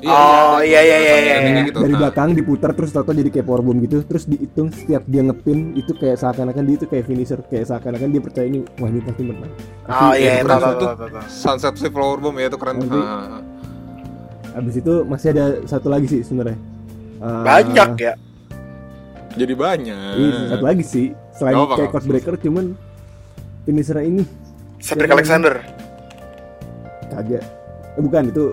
Oh, 0.03 0.57
iya, 0.59 0.79
iya, 0.79 0.97
iya, 0.97 1.15
iya, 1.15 1.35
iya. 1.43 1.61
gitu. 1.63 1.77
dari 1.77 1.93
belakang 1.93 2.33
diputar 2.33 2.71
terus 2.71 2.89
tau 2.89 3.03
jadi 3.03 3.29
kayak 3.29 3.43
power 3.43 3.61
bomb 3.61 3.77
gitu 3.79 4.01
terus 4.01 4.25
dihitung 4.25 4.69
setiap 4.69 5.05
dia 5.05 5.21
ngepin 5.21 5.73
itu 5.73 5.93
kayak 5.93 6.17
seakan-akan 6.17 6.63
dia 6.63 6.75
itu 6.75 6.85
kayak 6.85 7.05
finisher 7.05 7.39
kayak 7.43 7.65
seakan-akan 7.65 8.09
dia 8.09 8.17
percaya 8.19 8.45
ini 8.45 8.65
wah 8.75 8.87
ini 8.87 8.99
pasti 8.99 9.21
menang 9.21 9.51
Oh 9.85 10.13
iya, 10.13 10.41
tahu 10.41 10.57
tahu 10.57 10.73
tahu 10.73 11.09
tahu. 11.11 11.21
sunset 11.27 11.73
Sea 11.75 11.87
flower 11.87 12.17
bomb 12.17 12.33
ya 12.35 12.47
itu 12.47 12.57
keren 12.57 12.75
Nanti-. 12.79 13.05
Abis 14.51 14.75
itu 14.75 14.93
masih 15.03 15.27
ada 15.31 15.45
satu 15.63 15.87
lagi 15.87 16.07
sih 16.07 16.21
sebenarnya 16.21 16.57
Eh, 17.17 17.43
Banyak 17.43 17.89
ya. 17.95 18.13
jadi 19.31 19.53
banyak 19.53 20.15
Iya, 20.17 20.37
satu 20.49 20.65
lagi 20.65 20.81
sih 20.81 21.05
selain 21.31 21.53
apa-apa, 21.53 21.69
kayak 21.71 21.77
gak 21.77 21.87
apa-apa. 21.87 21.99
Codebreaker 22.01 22.35
cuman 22.41 22.65
finisher 23.61 23.97
ini 23.99 24.25
Cedric 24.77 25.07
Alexander. 25.09 25.61
kagak 27.07 27.43
eh, 27.91 28.01
bukan 28.01 28.23
itu 28.25 28.43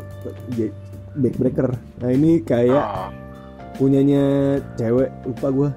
j- 0.53 0.75
backbreaker 1.19 1.71
nah 1.99 2.09
ini 2.09 2.41
kayak 2.41 2.79
Oh. 2.79 3.09
punyanya 3.77 4.23
cewek 4.75 5.11
lupa 5.25 5.49
gua 5.49 5.71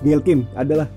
Gail 0.00 0.20
Kim 0.20 0.44
adalah 0.52 0.88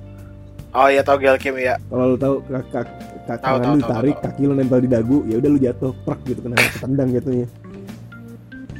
Oh 0.71 0.87
iya 0.87 0.99
tahu 0.99 1.19
Gail 1.19 1.37
Kim 1.37 1.55
ya. 1.55 1.79
kalau 1.87 2.13
lu 2.13 2.17
tahu 2.17 2.43
kak 2.43 2.63
kak 2.69 2.87
kak 3.25 3.37
Tahu, 3.39 3.55
tangan 3.57 3.73
lu 3.73 3.83
tarik 3.85 4.17
kaki 4.19 4.41
lu 4.43 4.53
nempel 4.53 4.79
di 4.79 4.87
dagu 4.87 5.23
ya 5.25 5.35
udah 5.35 5.49
lu 5.49 5.57
jatuh 5.57 5.91
prak 6.03 6.19
gitu 6.23 6.39
kena 6.41 6.55
ketendang 6.59 7.09
jatuhnya 7.11 7.47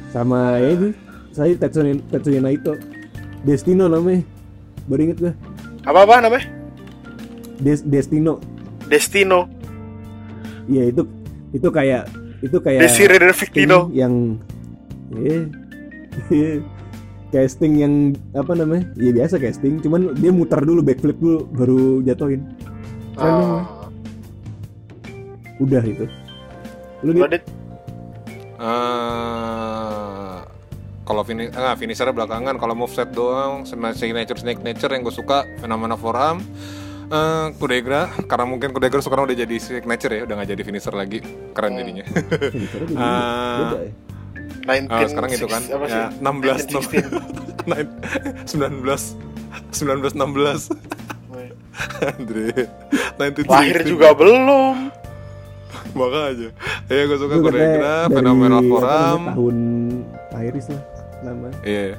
sama 0.08 0.56
ya 0.56 0.68
itu 0.70 0.86
saya 1.30 1.52
Tetsuya 1.54 1.92
Tetsuya 2.08 2.40
Naito 2.40 2.72
Destino 3.42 3.86
namanya 3.86 4.24
baru 4.86 5.00
inget 5.02 5.18
gua 5.20 5.32
Apa 5.82 6.02
apa 6.02 6.18
namanya? 6.20 6.44
Des, 7.56 7.78
Destino 7.80 8.42
Destino. 8.86 9.46
Iya 10.66 10.90
itu 10.90 11.02
itu 11.50 11.68
kayak 11.68 12.10
itu 12.38 12.56
kayak 12.56 12.82
Desiree 12.82 13.18
Victino. 13.32 13.86
yang 13.90 14.38
iya. 15.14 15.38
Iya. 16.28 16.52
casting 17.28 17.72
yang 17.76 17.94
apa 18.32 18.54
namanya? 18.54 18.86
Ya 18.96 19.10
biasa 19.12 19.36
casting 19.36 19.82
cuman 19.82 20.14
dia 20.16 20.30
muter 20.30 20.62
dulu 20.62 20.80
backflip 20.80 21.18
dulu 21.18 21.44
baru 21.52 22.00
jatuhin. 22.00 22.42
Keren 23.12 23.34
Oh. 23.34 23.62
udah 25.58 25.82
itu. 25.82 26.06
Lu 27.02 27.12
Dit? 27.12 27.28
Dit, 27.28 27.44
Eh, 28.56 30.36
kalau 31.04 31.22
finish 31.22 31.52
ah, 31.52 31.76
finishernya 31.76 32.16
belakangan. 32.16 32.56
Kalau 32.56 32.72
moveset 32.72 33.12
doang 33.12 33.68
signature 33.92 34.40
snake 34.40 34.64
nature 34.64 34.88
yang 34.88 35.04
gue 35.04 35.12
suka 35.12 35.44
fenomena 35.60 35.92
forearm. 35.92 36.40
Eh 37.06 37.46
Kudegra 37.60 38.08
karena 38.24 38.48
mungkin 38.48 38.72
Kudegra 38.72 39.04
sekarang 39.04 39.28
udah 39.28 39.36
jadi 39.36 39.56
signature 39.60 40.10
ya 40.10 40.22
udah 40.24 40.34
nggak 40.40 40.50
jadi 40.56 40.62
finisher 40.64 40.94
lagi. 40.96 41.20
Keren 41.52 41.76
Hmm. 41.76 41.80
jadinya. 41.84 42.04
Ya 42.96 44.05
19 44.64 44.88
Ah, 44.88 45.06
sekarang 45.06 45.30
itu 45.32 45.46
kan 45.46 45.62
apa 45.64 45.86
sih? 45.86 45.94
ya, 45.94 46.06
16 46.18 46.66
1916. 47.66 48.46
19 48.46 49.16
19 49.70 50.14
16 50.14 50.70
Andre 52.02 52.46
19 53.16 53.46
Lahir 53.46 53.78
juga 53.82 54.08
belum. 54.12 54.90
makanya 55.92 56.50
ya 56.86 57.02
gue 57.04 57.16
suka 57.16 57.34
Itu 57.34 57.40
katanya 57.40 57.46
Kudegra 57.46 57.96
dari, 58.04 58.12
fenomena 58.12 58.54
apa 58.54 58.68
forearm 58.68 59.22
namanya, 59.22 59.32
tahun 59.32 59.56
Iris 60.36 60.66
lah 60.68 60.82
nama 61.22 61.48
Iya. 61.62 61.96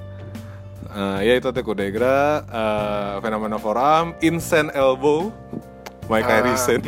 Eh, 0.88 1.18
ya 1.20 1.34
itu 1.36 1.48
tuh 1.48 1.64
Kudegra, 1.64 2.20
eh, 2.44 3.14
fenomena 3.20 3.58
forearm, 3.58 4.14
insane 4.20 4.70
elbow, 4.72 5.30
Mike 6.08 6.24
Ah. 6.24 6.34
Harrison. 6.40 6.82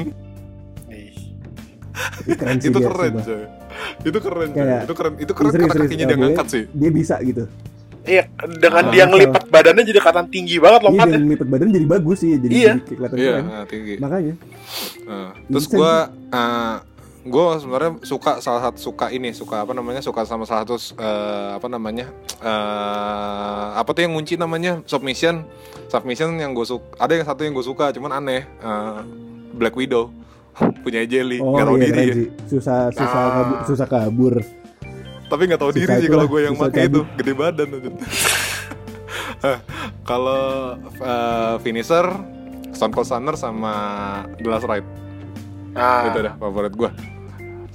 Itu 2.21 2.33
keren 2.33 2.57
sih 2.57 2.69
itu 2.69 2.79
dia, 2.79 2.87
keren 2.87 3.11
sumpah. 3.11 3.25
coy. 3.25 3.43
Itu 4.01 4.17
keren. 4.17 4.49
Kayak- 4.51 4.83
Itu 4.83 4.93
keren. 4.93 5.13
Itu 5.15 5.31
keren 5.33 5.49
Serius, 5.49 5.63
karena 5.65 5.75
serius, 5.75 5.89
kakinya 5.89 6.05
dia 6.05 6.09
boleh. 6.11 6.23
ngangkat 6.27 6.47
sih. 6.47 6.63
dia 6.69 6.89
bisa 6.89 7.15
gitu 7.21 7.43
Iya, 8.01 8.23
dengan 8.55 8.83
Ah, 8.83 8.89
dia 8.89 9.03
ngelipat 9.05 9.43
badannya 9.47 9.83
jadi 9.83 9.99
kelihatan 9.99 10.27
tinggi 10.27 10.55
banget 10.57 10.79
Iya, 10.79 10.87
lompatnya. 10.87 11.13
dan 11.13 11.29
lipat 11.29 11.47
badan 11.47 11.67
jadi 11.69 11.85
bagus 11.85 12.17
sih 12.17 12.31
jadi, 12.33 12.47
Iya. 12.49 12.73
jadi 12.79 12.93
kelihatan 12.95 13.17
Iya, 13.17 13.29
keren 13.29 13.45
nah, 13.45 13.65
tinggi. 13.65 13.93
makanya 13.97 14.33
Eh, 15.05 15.29
terus 15.47 15.65
gua 15.67 15.93
eh, 16.09 16.75
gue 17.21 17.45
sebenarnya 17.59 17.91
suka 18.01 18.31
salah 18.39 18.61
satu 18.63 18.79
suka 18.79 19.05
ini 19.09 19.29
suka 19.29 19.61
apa 19.61 19.71
namanya 19.71 19.99
suka 19.99 20.23
sama 20.23 20.43
salah 20.43 20.63
satu 20.63 20.73
eh, 20.95 21.49
apa 21.53 21.67
namanya 21.67 22.07
eh 22.41 23.67
apa 23.75 23.89
tuh 23.89 24.01
yang 24.01 24.13
ngunci 24.13 24.35
namanya 24.35 24.81
submission 24.83 25.43
submission 25.87 26.33
yang 26.33 26.51
gue 26.51 26.63
suka 26.63 26.85
ada 26.95 27.11
yang 27.11 27.25
satu 27.25 27.41
yang 27.41 27.51
gue 27.51 27.61
suka 27.63 27.91
cuman 27.91 28.11
aneh 28.15 28.41
eh, 28.45 28.99
Black 29.51 29.75
Widow 29.75 30.09
punya 30.79 31.01
jelly 31.03 31.37
Oh 31.37 31.51
nggak 31.51 31.65
tahu 31.65 31.77
iya 31.77 31.87
diri 31.87 32.03
ya. 32.05 32.15
Susah 32.45 32.79
susah 32.89 33.07
Ah. 33.17 33.29
kabur, 33.33 33.57
susah 33.65 33.87
kabur. 33.87 34.33
tapi 35.25 35.41
nggak 35.45 35.57
tahu 35.57 35.71
Susah 35.71 35.79
diri 35.79 35.93
sih 35.97 36.09
kalau 36.09 36.25
gue 36.25 36.41
yang 36.41 36.55
pakai 36.55 36.81
itu 36.85 37.01
gede 37.15 37.33
badan. 37.33 37.69
Eh, 39.41 39.57
kalau 40.03 40.43
eh, 40.81 41.55
finisher 41.59 42.05
Stone 42.71 42.91
Cold 42.91 43.05
Stunner 43.05 43.33
sama 43.33 43.73
The 44.35 44.47
Last 44.47 44.65
Ride 44.65 44.89
Nah, 45.69 46.01
itu 46.05 46.19
dah 46.19 46.33
favorit 46.35 46.73
gue 46.73 46.89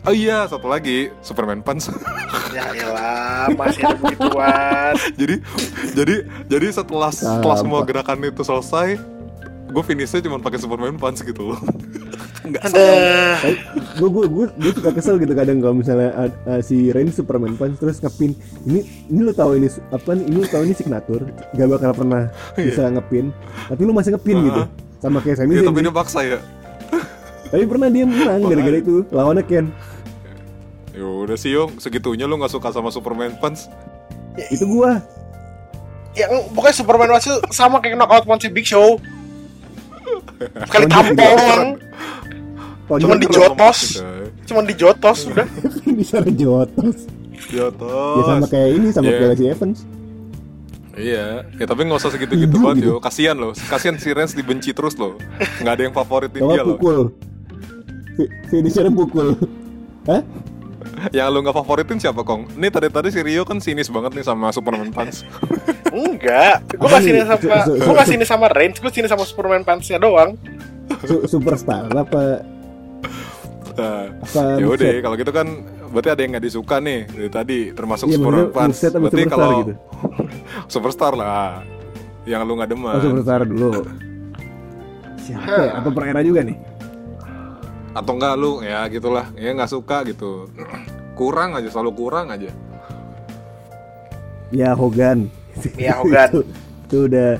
oh 0.03 0.12
iya 0.12 0.45
satu 0.45 0.66
lagi 0.66 1.09
Superman 1.20 1.62
Punch 1.62 1.89
ya 2.51 2.68
elah, 2.70 3.49
masih 3.51 3.80
ada 3.82 3.97
begituan. 3.97 4.93
jadi 5.20 5.37
jadi 5.95 6.14
jadi 6.45 6.66
setelah 6.70 7.09
setelah 7.09 7.57
semua 7.57 7.80
Sampah. 7.80 7.89
gerakan 7.89 8.18
itu 8.24 8.43
selesai 8.43 8.89
gue 9.66 9.82
finishnya 9.82 10.20
cuma 10.20 10.37
pakai 10.39 10.59
Superman 10.59 10.95
Punch 10.95 11.22
gitu 11.22 11.49
loh 11.49 11.61
nggak 12.45 12.61
Ada. 12.61 12.84
gue 13.97 14.09
gue 14.09 14.24
gue 14.28 14.47
gue 14.53 14.72
suka 14.76 14.92
kesel 14.92 15.16
gitu 15.16 15.32
kadang 15.32 15.64
kalau 15.64 15.72
misalnya 15.72 16.12
ad- 16.12 16.36
uh, 16.45 16.61
si 16.61 16.92
Rain 16.92 17.09
Superman 17.09 17.57
punch 17.57 17.80
terus 17.80 17.99
ngepin. 17.99 18.36
Ini 18.68 18.80
ini 19.09 19.20
lu 19.24 19.32
tahu 19.32 19.57
ini 19.57 19.68
apa 19.88 20.12
nih, 20.12 20.24
ini 20.28 20.36
lu 20.45 20.49
tahu 20.49 20.62
ini 20.62 20.74
signature 20.76 21.24
gak 21.57 21.68
bakal 21.72 21.90
pernah 21.97 22.28
bisa 22.55 22.92
ngepin. 22.92 23.32
Tapi 23.66 23.80
lu 23.80 23.92
masih 23.92 24.12
ngepin 24.12 24.36
gitu. 24.45 24.61
Ah. 24.61 24.68
sama 25.01 25.20
kayak 25.20 25.36
Sami 25.36 25.53
Iya, 25.53 25.61
Zayn 25.61 25.68
tapi 25.68 25.80
dia 25.80 25.92
paksa 25.92 26.20
ya. 26.20 26.38
Tapi 27.49 27.64
pernah 27.64 27.88
dia 27.88 28.05
menang 28.09 28.40
gara-gara 28.45 28.78
itu 28.80 29.05
lawannya 29.09 29.45
Ken. 29.45 29.68
Ya 30.92 31.05
udah 31.05 31.36
sih 31.36 31.53
Yong. 31.53 31.76
Segitunya 31.76 32.24
lu 32.24 32.36
nggak 32.36 32.53
suka 32.53 32.72
sama 32.72 32.88
Superman 32.88 33.36
Punch? 33.36 33.68
Itu 34.49 34.64
gua. 34.64 35.05
Yang 36.12 36.49
pokoknya 36.53 36.76
Superman 36.76 37.09
Punch 37.09 37.28
sama 37.53 37.80
kayak 37.80 37.97
knockout 37.97 38.24
punch 38.24 38.49
Big 38.49 38.64
Show. 38.64 38.97
Sekali 40.64 40.86
tampol 40.88 41.16
doang, 41.16 41.68
Cuman 42.87 43.16
terus 43.16 43.24
dijotos. 43.26 43.78
cuman 44.45 44.64
dijotos 44.64 45.18
udah. 45.30 45.47
bisa 45.91 46.20
jotos 46.26 47.09
Jotos. 47.47 48.16
ya 48.18 48.22
sama 48.28 48.47
kayak 48.47 48.68
ini 48.72 48.89
sama 48.89 49.09
kayak 49.11 49.30
Lacey 49.30 49.49
Evans 49.49 49.78
Iya, 50.95 51.43
ya 51.51 51.64
tapi 51.64 51.82
nggak 51.82 51.99
usah 51.99 52.07
segitu-gitu 52.09 52.55
banget 52.57 52.76
gitu. 52.80 52.89
yo. 52.89 52.97
Kasian 52.99 53.35
loh, 53.35 53.51
kasian 53.51 53.99
si 53.99 54.09
Rens 54.09 54.30
dibenci 54.30 54.70
terus 54.70 54.95
loh. 54.95 55.18
Nggak 55.59 55.72
ada 55.72 55.82
yang 55.82 55.91
favoritin 55.93 56.39
kalau 56.39 56.55
dia 56.55 56.62
loh. 56.62 56.68
pukul 56.72 56.99
Fi- 58.14 58.30
finisher 58.47 58.87
pukul 58.89 59.35
Hah? 60.07 60.22
Yang 61.11 61.26
lu 61.28 61.39
nggak 61.43 61.57
favoritin 61.57 61.99
siapa 61.99 62.22
kong? 62.22 62.47
Nih 62.55 62.70
tadi 62.70 62.87
tadi 62.87 63.11
si 63.11 63.18
Rio 63.18 63.43
kan 63.43 63.59
sinis 63.59 63.91
banget 63.91 64.14
nih 64.14 64.22
sama 64.22 64.49
Superman 64.49 64.89
Punch. 64.89 65.26
Enggak, 65.91 66.62
gue 66.70 66.78
Apa 66.80 66.95
kasih 66.95 67.11
nih? 67.11 67.22
sama 67.24 67.57
gue 67.66 67.95
kasih 67.99 68.14
ini 68.14 68.24
sama 68.24 68.47
Range, 68.47 68.76
gue 68.76 68.93
sini 68.93 69.09
sama 69.09 69.24
Superman 69.24 69.62
Punch-nya 69.62 69.99
doang. 69.99 70.39
Su- 71.03 71.26
superstar 71.26 71.91
apa 71.91 72.39
Nah, 73.75 74.07
ya 74.55 74.66
udah 74.66 74.91
kalau 75.03 75.16
gitu 75.18 75.33
kan 75.35 75.47
berarti 75.91 76.09
ada 76.11 76.20
yang 76.22 76.31
nggak 76.35 76.47
disuka 76.47 76.79
nih 76.79 77.07
dari 77.07 77.31
tadi 77.31 77.59
termasuk 77.70 78.07
Punch. 78.07 78.22
moveset 78.22 78.91
sama 78.95 79.11
Berarti 79.11 79.18
superstar 79.18 79.35
kalau 79.35 79.59
gitu. 79.61 79.72
superstar 80.72 81.12
lah, 81.14 81.51
yang 82.22 82.41
lu 82.43 82.55
nggak 82.55 82.70
demen. 82.70 82.95
Oh 82.95 83.03
superstar 83.03 83.43
dulu 83.43 83.83
Siapa 85.18 85.49
ya? 85.49 85.70
Atau 85.81 85.91
per 85.91 86.05
era 86.07 86.20
juga 86.20 86.45
nih? 86.45 86.57
Atau 87.95 88.12
enggak 88.14 88.35
lu 88.37 88.61
ya 88.61 88.85
gitulah, 88.87 89.27
ya 89.35 89.51
nggak 89.51 89.70
suka 89.70 90.05
gitu. 90.05 90.47
Kurang 91.14 91.55
aja, 91.55 91.70
selalu 91.70 91.91
kurang 91.95 92.31
aja. 92.31 92.51
Ya 94.51 94.70
Hogan 94.70 95.31
Iya, 95.75 95.99
Hogan. 95.99 96.29
itu, 96.31 96.41
itu 96.87 96.99
udah 97.11 97.31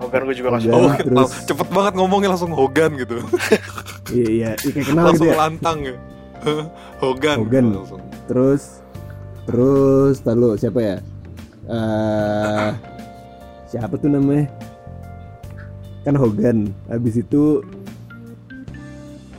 Hogan 0.00 0.22
gue 0.24 0.36
juga 0.36 0.48
suka. 0.56 0.72
Oh, 0.72 0.92
terus- 0.96 1.44
cepet 1.44 1.68
banget 1.68 1.92
ngomongnya 1.92 2.32
langsung 2.32 2.52
Hogan 2.52 2.96
gitu. 2.96 3.20
Iya 4.10 4.26
iya 4.28 4.50
iya, 4.56 4.70
kayak 4.70 4.86
kenal 4.86 5.04
langsung 5.06 5.22
gitu 5.22 5.30
ya 5.30 5.36
lantang 5.38 5.78
ya. 5.80 5.94
Hogan. 6.98 7.36
Hogan. 7.38 7.66
langsung. 7.70 8.00
Terus 8.24 8.62
Terus 9.44 10.16
Lalu 10.22 10.48
siapa 10.56 10.78
ya 10.78 10.96
eh 11.66 12.70
Siapa 13.66 13.94
tuh 13.94 14.08
namanya 14.08 14.48
Kan 16.00 16.14
Hogan 16.14 16.58
Habis 16.86 17.18
itu 17.18 17.60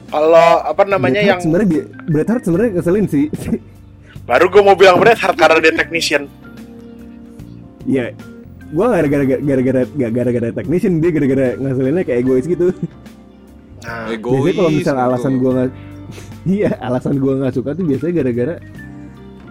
Kalau 0.08 0.60
apa 0.60 0.84
namanya 0.84 1.20
Bret 1.20 1.30
yang 1.30 1.40
sebenarnya 1.40 1.70
dia- 1.70 1.88
Bret 2.06 2.28
Hart 2.28 2.44
sebenarnya 2.44 2.72
ngeselin 2.78 3.08
sih 3.08 3.26
baru 4.30 4.48
gue 4.48 4.62
mau 4.62 4.76
bilang 4.76 4.96
Bret 4.96 5.18
Hart 5.18 5.34
karena 5.34 5.58
dia 5.58 5.74
technician. 5.74 6.30
Iya 7.84 8.14
Gua 8.70 8.88
gak 8.90 9.10
gara-gara 9.10 9.24
gara-gara 9.42 9.82
gara-gara 10.12 10.50
technician 10.54 11.00
dia 11.00 11.12
gara-gara 11.12 11.58
ngeselinnya 11.58 12.04
kayak 12.04 12.20
egois 12.22 12.46
gitu. 12.46 12.72
Nah, 13.82 14.06
Egois. 14.08 14.34
biasanya 14.44 14.56
kalau 14.56 14.72
misal 14.72 14.94
gitu. 14.94 15.04
alasan 15.04 15.34
gua 15.36 15.52
nggak 15.52 15.70
iya 16.56 16.72
alasan 16.80 17.16
gua 17.18 17.34
nggak 17.38 17.54
suka 17.54 17.70
tuh 17.74 17.84
biasanya 17.84 18.14
gara-gara 18.16 18.56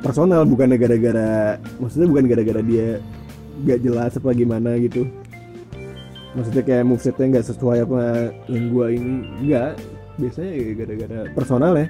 personal 0.00 0.42
bukan 0.44 0.72
gara-gara 0.74 1.30
maksudnya 1.76 2.06
bukan 2.08 2.24
gara-gara 2.26 2.60
dia 2.62 2.88
nggak 3.60 3.78
jelas 3.80 4.12
apa 4.14 4.30
gimana 4.32 4.78
gitu 4.78 5.04
maksudnya 6.32 6.62
kayak 6.62 6.84
movesetnya 6.84 7.26
nggak 7.28 7.46
sesuai 7.46 7.78
apa 7.82 8.00
yang 8.46 8.64
gua 8.70 8.86
ini 8.88 9.12
nggak 9.42 9.70
biasanya 10.16 10.50
ya 10.50 10.72
gara-gara 10.76 11.18
personal 11.32 11.74
ya 11.74 11.86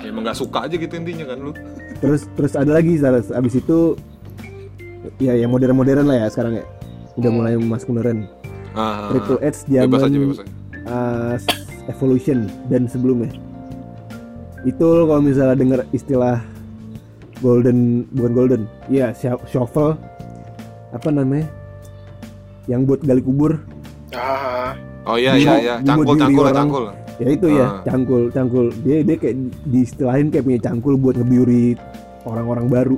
Ya, 0.00 0.08
emang 0.08 0.24
gak 0.24 0.40
suka 0.40 0.64
aja 0.64 0.80
gitu 0.80 0.96
intinya 0.96 1.28
kan 1.28 1.38
lu. 1.38 1.52
terus 2.00 2.24
terus 2.32 2.56
ada 2.56 2.72
lagi 2.72 2.96
Saras. 2.96 3.28
abis 3.28 3.60
itu 3.60 4.00
ya 5.20 5.36
yang 5.36 5.52
modern-modern 5.52 6.08
lah 6.08 6.24
ya 6.24 6.32
sekarang 6.32 6.56
ya 6.56 6.64
udah 7.14 7.28
mulai 7.30 7.52
maskulinan 7.54 8.24
Ah, 8.70 9.10
Triple 9.10 9.42
H 9.42 9.66
bebas 9.66 9.98
aja, 9.98 10.08
zaman 10.08 10.22
bebas 10.24 10.40
aja. 10.40 10.52
Uh, 10.90 11.34
Evolution 11.86 12.44
dan 12.66 12.84
sebelumnya 12.84 13.30
itu 14.62 14.76
kalau 15.00 15.18
misalnya 15.18 15.56
denger 15.56 15.80
istilah 15.90 16.38
golden 17.40 18.04
bukan 18.12 18.32
golden 18.34 18.62
iya 18.86 19.10
shu- 19.12 19.40
shuffle 19.46 19.96
apa 20.90 21.08
namanya 21.08 21.48
yang 22.66 22.84
buat 22.84 23.00
gali 23.00 23.20
kubur 23.20 23.56
ah, 24.12 24.76
Oh 25.00 25.16
iya 25.16 25.32
iya 25.34 25.54
iya, 25.56 25.74
cangkul 25.80 26.12
cangkul 26.14 26.44
orang. 26.44 26.56
cangkul. 26.60 26.84
ya 27.16 27.28
itu 27.30 27.46
ya 27.48 27.64
Ah. 27.64 27.72
cangkul 27.82 28.22
cangkul 28.28 28.66
dia 28.80 29.00
dia 29.00 29.16
kayak 29.16 29.36
diistilahin 29.64 30.28
kayak 30.28 30.44
punya 30.44 30.60
cangkul 30.60 30.94
buat 30.94 31.16
ngebiuri 31.16 31.72
orang-orang 32.22 32.66
baru 32.68 32.96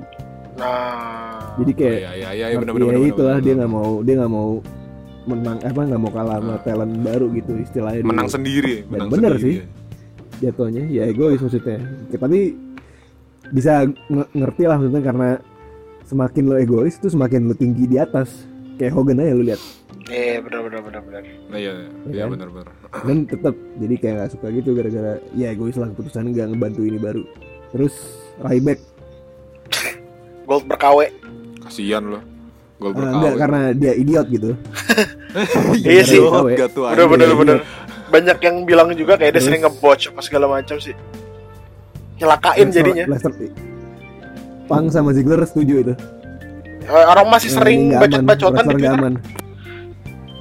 nah, 0.59 1.55
jadi 1.57 1.71
Oh, 1.71 1.77
kayak 1.77 1.95
iya 1.95 2.11
iya 2.13 2.31
iya 2.33 2.47
ya, 2.49 2.59
benar 2.59 2.73
benar. 2.75 2.87
benar, 2.91 3.07
itulah 3.07 3.31
benar, 3.33 3.41
dia 3.41 3.53
benar. 3.53 3.61
nggak 3.61 3.73
mau 3.73 3.93
dia 4.03 4.15
nggak 4.17 4.33
mau 4.33 4.51
menang 5.25 5.59
apa 5.59 5.81
nggak 5.81 5.99
mau 5.99 6.11
kalah 6.11 6.37
sama 6.37 6.53
Ah. 6.53 6.61
talent 6.61 6.95
baru 6.99 7.27
gitu 7.31 7.53
istilahnya 7.57 8.03
menang 8.03 8.27
dulu. 8.27 8.35
sendiri, 8.35 8.75
Dan 8.81 8.91
menang 8.91 9.09
bener 9.09 9.33
sendiri. 9.33 9.47
sih. 9.53 9.57
jatuhnya 10.41 10.85
ya 10.85 11.03
egois 11.07 11.39
maksudnya 11.39 11.79
tapi 12.13 12.59
bisa 13.49 13.73
nge- 13.87 14.31
ngerti 14.33 14.63
lah 14.65 14.75
maksudnya 14.75 15.03
karena 15.05 15.29
semakin 16.03 16.43
lo 16.45 16.57
egois 16.57 16.95
tuh 16.97 17.09
semakin 17.09 17.47
lo 17.47 17.55
tinggi 17.55 17.87
di 17.87 17.95
atas 17.95 18.43
kayak 18.75 18.91
Hogan 18.91 19.19
aja 19.19 19.33
lo 19.33 19.45
lihat 19.45 19.63
eh 20.09 20.43
benar 20.43 20.61
benar 20.63 20.81
benar 20.83 21.01
benar. 21.01 21.23
Nah, 21.47 21.57
iya 21.57 21.73
iya 22.09 22.27
kan? 22.27 22.35
benar 22.35 22.49
benar. 22.51 22.67
dan 23.01 23.17
tetap 23.25 23.55
jadi 23.79 23.95
kayak 23.97 24.15
nggak 24.17 24.31
suka 24.31 24.47
gitu 24.51 24.71
gara-gara 24.73 25.13
ya 25.33 25.47
egois 25.49 25.77
lah 25.77 25.87
keputusan 25.89 26.27
nggak 26.29 26.47
ngebantu 26.49 26.83
ini 26.83 26.99
baru 26.99 27.23
terus 27.71 27.95
Ryback 28.39 28.81
Gold 30.43 30.67
berkawe. 30.67 31.07
Kasihan 31.63 32.03
lo. 32.05 32.19
Gol 32.83 32.91
eh, 32.91 32.95
berkawe. 32.97 33.15
enggak 33.15 33.35
karena 33.39 33.61
dia 33.73 33.93
idiot 33.95 34.27
gitu 34.29 34.51
Iya 35.87 36.03
sih. 36.03 36.19
Bener 36.21 37.07
bener 37.09 37.29
bener. 37.33 37.57
Banyak 38.09 38.39
yang 38.39 38.57
bilang 38.63 38.93
juga 38.93 39.15
kayak 39.15 39.33
dia 39.33 39.39
Terus? 39.39 39.47
sering 39.49 39.63
ngebotch 39.63 40.11
apa 40.11 40.21
segala 40.21 40.47
macam 40.51 40.77
sih. 40.77 40.93
Nyelakain 42.19 42.69
jadinya. 42.69 43.05
Lester 43.09 43.33
Pang 44.65 44.87
sama 44.89 45.11
Ziggler 45.11 45.43
setuju 45.43 45.75
itu 45.83 45.95
Eh, 46.83 47.05
Orang 47.05 47.31
masih 47.31 47.49
Eh, 47.49 47.55
sering 47.55 47.81
bacot-bacotan 47.93 48.65
di 48.69 48.75
Twitter. 48.77 48.93
aman 48.93 49.15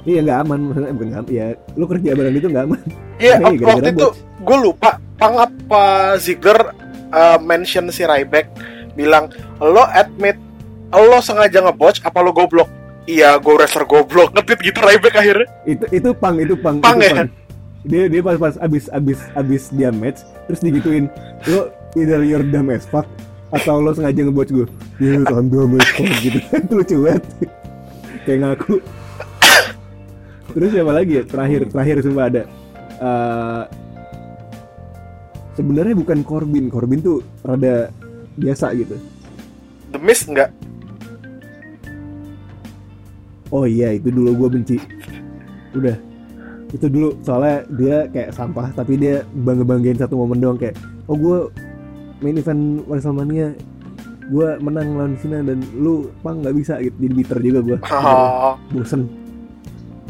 iya 0.02 0.18
nggak 0.20 0.38
aman 0.42 0.58
maksudnya 0.66 0.90
bukan 0.90 1.06
nggak 1.06 1.20
aman 1.20 1.30
ya 1.30 1.46
lu 1.72 1.84
kerja 1.86 2.10
bareng 2.12 2.34
itu 2.34 2.48
nggak 2.50 2.64
aman 2.66 2.80
Iya, 3.14 3.22
Iya, 3.22 3.34
gara-gara 3.38 3.66
waktu 3.70 3.88
itu 3.88 4.08
gue 4.42 4.58
lupa 4.58 4.90
Pang 5.14 5.34
apa 5.38 5.84
Ziggler 6.18 6.58
uh, 7.08 7.38
mention 7.38 7.86
si 7.88 8.02
Ryback 8.02 8.50
bilang 8.92 9.30
lo 9.56 9.86
admit 9.86 10.34
lo 11.00 11.18
sengaja 11.24 11.64
ngebotch 11.64 12.04
apa 12.04 12.18
lo 12.20 12.36
goblok? 12.36 12.68
Iya 13.08 13.40
gue 13.40 13.54
wrestler 13.56 13.88
goblok. 13.88 14.30
Ngetit 14.36 14.58
gitu 14.62 14.78
Ryback 14.78 15.14
akhirnya. 15.16 15.48
Itu 15.64 15.84
itu 15.90 16.08
pang 16.14 16.36
itu 16.38 16.54
pang 16.54 16.78
Pang 16.78 17.00
itu 17.00 17.08
ya? 17.08 17.26
dia 17.82 18.06
dia 18.06 18.22
pas 18.22 18.38
pas 18.38 18.54
abis 18.62 18.86
abis 18.94 19.18
abis 19.34 19.62
dia 19.74 19.90
match 19.90 20.22
terus 20.46 20.62
digituin 20.62 21.10
lo 21.50 21.66
either 21.98 22.22
you're 22.22 22.46
dumb 22.46 22.70
as 22.70 22.86
fuck 22.86 23.02
atau 23.50 23.82
lo 23.82 23.90
sengaja 23.90 24.22
ngebot 24.22 24.54
gue 24.54 24.66
ya 25.02 25.18
I'm 25.26 25.50
dumb 25.50 25.74
as 25.82 25.88
fuck 25.90 26.12
gitu. 26.22 26.38
Itu 26.62 26.72
lucu 26.78 26.96
banget. 27.02 27.24
Kayak 28.22 28.38
ngaku. 28.38 28.74
Terus 30.52 30.70
siapa 30.70 30.92
lagi 30.94 31.12
ya? 31.18 31.22
Terakhir 31.26 31.60
terakhir 31.72 31.96
sumpah 32.06 32.24
ada. 32.28 32.42
Eh, 33.02 33.62
sebenarnya 35.58 35.94
bukan 35.98 36.22
Corbin. 36.22 36.70
Corbin 36.70 37.00
tuh 37.02 37.18
rada 37.42 37.90
biasa 38.38 38.78
gitu. 38.78 38.94
The 39.90 39.98
Mist 39.98 40.30
enggak 40.30 40.54
oh 43.52 43.68
iya 43.68 43.94
itu 43.94 44.08
dulu 44.08 44.34
gue 44.34 44.48
benci. 44.58 44.76
Udah. 45.76 45.96
Itu 46.72 46.88
dulu 46.88 47.20
soalnya 47.20 47.68
dia 47.76 47.96
kayak 48.08 48.32
sampah 48.32 48.72
tapi 48.72 48.96
dia 48.96 49.28
bangga 49.44 49.62
banggain 49.62 50.00
satu 50.00 50.16
momen 50.16 50.40
doang 50.40 50.56
kayak 50.56 50.74
oh 51.04 51.14
gue 51.14 51.38
main 52.24 52.40
event 52.40 52.80
Wrestlemania 52.88 53.52
gue 54.32 54.48
menang 54.64 54.96
lawan 54.96 55.14
Cena 55.20 55.44
dan 55.44 55.60
lu 55.76 56.08
pang 56.24 56.40
nggak 56.40 56.56
bisa 56.56 56.80
gitu. 56.80 56.96
Jadi 56.96 57.14
bitter 57.14 57.38
juga 57.44 57.60
gue 57.60 57.78
oh, 57.92 58.56
bosen. 58.72 59.04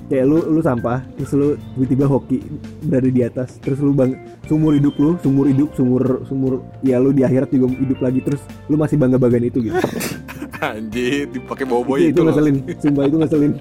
Kayak 0.06 0.28
lu 0.28 0.38
lu 0.44 0.60
sampah 0.60 1.00
terus 1.16 1.32
lu 1.34 1.48
tiba-tiba 1.74 2.04
hoki 2.04 2.38
berada 2.84 3.08
di 3.08 3.22
atas 3.24 3.56
terus 3.64 3.80
lu 3.80 3.96
bang 3.96 4.12
sumur 4.44 4.76
hidup 4.76 4.92
lu 5.00 5.16
sumur 5.24 5.48
hidup 5.48 5.72
sumur 5.72 6.20
sumur 6.28 6.60
ya 6.84 7.00
lu 7.00 7.16
di 7.16 7.24
akhirat 7.24 7.48
juga 7.48 7.72
hidup 7.80 7.98
lagi 8.04 8.20
terus 8.20 8.44
lu 8.68 8.76
masih 8.76 9.00
bangga 9.00 9.16
banggain 9.16 9.48
itu 9.48 9.64
gitu 9.64 9.80
Anjir, 10.62 11.26
dipakai 11.26 11.66
bobo 11.66 11.98
itu, 11.98 12.08
itu 12.08 12.14
itu, 12.14 12.20
ngeselin 12.22 12.56
sumpah 12.78 13.04
itu 13.04 13.16
ngeselin. 13.18 13.52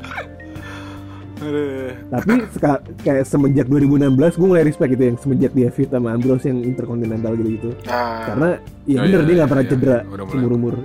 Tapi 2.08 2.34
seka- 2.54 2.82
kayak 3.02 3.26
semenjak 3.26 3.66
2016 3.66 4.38
gue 4.38 4.46
mulai 4.46 4.62
respect 4.62 4.94
gitu 4.94 5.04
yang 5.04 5.18
semenjak 5.18 5.52
dia 5.52 5.74
fit 5.74 5.90
sama 5.90 6.14
Ambrose 6.14 6.46
yang 6.46 6.62
interkontinental 6.62 7.34
gitu 7.34 7.50
gitu. 7.52 7.70
Nah, 7.84 8.30
karena 8.30 8.50
ya 8.86 8.98
Oh, 8.98 9.04
bener 9.04 9.18
iya, 9.18 9.26
dia 9.26 9.34
nggak 9.34 9.42
iya, 9.42 9.46
pernah 9.50 9.66
iya. 9.66 9.72
cedera 9.72 9.98
seumur 10.30 10.52
umur 10.54 10.76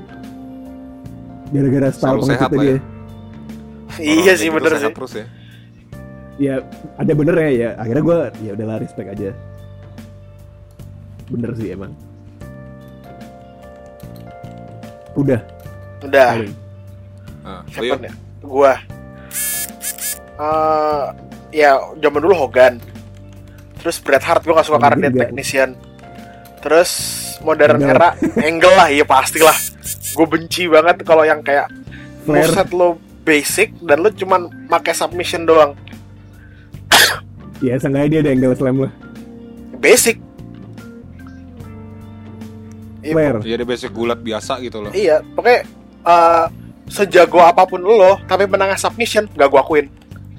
gara-gara 1.47 1.89
style 1.93 2.19
pengikutnya 2.19 2.57
lah 2.57 2.65
ya. 2.65 2.73
dia 2.73 2.81
iya 4.03 4.33
sih 4.35 4.49
bener 4.49 4.73
sih. 4.75 4.89
terus 4.91 5.13
ya. 5.15 5.27
ya 6.37 6.55
ada 6.97 7.13
benernya 7.13 7.49
ya 7.51 7.69
akhirnya 7.77 8.03
gue 8.03 8.19
ya 8.41 8.51
udahlah 8.57 8.77
respect 8.81 9.09
aja. 9.13 9.31
Bener 11.29 11.51
sih 11.53 11.69
emang. 11.69 11.93
Udah 15.13 15.41
udah. 16.05 16.31
Nah, 17.47 17.63
siapa 17.71 17.95
nih? 18.03 18.13
Gua. 18.43 18.75
Eh, 20.37 21.05
ya 21.57 21.81
zaman 22.03 22.21
dulu 22.21 22.35
Hogan. 22.37 22.77
Terus 23.81 23.97
Bret 24.03 24.25
Hart 24.25 24.43
gua 24.45 24.61
gak 24.61 24.67
suka 24.69 24.79
karena 24.83 25.09
dia 25.09 25.13
juga. 25.15 25.23
technician 25.31 25.71
terus 26.59 26.91
modern 27.47 27.79
Angle. 27.79 27.95
era 27.95 28.11
Angle 28.43 28.75
lah 28.75 28.89
ya 28.91 29.05
pastilah. 29.07 29.55
Gue 30.17 30.27
benci 30.27 30.67
banget 30.67 31.07
kalau 31.07 31.23
yang 31.23 31.45
kayak 31.45 31.71
moveset 32.27 32.73
lo 32.75 32.99
basic 33.23 33.71
dan 33.87 34.03
lo 34.03 34.11
cuman 34.11 34.51
pakai 34.67 34.91
submission 34.91 35.47
doang. 35.47 35.79
Ya 37.63 37.79
seenggaknya 37.81 38.09
dia 38.09 38.21
ada 38.27 38.31
angle 38.37 38.57
slam 38.59 38.77
lah. 38.85 38.93
Basic. 39.79 40.17
Iya, 43.07 43.15
Flair. 43.15 43.35
Iya 43.47 43.55
dia 43.63 43.69
basic 43.69 43.91
gulat 43.95 44.19
biasa 44.21 44.59
gitu 44.61 44.83
loh. 44.83 44.91
Iya, 44.91 45.23
pokoknya 45.39 45.63
eh, 46.07 46.47
sejago 46.87 47.43
apa 47.43 47.67
pun 47.67 47.83
lo, 47.83 48.19
tapi 48.31 48.47
menangnya 48.47 48.79
submission, 48.79 49.27
gak 49.35 49.51
gue 49.51 49.61
akuin. 49.61 49.87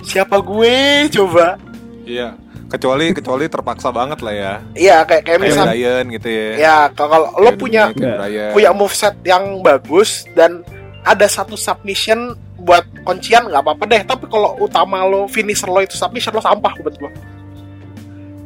Siapa 0.08 0.40
gue 0.40 1.08
coba? 1.12 1.60
Iya. 2.08 2.40
Kecuali 2.68 3.16
kecuali 3.16 3.48
terpaksa 3.48 3.96
banget 3.96 4.20
lah 4.20 4.36
ya. 4.36 4.54
Iya, 4.76 4.98
kayak 5.08 5.24
kayak 5.24 5.40
misal, 5.40 5.72
Brian 5.72 6.04
gitu 6.12 6.28
ya. 6.28 6.48
ya 6.60 6.78
kalau 6.92 7.32
lo 7.40 7.56
punya 7.56 7.96
Brian. 7.96 8.52
punya 8.52 8.76
moveset 8.76 9.16
yang 9.24 9.64
bagus 9.64 10.28
dan 10.36 10.68
ada 11.08 11.24
satu 11.32 11.56
submission 11.56 12.36
buat 12.60 12.84
kuncian 13.08 13.48
nggak 13.48 13.64
apa-apa 13.64 13.84
deh. 13.88 14.02
Tapi 14.04 14.28
kalau 14.28 14.60
utama 14.60 15.08
lo 15.08 15.32
finisher 15.32 15.72
lo 15.72 15.80
itu 15.80 15.96
submission 15.96 16.36
lo 16.36 16.44
sampah 16.44 16.76
buat 16.84 16.96
gue. 17.00 17.12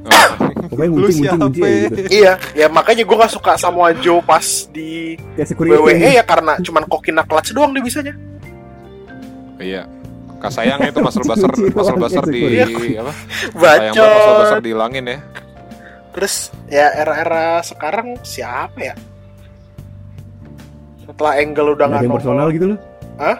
Oh. 0.02 0.30
pokoknya 0.66 0.89
nguncing 0.89 1.18
nguncing 1.22 1.62
siapa? 1.62 1.70
gitu 1.93 2.10
iya, 2.10 2.34
ya 2.58 2.66
makanya 2.68 3.06
gue 3.06 3.18
gak 3.18 3.30
suka 3.30 3.54
sama 3.54 3.93
Joe 3.95 4.18
pas 4.20 4.41
di 4.68 5.14
security 5.38 5.78
WWE 5.78 6.10
ya 6.18 6.24
karena 6.24 6.58
cuman 6.58 6.84
kokina 6.86 7.22
clutch 7.22 7.54
doang 7.54 7.70
dia 7.70 7.82
bisanya. 7.82 8.14
Iya. 9.58 9.86
Kak 10.41 10.49
sayang 10.49 10.82
itu 10.82 10.97
Cuci 10.97 11.06
muscle 11.06 11.22
doang, 11.22 12.02
buster 12.02 12.24
di 12.34 12.39
Iya. 12.41 12.66
apa? 12.97 13.14
Sayang 13.54 13.93
banget 13.93 14.10
muscle 14.10 14.34
buster 14.34 14.58
Bacot. 14.58 14.66
dihilangin 14.66 15.06
ya. 15.06 15.18
Terus 16.12 16.34
ya 16.66 16.88
era-era 16.91 17.45
sekarang 17.62 18.08
siapa 18.26 18.80
ya? 18.82 18.95
Setelah 21.06 21.34
Angle 21.38 21.70
udah 21.76 21.86
nggak 21.88 22.02
ada 22.02 22.10
personal 22.10 22.47
gitu 22.49 22.66
loh 22.74 22.80
Hah? 23.20 23.38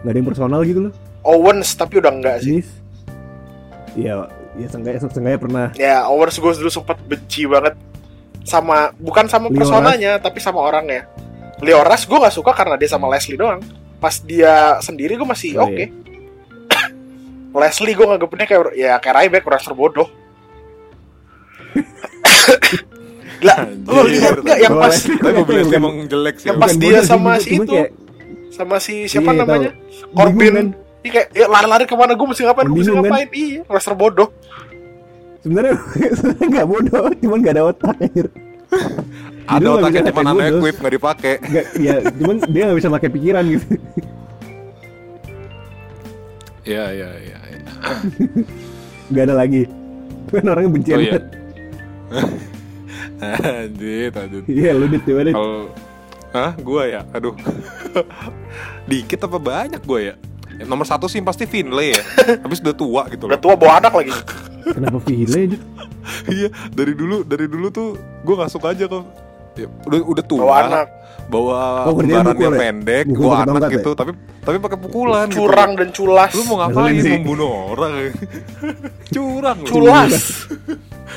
nggak 0.00 0.10
ada 0.10 0.16
yang 0.16 0.28
personal 0.32 0.60
gitu 0.64 0.80
loh 0.88 0.92
Owens 1.20 1.68
tapi 1.76 2.00
udah 2.00 2.08
enggak 2.08 2.40
sih. 2.40 2.64
Iya, 3.92 4.24
ya 4.52 4.66
seenggaknya 4.66 4.98
seenggaknya 5.00 5.38
pernah 5.38 5.66
Ya 5.74 6.06
Owens 6.06 6.34
gue 6.34 6.52
dulu 6.56 6.68
sempat 6.68 6.98
benci 7.02 7.46
banget 7.46 7.74
sama 8.42 8.90
bukan 8.96 9.26
sama 9.26 9.46
Lioras. 9.46 9.58
personanya 9.62 10.12
tapi 10.16 10.38
sama 10.38 10.58
orangnya. 10.58 11.06
Lioras 11.60 12.02
gue 12.02 12.16
nggak 12.16 12.32
suka 12.32 12.50
karena 12.50 12.74
dia 12.74 12.88
sama 12.88 13.06
Leslie 13.06 13.36
doang. 13.36 13.60
Pas 13.98 14.16
dia 14.18 14.80
sendiri 14.80 15.14
gue 15.14 15.28
masih 15.28 15.54
Oh, 15.54 15.68
oke. 15.68 15.84
Leslie 17.60 17.92
gue 17.92 18.06
nganggepnya 18.06 18.46
kayak 18.46 18.62
ya 18.74 18.92
kayak 18.96 19.14
Ryback 19.20 19.44
wrestler 19.44 19.76
bodoh. 19.76 20.08
Lah, 23.40 23.64
lu 23.64 24.04
lihat 24.04 24.36
nggak 24.38 24.58
yang 24.58 24.74
pas 24.74 24.92
Leslie 24.92 25.16
emang 25.72 25.94
jelek 26.04 26.36
sih. 26.36 26.46
yang 26.48 26.58
pas 26.60 26.72
dia 26.72 27.00
sama 27.00 27.40
si 27.40 27.56
itu. 27.56 27.72
sama 28.50 28.76
si 28.76 29.08
siapa 29.08 29.32
Iya, 29.32 29.40
namanya? 29.40 29.70
tahu. 29.72 30.12
Corbin. 30.12 30.76
Kan? 31.00 31.02
Ini 31.02 31.08
kayak 31.10 31.28
ya, 31.32 31.46
lari-lari 31.46 31.84
ke 31.84 31.94
mana 31.94 32.12
gue 32.12 32.26
mesti 32.26 32.42
ngapain? 32.44 32.66
Gue 32.66 32.76
mesti 32.76 32.92
kan? 32.92 33.00
ngapain? 33.00 33.28
Iya, 33.32 33.60
wrestler 33.66 33.96
bodoh. 33.96 34.28
sebenarnya 35.40 35.72
sebenarnya 36.20 36.46
nggak 36.52 36.66
bodoh 36.68 37.04
cuman 37.16 37.38
nggak 37.40 37.54
ada 37.56 37.64
otak 37.66 37.96
anjir 37.96 38.28
Ada 39.48 39.66
otaknya 39.72 40.00
bisa 40.04 40.04
cuma 40.04 40.20
ngatain 40.20 40.26
nano 40.28 40.36
bodoh. 40.36 40.58
equip 40.60 40.76
nggak 40.76 40.94
dipakai. 40.94 41.34
nggak 41.40 41.66
ya 41.80 41.94
cuman 42.12 42.36
dia 42.46 42.62
nggak 42.68 42.78
bisa 42.78 42.88
pakai 42.90 43.08
pikiran 43.08 43.44
gitu 43.48 43.66
Iya 46.62 46.84
iya 46.92 47.08
iya. 47.18 47.38
iya. 47.48 47.58
nggak 49.08 49.24
ada 49.24 49.34
lagi 49.34 49.62
kan 50.28 50.44
orangnya 50.44 50.70
benci 50.70 50.90
Oh 50.92 51.00
iya. 51.00 51.12
banget 51.16 51.24
Anjir, 53.20 54.12
aduh. 54.12 54.42
iya 54.44 54.70
lu 54.72 54.86
dit 54.86 55.04
Kalau 55.04 55.68
Hah? 56.30 56.52
Gua 56.56 56.86
ya? 56.86 57.02
Aduh. 57.10 57.34
Dikit 58.88 59.18
apa 59.20 59.36
banyak 59.36 59.82
gua 59.82 60.00
ya? 60.00 60.14
Ya, 60.60 60.64
Nomor 60.64 60.84
satu 60.84 61.08
sih 61.08 61.18
pasti 61.20 61.44
Finlay 61.44 61.96
ya. 61.96 62.02
Habis 62.44 62.60
udah 62.60 62.74
tua 62.74 63.02
gitu 63.08 63.24
Udah 63.24 63.34
loh. 63.34 63.42
tua 63.42 63.54
bawa 63.56 63.80
anak 63.80 63.92
lagi. 63.94 64.12
kenapa 64.62 65.00
aja 65.00 65.56
Iya, 66.30 66.48
dari 66.68 66.92
dulu 66.92 67.24
dari 67.24 67.46
dulu 67.46 67.66
tuh 67.70 67.88
gua 68.20 68.44
nggak 68.44 68.52
suka 68.52 68.70
aja 68.70 68.84
kok. 68.84 69.04
Ya, 69.56 69.66
udah 69.82 69.98
udah 70.06 70.24
tua. 70.24 70.40
Bawa 70.42 70.56
anak. 70.62 70.86
Bawa 71.26 71.58
Oh, 71.86 71.94
kerjanya 71.94 72.22
barannya 72.22 72.34
mukul 72.34 72.52
ya? 72.52 72.60
pendek, 72.60 73.04
gua 73.08 73.22
pakai 73.22 73.38
anak 73.40 73.46
tongkat 73.46 73.70
gitu, 73.72 73.90
tapi 73.94 74.10
tapi 74.40 74.56
pakai 74.58 74.78
pukulan 74.78 75.26
gitu. 75.26 75.36
Curang 75.40 75.70
dan 75.74 75.88
culas. 75.90 76.30
Lu 76.32 76.42
mau 76.44 76.56
ngapain 76.58 76.94
membunuh 76.98 77.50
orang? 77.70 77.92
Curang 79.14 79.58
lu. 79.58 79.66
Culas. 79.66 80.12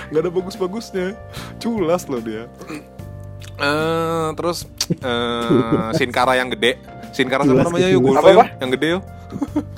nggak 0.03 0.21
ada 0.21 0.31
bagus-bagusnya 0.31 1.07
culas 1.57 2.05
loh 2.05 2.17
dia 2.19 2.49
Eh, 3.55 4.27
terus 4.33 4.65
eh 4.99 5.89
Sin 5.93 6.09
Cara 6.09 6.33
yang 6.33 6.49
gede 6.49 6.81
Sin 7.13 7.29
Cara 7.29 7.45
siapa 7.45 7.61
namanya 7.63 7.87
yuk? 7.87 8.01
gue 8.01 8.11
Apa, 8.11 8.29
apa? 8.33 8.45
yang 8.57 8.71
gede 8.73 8.87
yuk. 8.97 9.03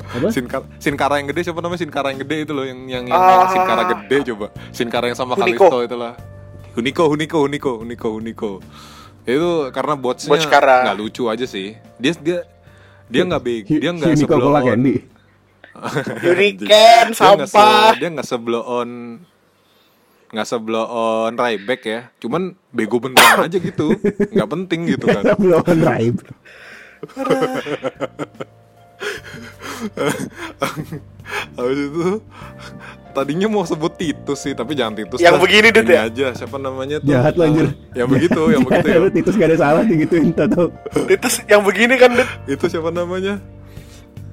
Apa? 0.10 0.28
Sin 0.32 0.46
Cara, 0.48 0.64
Sin 0.80 0.96
Cara 0.96 1.14
yang 1.20 1.28
gede 1.28 1.42
siapa 1.44 1.60
namanya? 1.60 1.80
Sin 1.80 1.92
Cara 1.92 2.08
yang 2.10 2.20
gede 2.20 2.38
itu 2.42 2.52
loh 2.52 2.64
yang 2.64 2.80
yang, 2.88 3.04
yang, 3.06 3.14
Ah. 3.14 3.28
yang 3.30 3.52
Sin 3.52 3.64
Cara 3.64 3.82
gede 3.86 4.18
coba. 4.32 4.48
Sin 4.72 4.88
Cara 4.88 5.06
yang 5.06 5.18
sama 5.18 5.36
Huniko. 5.36 5.68
Kalisto 5.68 5.78
itulah. 5.84 6.14
Huniko 6.74 7.04
Huniko 7.08 7.38
Huniko 7.44 7.72
Huniko 7.80 8.08
Huniko. 8.16 8.52
Itu 9.26 9.50
karena 9.70 9.94
botsnya 9.96 10.32
Bot 10.32 10.44
Cara. 10.46 10.76
nggak 10.86 10.98
lucu 10.98 11.28
aja 11.28 11.44
sih. 11.44 11.76
Dia 11.98 12.16
dia 12.16 12.40
dia 13.06 13.22
nggak 13.22 13.42
big 13.42 13.64
dia 13.68 13.92
nggak 13.92 14.16
sebelum 14.16 14.52
Hurricane, 16.24 17.12
dia 17.12 17.36
nggak 17.36 17.52
sampah. 17.52 17.92
dia 18.00 18.08
nggak 18.08 18.24
sebelum 18.24 18.64
on 18.64 18.90
nggak 20.32 20.48
sebelum 20.48 20.86
on 20.86 21.32
Ryback 21.36 21.82
ya. 21.84 22.00
Cuman 22.18 22.56
bego 22.72 22.98
beneran 22.98 23.44
aja 23.46 23.56
gitu. 23.56 23.92
Nggak 24.36 24.50
penting 24.52 24.80
gitu 24.88 25.08
kan. 25.08 25.36
Belum 25.36 25.64
drive 25.64 26.20
habis 31.56 31.80
itu 31.80 32.04
tadinya 33.12 33.48
mau 33.48 33.64
sebut 33.64 33.94
Titus 33.96 34.40
sih 34.44 34.52
tapi 34.52 34.76
jangan 34.76 34.96
Titus 34.96 35.20
Yang 35.20 35.36
dah. 35.36 35.42
begini, 35.42 35.68
Ini 35.72 35.84
ya? 35.88 36.02
aja 36.08 36.28
siapa 36.36 36.58
namanya 36.60 37.00
tuh? 37.00 37.10
Jahat 37.12 37.34
lo, 37.36 37.44
anjir. 37.48 37.68
yang 37.96 38.08
begitu 38.12 38.42
yang 38.52 38.64
begitu 38.64 38.88
ya 38.92 38.98
lu 39.00 39.10
Titus 39.10 39.34
gak 39.36 39.48
ada 39.52 39.58
salah 39.58 39.84
digituin 39.84 40.30
tau 40.36 40.68
Itu 41.08 41.28
yang 41.48 41.62
begini 41.64 41.96
kan, 41.96 42.12
Dit. 42.12 42.30
itu 42.60 42.66
siapa 42.68 42.90
namanya? 42.92 43.40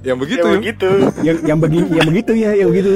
Yang 0.03 0.18
begitu. 0.18 0.43
Yang 0.43 0.51
ya 0.51 0.59
begitu. 0.59 0.89
yang 1.23 1.37
yang 1.47 1.59
begini 1.62 1.87
yang 1.95 2.07
begitu 2.11 2.33
ya 2.35 2.51
yang 2.59 2.68
begitu. 2.75 2.93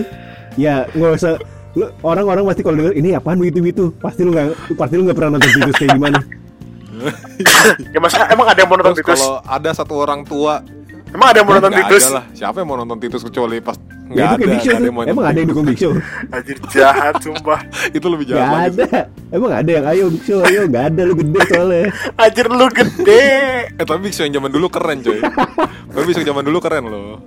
Ya 0.58 0.74
nggak 0.90 1.12
usah. 1.14 1.38
Lu 1.78 1.86
orang-orang 2.02 2.42
pasti 2.50 2.66
kalau 2.66 2.82
denger 2.82 2.98
ini 2.98 3.14
apaan? 3.14 3.38
Begitu 3.38 3.62
begitu 3.62 3.84
pasti 4.02 4.26
lu 4.26 4.34
nggak 4.34 4.74
pasti 4.74 4.98
lu 4.98 5.06
nggak 5.06 5.14
pernah 5.14 5.38
nonton 5.38 5.50
Titus 5.54 5.76
kayak 5.78 5.92
gimana 5.94 6.18
Ya 7.94 7.98
masa 7.98 8.26
emang 8.26 8.46
ada 8.46 8.58
yang 8.58 8.68
mau 8.68 8.76
nonton 8.76 8.92
terus 8.92 9.06
Titus? 9.06 9.18
kalau 9.18 9.40
ada 9.40 9.70
satu 9.72 9.94
orang 9.96 10.22
tua 10.22 10.60
Emang 11.06 11.28
ada 11.28 11.38
yang 11.38 11.46
mau 11.46 11.54
Ya, 11.54 11.58
nonton 11.58 11.70
nggak 11.72 11.86
Titus? 11.88 12.04
ada 12.04 12.14
lah 12.14 12.24
siapa 12.32 12.56
yang 12.58 12.68
mau 12.68 12.76
nonton 12.76 12.98
Titus 12.98 13.22
kecuali 13.22 13.56
pas 13.58 13.76
nggak 14.06 14.14
itu 14.14 14.34
ada, 14.36 14.44
Big 14.46 14.60
Show 14.60 14.70
ada 14.72 14.84
yang 14.84 14.94
mau 14.94 15.02
Emang 15.04 15.24
ada 15.24 15.34
yang 15.36 15.48
dukung 15.48 15.66
Big 15.66 15.76
Show? 15.76 15.92
Anjir 16.28 16.56
jahat 16.68 17.14
sumpah. 17.18 17.58
itu 17.96 18.06
lebih 18.06 18.24
Gak 18.24 18.38
jahat 18.38 18.54
lagi. 18.54 18.78
ada. 18.78 18.98
Emang 19.28 19.50
ada 19.50 19.70
yang 19.72 19.84
ayo 19.88 20.04
Big 20.08 20.22
Show, 20.22 20.38
ayo 20.40 20.60
gak 20.66 20.84
ada 20.88 21.02
lu 21.02 21.14
gede 21.16 21.40
soalnya. 21.44 21.84
Anjir 22.14 22.46
lu 22.46 22.66
gede. 22.70 23.22
Eh 23.76 23.82
tapi 23.82 23.98
Big 24.00 24.14
Show 24.14 24.22
yang 24.22 24.38
zaman 24.38 24.48
dulu 24.48 24.66
keren 24.68 24.98
coy. 25.00 25.18
tapi 25.88 26.02
Big 26.04 26.14
Show 26.14 26.22
zaman 26.24 26.42
dulu 26.42 26.58
keren 26.60 26.84
loh. 26.86 27.18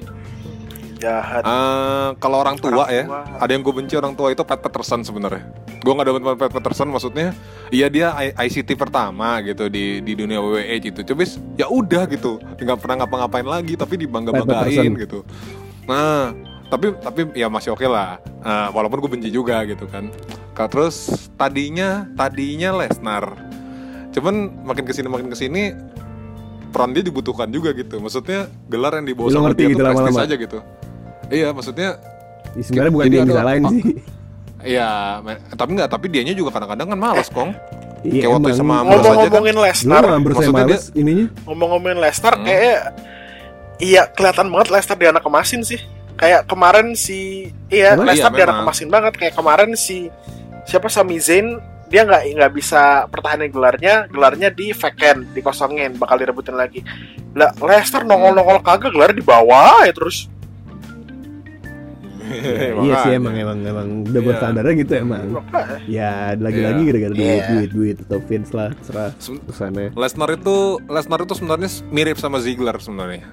Jahat. 0.99 1.43
Eh, 1.47 2.09
kalau 2.19 2.43
orang 2.43 2.59
tua 2.59 2.83
Orang 2.83 2.91
ya, 2.91 3.03
tua. 3.07 3.23
ada 3.39 3.51
yang 3.55 3.63
gue 3.63 3.71
benci 3.73 3.95
orang 3.95 4.13
tua 4.13 4.29
itu 4.29 4.43
Pat 4.43 4.59
Peterson 4.59 5.01
sebenarnya. 5.01 5.47
Gue 5.79 5.95
nggak 5.95 6.07
dapat 6.11 6.21
Pat 6.35 6.51
Peterson 6.59 6.91
maksudnya, 6.91 7.31
iya 7.71 7.87
dia 7.87 8.11
ICT 8.35 8.75
pertama 8.75 9.39
gitu 9.41 9.71
di 9.71 10.03
di 10.03 10.13
dunia 10.13 10.43
WWE 10.43 10.75
gitu. 10.83 10.99
Coba 11.07 11.23
ya 11.55 11.71
udah 11.71 12.03
gitu, 12.11 12.37
nggak 12.37 12.77
pernah 12.77 12.95
ngapa-ngapain 13.03 13.47
lagi, 13.47 13.79
tapi 13.79 13.95
dibangga 13.95 14.35
banggain 14.35 14.91
gitu. 14.99 15.23
Nah, 15.87 16.35
tapi 16.67 16.91
tapi 16.99 17.31
ya 17.33 17.47
masih 17.47 17.71
oke 17.73 17.87
lah. 17.87 18.19
Eh, 18.43 18.67
walaupun 18.75 18.99
gue 18.99 19.11
benci 19.15 19.31
juga 19.31 19.63
gitu 19.63 19.87
kan. 19.87 20.11
Ka- 20.51 20.67
Terus 20.67 21.31
tadinya 21.39 22.11
tadinya 22.13 22.75
Lesnar, 22.75 23.39
cuman 24.11 24.51
makin 24.67 24.83
ke 24.83 24.91
sini 24.91 25.07
makin 25.07 25.31
ke 25.31 25.37
sini 25.39 25.71
peran 26.69 26.91
dia 26.93 27.01
dibutuhkan 27.01 27.47
juga 27.49 27.71
gitu. 27.71 27.97
Maksudnya 27.97 28.51
gelar 28.67 28.99
yang 28.99 29.07
dibawa 29.07 29.31
Lu 29.31 29.33
sama 29.33 29.45
ngerti 29.49 29.61
dia 29.63 29.69
gitu 29.71 29.79
tuh 29.79 29.87
prestis 29.95 30.19
aja 30.19 30.35
gitu. 30.35 30.59
Iya, 31.29 31.49
maksudnya 31.51 31.89
Ya, 32.49 32.61
sebenarnya 32.65 32.91
bukan 32.91 33.05
Jadi 33.05 33.13
dia 33.13 33.19
yang 33.19 33.29
disalahin 33.29 33.61
oh. 33.61 33.71
sih. 33.71 33.83
Iya, 34.59 34.89
me- 35.21 35.39
tapi 35.53 35.69
nggak, 35.71 35.87
tapi 35.87 36.05
dianya 36.09 36.33
juga 36.33 36.49
kadang-kadang 36.51 36.87
kan 36.89 36.99
males, 36.99 37.29
Kong. 37.29 37.53
Iya, 38.01 38.25
Kayak 38.25 38.31
waktu 38.33 38.49
emang. 38.49 38.57
sama 38.57 38.73
Ambrose 38.75 38.89
aja 38.89 38.99
kan. 38.99 39.07
Ngomong-ngomongin 39.11 39.55
Ambrose 40.09 40.35
yang 40.35 40.49
Maksudnya 40.49 40.67
males 40.67 40.83
ininya. 40.93 41.25
ngomong-ngomongin 41.45 41.99
Hmm. 42.33 42.43
kayak 42.43 42.79
iya 43.79 44.01
kelihatan 44.07 44.47
banget 44.49 44.67
Lesnar 44.69 44.97
di 44.97 45.07
anak 45.07 45.23
kemasin 45.23 45.61
sih. 45.61 45.79
Kayak 46.15 46.41
kemarin 46.45 46.87
si 46.93 47.19
iya 47.69 47.95
Emang? 47.95 48.07
Iya, 48.07 48.35
di 48.35 48.43
anak 48.43 48.57
kemasin 48.61 48.89
banget 48.89 49.13
kayak 49.15 49.33
kemarin 49.35 49.69
si 49.75 49.97
siapa 50.63 50.87
Sami 50.87 51.15
Zayn 51.17 51.59
dia 51.87 52.03
nggak 52.03 52.21
nggak 52.35 52.51
bisa 52.53 52.81
pertahanin 53.07 53.49
gelarnya 53.49 54.05
gelarnya 54.07 54.49
di 54.49 54.69
vacant 54.71 55.25
dikosongin 55.31 55.95
bakal 55.95 56.15
direbutin 56.15 56.53
lagi 56.53 56.83
lah 57.33 57.49
Lesnar 57.57 58.03
nongol-nongol 58.03 58.61
kagak 58.61 58.91
gelar 58.91 59.09
di 59.09 59.23
bawah 59.23 59.81
ya 59.81 59.89
terus 59.89 60.27
iya 62.79 62.95
sih 63.01 63.11
emang 63.13 63.33
emang 63.33 63.59
emang 63.61 63.87
double 64.03 64.29
Iya. 64.29 64.39
standarnya 64.39 64.73
gitu 64.77 64.93
emang. 64.97 65.23
Ya 65.85 66.11
lagi-lagi 66.33 66.79
Iya. 66.79 66.89
gara-gara 66.89 67.13
duit 67.13 67.25
Iya. 67.25 67.45
duit 67.49 67.69
duit 67.71 67.97
atau 68.01 68.19
Vince 68.19 68.51
lah 68.51 68.69
serah 68.79 69.09
urusannya. 69.15 69.91
Lesnar 69.93 70.29
itu 70.31 70.55
Lesnar 70.85 71.19
itu 71.19 71.33
sebenarnya 71.33 71.69
mirip 71.87 72.17
sama 72.17 72.37
Ziggler 72.37 72.77
sebenarnya. 72.77 73.25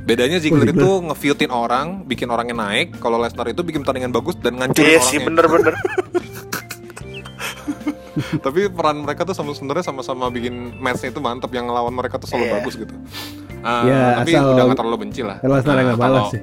Bedanya 0.00 0.38
Ziggler 0.38 0.64
Ziggler. 0.66 0.80
itu 0.80 0.90
nge-feutin 1.04 1.50
orang, 1.50 2.02
bikin 2.04 2.26
orangnya 2.26 2.56
naik. 2.58 2.98
Kalau 2.98 3.16
Lesnar 3.16 3.46
itu 3.46 3.60
bikin 3.60 3.80
pertandingan 3.80 4.10
bagus 4.10 4.34
dan 4.36 4.56
ngancurin 4.56 4.84
iya 4.86 4.96
orangnya. 4.96 5.08
sih 5.08 5.18
bener-bener 5.18 5.74
Tapi 8.20 8.68
peran 8.68 9.00
mereka 9.00 9.22
tuh 9.22 9.32
sama 9.32 9.52
sebenarnya 9.52 9.84
sama-sama 9.84 10.28
bikin 10.28 10.52
matchnya 10.76 11.08
itu 11.08 11.18
mantap 11.18 11.48
yang 11.50 11.66
lawan 11.66 11.92
mereka 11.92 12.16
tuh 12.16 12.26
selalu 12.26 12.44
Iya. 12.44 12.54
bagus 12.54 12.74
gitu. 12.76 12.94
Ah, 13.60 13.84
Ya, 13.84 14.02
tapi 14.18 14.32
asal- 14.32 14.50
udah 14.50 14.64
gak 14.66 14.78
terlalu 14.78 14.96
benci 14.98 15.20
lah. 15.20 15.36
Kan 15.38 15.48
Lesnar 15.48 15.74
yang 15.74 15.78
Ah, 15.78 15.84
nggak 15.86 16.00
malas 16.00 16.10
kalau 16.18 16.32
sih. 16.32 16.40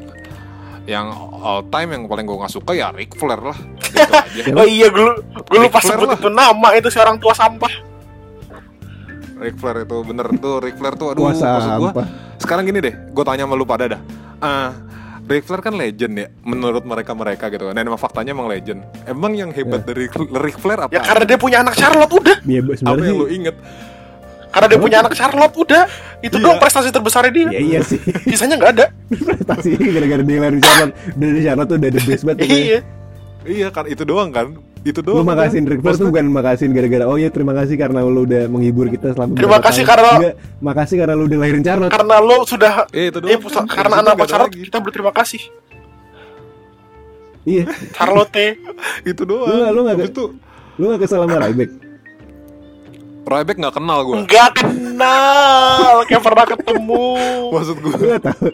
Yang 0.87 1.07
all 1.37 1.67
time 1.67 1.89
yang 1.91 2.03
paling 2.05 2.23
gue 2.23 2.37
gak 2.37 2.49
suka 2.49 2.71
ya 2.71 2.89
Ric 2.89 3.11
Flair 3.13 3.43
lah. 3.43 3.59
Gitu 4.31 4.49
aja. 4.49 4.51
oh 4.53 4.65
iya 4.65 4.87
gue 4.87 5.03
gue 5.43 5.59
lupa 5.59 5.79
sebut 5.79 6.07
lah. 6.07 6.15
itu 6.15 6.29
nama 6.29 6.67
itu 6.73 6.87
si 6.87 6.97
orang 6.97 7.17
tua 7.17 7.33
sampah 7.33 7.73
Ric 9.37 9.55
Flair 9.55 9.83
itu 9.83 9.97
bener 10.01 10.27
tuh 10.35 10.57
Ric 10.59 10.75
Flair 10.75 10.95
tuh 10.95 11.11
aduh 11.11 11.23
Kuasa 11.23 11.45
maksud 11.51 11.71
gua 11.77 11.91
apa? 11.91 12.03
sekarang 12.37 12.63
gini 12.63 12.79
deh 12.79 12.93
gue 13.05 13.23
tanya 13.23 13.43
sama 13.43 13.53
lu 13.53 13.63
pada 13.63 13.85
dah 13.87 14.01
Ah, 14.37 14.69
Ric 15.23 15.43
Flair 15.43 15.59
kan 15.59 15.73
legend 15.73 16.13
ya 16.15 16.27
menurut 16.41 16.81
mereka 16.83 17.11
mereka 17.11 17.45
gitu 17.47 17.65
kan 17.65 17.73
dan 17.73 17.83
emang 17.83 17.97
faktanya 17.97 18.31
emang 18.31 18.47
legend 18.47 18.79
emang 19.03 19.33
yang 19.33 19.49
hebat 19.49 19.81
dari 19.81 20.07
Ric 20.35 20.55
Flair 20.55 20.79
apa 20.79 20.91
ya 20.91 21.01
karena 21.01 21.25
dia 21.25 21.37
punya 21.37 21.57
anak 21.59 21.73
Charlotte 21.73 22.13
udah 22.13 22.37
Iya 22.41 22.61
apa 22.61 22.73
sebenarnya 22.75 23.03
yang 23.03 23.11
sih. 23.11 23.19
lu 23.19 23.27
inget 23.29 23.55
karena 24.47 24.67
dia 24.67 24.79
punya 24.79 24.97
anak 24.99 25.13
Charlotte 25.13 25.55
udah 25.55 25.83
itu 26.19 26.33
Iya. 26.33 26.43
doang 26.43 26.57
prestasi 26.57 26.89
terbesarnya 26.89 27.31
dia 27.31 27.47
Iya 27.49 27.59
iya 27.61 27.79
sih. 27.81 27.99
sisanya 28.25 28.55
nggak 28.55 28.71
ada 28.73 28.85
Prestasi 29.27 29.67
gara-gara 29.77 30.21
dia 30.21 30.37
lari 30.39 30.59
Charlotte. 30.59 30.93
Dari 31.13 31.39
Charlotte 31.41 31.67
tuh 31.67 31.77
udah 31.77 31.89
the 31.89 32.01
best 32.01 32.23
banget. 32.23 32.43
iya 32.43 32.79
iya 33.43 33.67
kan 33.69 33.85
itu 33.85 34.01
doang 34.01 34.29
kan 34.29 34.55
itu 34.81 34.99
doang 34.99 35.19
Lu 35.19 35.27
kan? 35.27 35.35
Ric 35.43 35.51
Flair 35.51 35.67
tuh 35.69 35.83
Maksudnya- 35.83 36.09
bukan 36.09 36.25
makasihin 36.31 36.71
gara-gara 36.71 37.03
oh 37.05 37.15
ya 37.15 37.27
terima 37.27 37.51
kasih 37.53 37.75
karena 37.75 37.99
lu 38.01 38.23
udah 38.23 38.47
menghibur 38.47 38.87
kita 38.87 39.11
selama 39.11 39.35
Terima 39.35 39.59
kasih 39.59 39.83
tahun." 39.83 39.91
karena- 39.93 40.15
Enggak, 40.17 40.35
makasih 40.59 40.95
karena 40.97 41.13
lu 41.13 41.23
udah 41.25 41.37
lahirin 41.37 41.61
Charlotte. 41.61 41.91
karena 41.91 42.15
lo 42.17 42.37
sudah 42.43 42.73
Eh, 42.89 43.05
itu 43.05 43.17
doang. 43.17 43.31
eh, 43.31 43.39
karena 43.67 43.95
anak 43.99 44.15
Charlotte 44.23 44.51
lagi. 44.51 44.63
kita 44.63 44.77
berterima 44.79 45.11
kasih 45.11 45.41
Iya. 47.43 47.63
Charlotte 47.93 48.47
itu 49.11 49.21
doang 49.23 49.47
Lu 49.47 49.71
lu 49.73 49.81
Habis 49.87 50.09
itu 50.09 50.23
Lu 50.75 50.83
gak 50.89 50.99
kesel 51.03 51.19
sama 51.19 51.35
Ryback? 51.41 51.71
Ryback 53.27 53.57
nggak 53.59 53.75
kenal 53.75 53.99
gue 54.01 54.15
nggak 54.23 54.49
kenal 54.55 55.93
kayak 56.07 56.23
pernah 56.23 56.45
ketemu 56.47 57.05
maksud 57.53 57.75
gue 57.77 57.91
gak 57.93 58.21
tau. 58.23 58.47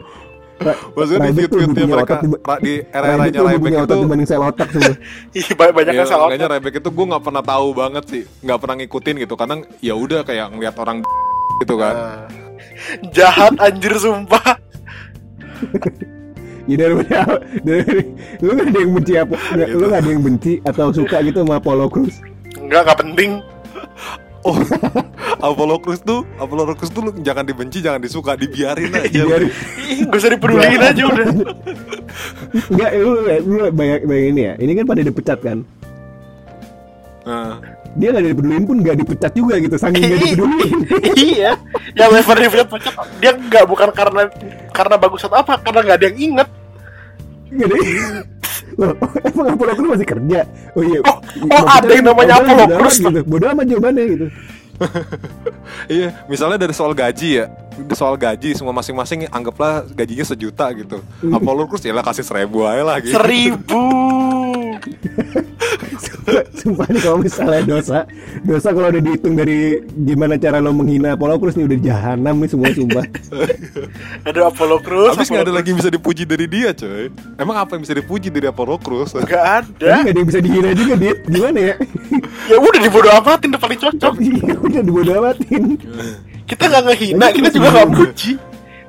Ra- 0.53 0.79
maksudnya 0.93 1.19
di 1.19 1.27
Ryback 1.27 1.43
tuh 1.43 1.51
tweet-tweetnya 1.51 1.85
mereka 1.89 2.13
otak 2.13 2.21
di 2.59 2.73
Ryback 2.73 2.89
era-eranya 2.89 3.39
Ryback 3.43 3.73
otak 3.75 3.85
itu 3.85 3.95
dibanding 4.01 4.27
sel 4.27 4.41
otak 4.41 4.67
semua. 4.69 4.95
Ih, 5.37 5.45
banyak 5.53 5.73
banyak 5.73 5.93
Iya, 5.93 5.99
yang 6.01 6.07
salah 6.09 6.25
makanya 6.29 6.47
Rebek 6.57 6.73
itu 6.79 6.89
gue 6.89 7.05
nggak 7.09 7.23
pernah 7.23 7.43
tahu 7.43 7.67
banget 7.73 8.03
sih, 8.07 8.23
nggak 8.41 8.57
pernah 8.61 8.75
ngikutin 8.79 9.15
gitu. 9.21 9.33
Kadang 9.35 9.59
ya 9.79 9.93
udah 9.93 10.19
kayak 10.23 10.45
ngeliat 10.53 10.75
orang 10.77 10.97
gitu 11.61 11.75
kan. 11.77 11.93
Nah. 11.93 12.27
jahat 13.13 13.53
anjir 13.61 13.93
sumpah 13.95 14.57
Ya 16.63 16.75
daripada 16.79 17.43
dari, 17.59 18.07
lu 18.39 18.55
gak 18.55 18.71
ada 18.71 18.79
yang 18.79 18.93
benci 18.95 19.13
apa? 19.19 19.35
Nggak, 19.35 19.67
Lu 19.75 19.85
gak 19.91 19.99
ada 19.99 20.09
yang 20.15 20.23
benci 20.23 20.53
atau 20.63 20.87
suka 20.95 21.17
gitu 21.19 21.43
sama 21.43 21.59
Apollo 21.59 21.91
Cruz? 21.91 22.15
nggak 22.53 22.81
nggak 22.87 22.99
penting 23.03 23.31
Oh, 24.43 24.59
Apollo 25.47 25.79
Crews 25.79 26.03
tuh, 26.03 26.27
Apollo 26.35 26.75
Crews 26.75 26.91
tuh 26.91 27.01
lu 27.03 27.11
jangan 27.19 27.43
dibenci, 27.43 27.79
jangan 27.79 27.99
disuka, 27.99 28.35
dibiarin 28.35 28.91
aja. 28.99 29.23
Biar 29.23 29.43
Ih, 29.87 30.03
gak 30.03 30.19
usah 30.19 30.31
dipeduliin 30.31 30.81
aja 30.83 31.03
udah 31.07 31.25
Enggak, 32.71 32.91
lu, 32.99 33.11
lu 33.23 33.55
bayang, 33.71 34.01
bayangin 34.03 34.35
ya. 34.37 34.53
Ini 34.59 34.71
kan 34.75 34.85
pada 34.85 35.01
dipecat 35.01 35.39
kan. 35.39 35.57
Nah, 37.23 37.55
Dia 37.95 38.11
gak 38.11 38.25
dipeduliin 38.25 38.65
pun 38.67 38.77
gak 38.83 38.99
dipecat 38.99 39.31
juga 39.31 39.55
gitu. 39.57 39.75
Saking 39.79 40.03
gak 40.11 40.19
dipeduliin. 40.21 40.79
iya 41.15 41.51
yang 41.93 42.09
level 42.11 42.35
review 42.35 42.65
pecat 42.65 42.93
dia 43.21 43.31
nggak 43.37 43.69
bukan 43.69 43.89
karena 43.93 44.25
karena 44.73 44.95
bagus 44.97 45.21
atau 45.23 45.37
apa 45.37 45.61
karena 45.61 45.79
nggak 45.85 45.97
ada 46.01 46.05
yang 46.09 46.17
inget 46.17 46.49
Gak 47.53 47.67
ada. 47.69 47.77
Loh, 48.77 48.93
emang 49.29 49.47
Apollo 49.53 49.73
Cruz 49.77 49.89
masih 49.99 50.07
kerja? 50.07 50.39
Oh 50.73 50.83
iya. 50.83 50.99
Oh, 51.05 51.17
oh, 51.49 51.65
ada 51.69 51.91
yang 51.91 52.05
namanya 52.05 52.41
Apollo 52.41 52.65
Cruz, 52.79 52.97
gitu. 52.99 53.19
Bodoh 53.25 53.47
amat 53.53 53.65
jawabannya 53.69 54.03
gitu. 54.09 54.27
iya, 55.95 56.25
misalnya 56.25 56.57
dari 56.57 56.73
soal 56.73 56.97
gaji 56.97 57.29
ya, 57.39 57.45
soal 57.93 58.17
gaji 58.17 58.57
semua 58.57 58.73
masing-masing 58.73 59.29
anggaplah 59.29 59.85
gajinya 59.93 60.25
sejuta 60.25 60.65
gitu. 60.73 60.97
Apollo 61.29 61.69
Crews 61.69 61.85
ya 61.85 61.93
lah 61.93 62.03
kasih 62.03 62.25
seribu 62.25 62.65
aja 62.65 62.83
lah 62.83 62.97
gitu. 62.99 63.13
seribu 63.13 63.85
Sumpah 66.59 66.87
nih 66.87 67.01
kalau 67.03 67.17
misalnya 67.19 67.61
dosa 67.67 67.99
Dosa 68.41 68.71
kalau 68.71 68.87
udah 68.89 69.03
dihitung 69.03 69.35
dari 69.35 69.83
Gimana 69.91 70.39
cara 70.39 70.63
lo 70.63 70.71
menghina 70.71 71.13
Apollo 71.13 71.41
Cruz 71.41 71.55
nih 71.59 71.67
Udah 71.67 71.79
jahanam 71.83 72.35
nih 72.39 72.49
semua 72.49 72.69
sumpah 72.71 73.05
ada 74.29 74.39
Apollo 74.47 74.77
Cruz 74.81 75.13
Habis 75.13 75.27
nggak 75.29 75.45
ada 75.49 75.53
lagi 75.53 75.67
yang 75.75 75.79
bisa 75.83 75.91
dipuji 75.91 76.23
dari 76.23 76.45
dia, 76.47 76.71
coy. 76.71 77.11
Emang 77.35 77.55
apa 77.59 77.75
yang 77.75 77.81
bisa 77.83 77.95
dipuji 77.97 78.27
dari 78.31 78.47
Apollo? 78.47 78.79
Cruz. 78.79 79.11
nggak 79.13 79.45
ada 79.63 79.67
Tapi 79.69 80.01
gak 80.07 80.11
ada 80.13 80.19
yang 80.19 80.29
bisa 80.29 80.39
dihina 80.41 80.69
juga 80.73 80.93
Dit 80.95 81.17
Gimana 81.27 81.59
ya 81.59 81.75
ya 82.51 82.55
udah 82.57 82.79
dibodo 82.79 83.09
amatin 83.11 83.47
udah 83.51 83.61
paling 83.61 83.79
cocok 83.79 84.13
Iya, 84.19 84.55
Udah 84.59 84.81
dibodoh 84.81 85.13
amatin 85.19 85.63
kita 86.43 86.67
nggak 86.67 86.83
ngehina 86.91 87.25
kita 87.31 87.49
juga 87.55 87.67
nggak 87.71 87.89
muji 87.89 88.31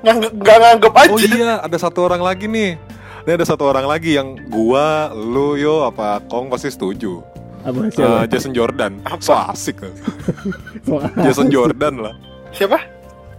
nggak 0.04 0.16
nggak 0.36 0.56
nganggep 0.60 0.94
aja 1.00 1.12
Oh 1.14 1.18
iya, 1.18 1.54
ada 1.64 1.76
satu 1.80 2.04
orang 2.04 2.20
lagi 2.20 2.44
nih. 2.44 2.76
Ini 3.24 3.32
ada 3.32 3.46
satu 3.46 3.64
orang 3.64 3.84
lagi 3.84 4.14
yang 4.14 4.36
gua, 4.46 5.08
lu, 5.10 5.56
yo, 5.56 5.82
apa 5.82 6.20
Kong 6.22 6.46
pasti 6.46 6.68
setuju. 6.68 7.24
Apa 7.60 7.78
Eh, 7.80 7.90
siapa 7.90 8.28
Jason 8.28 8.52
Jordan. 8.52 9.00
So 9.18 9.32
asik. 9.32 9.80
kan. 9.80 9.92
Soal- 10.86 11.12
Jason 11.18 11.48
Jordan 11.48 11.94
lah. 11.98 12.14
siapa 12.50 12.78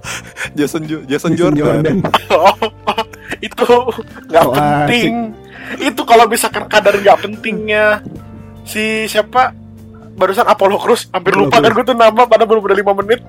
Jason 0.57 0.83
Jo- 0.83 1.01
Jason, 1.03 1.31
Jason 1.31 1.53
Jordan. 1.55 2.01
oh, 2.33 2.53
itu 3.39 3.67
nggak 4.27 4.43
Oh, 4.43 4.51
penting 4.51 5.33
itu 5.79 6.01
kalau 6.03 6.25
misalkan 6.25 6.65
kadar 6.65 6.93
nggak 6.93 7.17
pentingnya 7.19 8.03
si 8.63 9.05
siapa 9.05 9.49
barusan 10.13 10.45
Apollo 10.45 10.77
Cruz 10.77 11.07
hampir 11.09 11.31
Apollo 11.31 11.47
lupa 11.47 11.57
kan 11.59 11.71
gue 11.71 11.86
tuh 11.86 11.95
nama 11.95 12.21
pada 12.23 12.43
belum 12.43 12.61
udah 12.61 12.75
lima 12.75 12.93
menit 12.93 13.21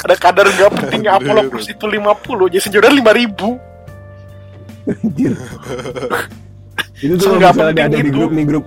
ada 0.00 0.14
kadar 0.14 0.46
nggak 0.46 0.70
pentingnya 0.72 1.12
Apollo 1.14 1.42
Cruz 1.48 1.66
itu 1.66 1.84
50 1.84 2.52
Jason 2.52 2.70
Jordan 2.70 2.92
5000 2.96 3.70
Anjir. 4.90 5.32
Itu 7.00 7.14
tuh 7.16 7.32
Nggak 7.32 7.52
misalnya 7.54 7.72
penting 7.72 7.86
ada 7.86 7.96
di 7.96 8.02
itu. 8.02 8.12
grup 8.12 8.30
nih 8.32 8.44
grup. 8.44 8.64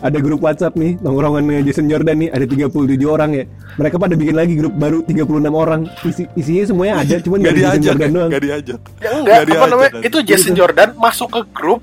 Ada 0.00 0.16
grup 0.16 0.40
WhatsApp 0.40 0.74
nih 0.76 0.96
nongkrongannya 0.96 1.60
Jason 1.60 1.84
Jordan 1.84 2.16
nih 2.24 2.28
ada 2.32 2.44
37 2.44 2.72
orang 3.04 3.30
ya. 3.32 3.44
Mereka 3.76 3.96
pada 3.96 4.16
bikin 4.16 4.32
lagi 4.32 4.56
grup 4.56 4.72
baru 4.72 5.04
36 5.04 5.24
orang. 5.52 5.80
Isi, 6.02 6.24
isinya 6.34 6.64
semuanya 6.66 6.94
ada 7.00 7.16
cuman 7.20 7.36
Gak 7.36 7.40
nggak 7.40 7.52
ada 7.52 7.60
Jason 7.60 7.68
diajak, 7.76 7.84
Jordan 7.84 8.10
doang. 8.10 8.30
gak 8.30 8.42
diajak. 8.42 8.80
Ya 8.80 9.08
enggak, 9.12 9.20
Nggak 9.20 9.36
apa 9.36 9.44
diajak 9.44 9.68
namanya? 9.68 9.90
Itu 10.00 10.18
Jason 10.24 10.54
Jordan 10.56 10.88
masuk 10.96 11.28
ke 11.30 11.40
grup, 11.52 11.80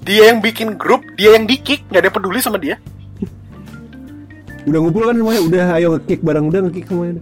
dia 0.00 0.22
yang 0.30 0.38
bikin 0.38 0.68
grup, 0.74 1.02
dia 1.14 1.30
yang 1.34 1.44
di-kick, 1.44 1.82
nggak 1.90 2.00
ada 2.00 2.06
yang 2.06 2.16
peduli 2.16 2.38
sama 2.38 2.58
dia. 2.58 2.78
udah 4.60 4.78
ngumpul 4.78 5.02
kan 5.02 5.14
semuanya? 5.16 5.42
Udah 5.42 5.64
ayo 5.74 5.88
nge-kick 5.96 6.20
bareng 6.20 6.46
udah 6.46 6.60
nge-kick 6.66 6.86
semuanya 6.86 7.18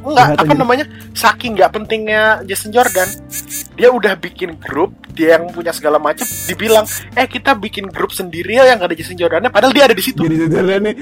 Enggak, 0.00 0.26
Jahat 0.26 0.38
apa 0.38 0.44
aja. 0.46 0.56
namanya? 0.56 0.84
Saking 1.12 1.50
nggak 1.54 1.70
pentingnya 1.70 2.22
Jason 2.42 2.70
Jordan, 2.70 3.08
dia 3.74 3.88
udah 3.88 4.14
bikin 4.14 4.56
grup, 4.58 4.90
dia 5.10 5.36
yang 5.36 5.48
punya 5.48 5.70
segala 5.70 5.96
macam, 5.96 6.24
dibilang, 6.46 6.84
eh 7.12 7.26
kita 7.26 7.52
bikin 7.54 7.84
grup 7.86 8.10
sendiri 8.10 8.54
ya 8.54 8.64
yang 8.64 8.76
nggak 8.76 8.88
ada 8.88 8.96
Jason 8.96 9.14
Jordannya, 9.14 9.48
padahal 9.48 9.70
dia 9.70 9.84
ada 9.84 9.92
di 9.92 10.00
situ. 10.00 10.20
jadi 10.20 10.36
Jason 10.38 10.52
Jordan 10.54 10.80
nih 10.82 10.96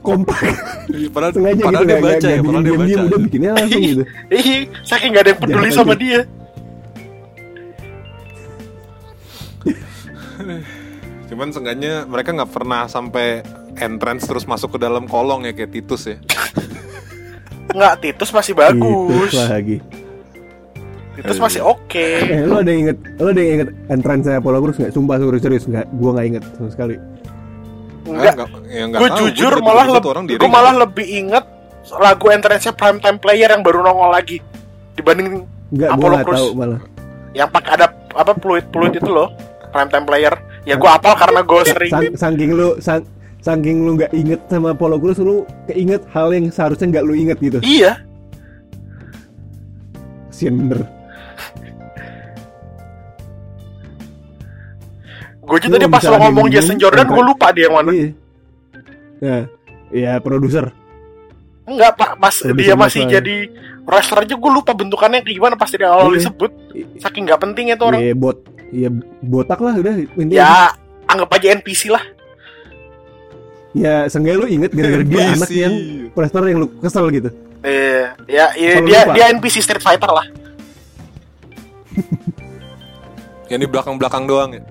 kompak 0.00 0.40
Iya, 0.88 1.08
Padahal, 1.08 1.30
sengaja 1.30 1.60
padahal 1.60 1.70
gitu 1.76 1.86
dia 1.86 1.94
nggak- 1.94 2.08
baca 2.10 2.26
ya, 2.26 2.38
padahal 2.40 2.62
dia 2.62 2.74
baca. 2.74 3.00
udah 3.04 3.20
bikinnya 3.20 3.50
langsung 3.52 3.82
gitu 3.84 4.02
Ih, 4.30 4.58
saking 4.82 5.08
nggak 5.10 5.22
ada 5.22 5.30
yang 5.30 5.40
peduli 5.40 5.60
Jahat 5.62 5.76
sama 5.76 5.92
aja. 5.92 6.00
dia. 6.00 6.20
Cuman 11.28 11.48
seenggaknya 11.48 11.92
mereka 12.04 12.32
nggak 12.32 12.50
pernah 12.50 12.82
sampai 12.86 13.44
entrance 13.76 14.26
terus 14.26 14.44
masuk 14.44 14.74
ke 14.74 14.78
dalam 14.80 15.06
kolong 15.06 15.46
ya 15.46 15.52
kayak 15.52 15.70
Titus 15.70 16.02
ya. 16.06 16.16
Nggak, 17.70 17.92
Titus 18.00 18.30
masih 18.30 18.52
bagus. 18.52 19.30
lagi. 19.32 19.78
Titus 21.12 21.38
masih 21.38 21.60
oke. 21.60 22.06
eh 22.22 22.42
lu 22.42 22.56
ada 22.56 22.70
yang 22.70 22.80
inget 22.88 22.98
lu 23.16 23.28
ada 23.28 23.40
yang 23.40 23.52
inget 23.56 23.70
entrance 23.88 24.24
saya 24.24 24.38
Apollo 24.38 24.58
Crews 24.62 24.78
nggak? 24.78 24.92
Sumpah 24.92 25.16
serius 25.16 25.42
serius 25.42 25.64
nggak 25.66 25.86
gua 25.92 26.10
nggak 26.16 26.26
inget 26.26 26.44
sama 26.56 26.70
sekali. 26.70 26.96
Enggak, 28.00 28.32
Ah, 28.32 28.48
ya 28.64 28.84
gue 28.88 29.08
jujur 29.20 29.52
juga 29.52 29.60
malah 29.62 29.84
lebih 29.86 30.08
orang 30.08 30.24
gue 30.24 30.48
malah 30.50 30.72
lebih 30.74 31.06
inget 31.06 31.44
lagu 31.92 32.26
entrance-nya 32.26 32.72
Primetime 32.72 33.20
Player 33.20 33.44
yang 33.46 33.60
baru 33.60 33.84
nongol 33.84 34.08
lagi 34.08 34.40
dibanding 34.96 35.44
nggak 35.70 35.90
gua 35.90 35.94
Apollo 35.94 36.14
nggak 36.14 36.26
Crews. 36.26 36.38
tahu 36.40 36.48
malah. 36.56 36.80
Yang 37.30 37.48
pakai 37.52 37.70
ada 37.76 37.86
apa 38.10 38.32
fluid-fluid 38.34 38.92
itu 38.96 39.10
loh 39.10 39.28
Primetime 39.68 40.04
Player. 40.04 40.34
Ya 40.62 40.74
gue 40.74 40.90
apal 40.90 41.14
karena 41.14 41.40
gue 41.40 41.62
sering. 41.62 41.92
Sang- 41.92 42.16
saking 42.16 42.50
lu 42.52 42.68
sang, 42.80 43.00
saking 43.40 43.84
lu 43.84 43.96
nggak 43.96 44.12
inget 44.12 44.40
sama 44.48 44.76
Apollo 44.76 45.00
Crews 45.00 45.20
lu 45.20 45.48
keinget 45.64 46.04
hal 46.12 46.28
yang 46.32 46.52
seharusnya 46.52 46.86
nggak 46.92 47.04
lu 47.04 47.14
inget 47.16 47.38
gitu? 47.40 47.58
Iya. 47.64 48.00
Kasian 50.30 50.56
bener. 50.56 50.88
Gue 55.40 55.56
aja 55.58 55.68
tadi 55.68 55.86
pas 55.90 56.04
lo 56.06 56.16
ngomong 56.16 56.46
Jason 56.48 56.78
Jordan 56.78 57.04
gue 57.10 57.24
lupa 57.26 57.50
dia 57.50 57.68
yang 57.68 57.74
mana. 57.76 57.90
Iya. 57.92 58.08
Nah 59.20 59.42
ya 59.90 60.12
produser. 60.22 60.70
Enggak 61.66 61.92
pak 61.98 62.10
Produser 62.16 62.54
dia 62.56 62.74
masih 62.74 63.02
masalah. 63.04 63.14
jadi 63.20 63.36
wrestler 63.84 64.20
aja 64.24 64.34
gue 64.36 64.50
lupa 64.52 64.72
bentukannya 64.72 65.20
kayak 65.20 65.36
gimana 65.36 65.54
pas 65.60 65.68
dari 65.68 65.84
awal 65.84 66.08
Iya. 66.12 66.16
disebut. 66.24 66.50
Saking 67.02 67.22
nggak 67.28 67.40
pentingnya 67.42 67.74
tuh 67.76 67.86
orang. 67.90 68.00
Ya 68.00 68.14
bot 68.14 68.38
ya 68.70 68.88
botak 69.20 69.58
lah 69.58 69.74
udah 69.74 69.92
intinya. 70.16 70.34
Ya 70.40 70.52
anggap 71.10 71.28
aja 71.34 71.46
NPC 71.58 71.90
lah 71.90 72.04
ya 73.72 74.06
seenggaknya 74.06 74.38
lu 74.38 74.48
inget 74.48 74.70
gara-gara 74.70 75.04
dia 75.04 75.20
NPC. 75.22 75.36
anak 75.36 75.50
yang 75.52 75.74
wrestler 76.12 76.44
yang 76.46 76.58
lu 76.58 76.68
kesel 76.78 77.06
gitu 77.08 77.30
eh 77.60 78.08
ya, 78.26 78.50
ya 78.54 78.80
dia 78.80 79.00
lupa. 79.04 79.14
dia 79.14 79.24
NPC 79.30 79.56
Street 79.60 79.80
Fighter 79.80 80.08
lah 80.08 80.26
Yang 83.50 83.60
di 83.60 83.68
belakang-belakang 83.68 84.24
doang 84.24 84.50
ya. 84.54 84.62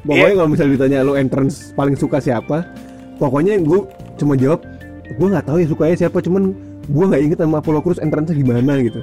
Pokoknya 0.00 0.28
Iya. 0.28 0.36
kalau 0.36 0.48
misalnya 0.48 0.72
ditanya 0.76 0.98
lu 1.00 1.16
entrance 1.16 1.72
paling 1.72 1.96
suka 1.96 2.20
siapa, 2.20 2.68
pokoknya 3.16 3.56
gue 3.60 3.80
cuma 4.16 4.36
jawab, 4.36 4.60
gue 5.08 5.26
nggak 5.26 5.44
tahu 5.44 5.56
ya 5.56 5.66
sukanya 5.68 5.96
siapa, 5.96 6.20
cuman 6.20 6.52
gue 6.84 7.04
nggak 7.06 7.22
inget 7.24 7.38
sama 7.40 7.60
Apollo 7.60 7.80
Crews 7.80 8.00
entrance 8.00 8.28
gimana 8.30 8.76
gitu. 8.76 9.00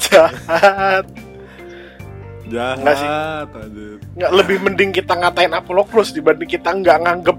jahat 0.00 1.06
Jahat. 2.50 2.76
Nggak 2.78 2.96
sih. 2.96 3.08
nggak 4.12 4.32
lebih 4.34 4.56
mending 4.60 4.90
kita 4.92 5.14
ngatain 5.14 5.52
Apollo 5.52 5.86
Crews 5.86 6.10
dibanding 6.10 6.46
kita 6.46 6.70
nggak 6.70 6.98
nganggep 7.00 7.38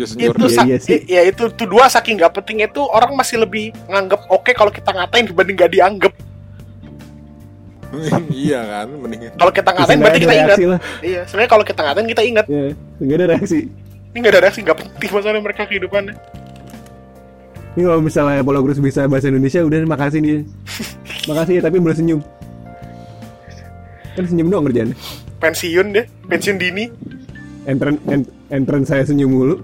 itu. 0.00 0.16
Iya, 0.16 0.48
sa- 0.48 0.64
iya 0.64 0.78
sih. 0.78 0.98
ya 1.04 1.22
itu 1.22 1.44
tuh 1.50 1.66
dua 1.66 1.84
saking 1.86 2.16
nggak 2.16 2.32
penting 2.34 2.64
itu 2.64 2.80
orang 2.82 3.12
masih 3.12 3.36
lebih 3.38 3.68
nganggep 3.84 4.20
oke 4.26 4.50
kalau 4.50 4.72
kita 4.72 4.90
ngatain 4.90 5.28
dibanding 5.28 5.54
nggak 5.54 5.70
dianggap 5.70 6.12
iya 8.32 8.60
kan, 8.64 8.86
mendingan. 8.88 9.34
kalau 9.34 9.50
kita 9.50 9.70
ngatain 9.70 9.88
Seenggaknya 9.92 10.00
berarti 10.00 10.20
kita 10.22 10.34
ingat 10.36 10.58
lah. 10.64 10.80
iya 11.02 11.20
sebenarnya 11.26 11.50
kalau 11.50 11.64
kita 11.66 11.80
ngatain 11.82 12.08
kita 12.08 12.22
ingat 12.22 12.44
Ya, 12.46 12.62
nggak 12.96 13.16
ada 13.18 13.26
reaksi. 13.28 13.58
ini 14.08 14.16
nggak 14.16 14.32
ada 14.32 14.40
reaksi 14.40 14.60
nggak 14.62 14.78
penting 14.78 15.10
masalah 15.10 15.36
mereka 15.38 15.62
kehidupannya 15.64 16.14
Ini 17.70 17.86
kalau 17.86 18.00
misalnya 18.00 18.40
Apollo 18.40 18.60
Crews 18.64 18.80
bisa 18.80 19.06
bahasa 19.06 19.30
Indonesia, 19.30 19.62
udah 19.62 19.78
makasih 19.86 20.18
nih. 20.18 20.42
makasih 21.24 21.54
ya, 21.58 21.62
tapi 21.62 21.76
boleh 21.76 21.92
senyum. 21.92 22.20
Kan 24.12 24.24
senyum 24.24 24.48
doang 24.48 24.64
kerjaan. 24.66 24.92
pensiun 25.40 25.86
deh 25.90 26.04
pensiun 26.28 26.56
dini 26.56 26.84
Entrance, 27.64 28.00
en- 28.06 28.28
entrance 28.50 28.88
saya 28.88 29.04
senyum 29.04 29.28
mulu, 29.30 29.56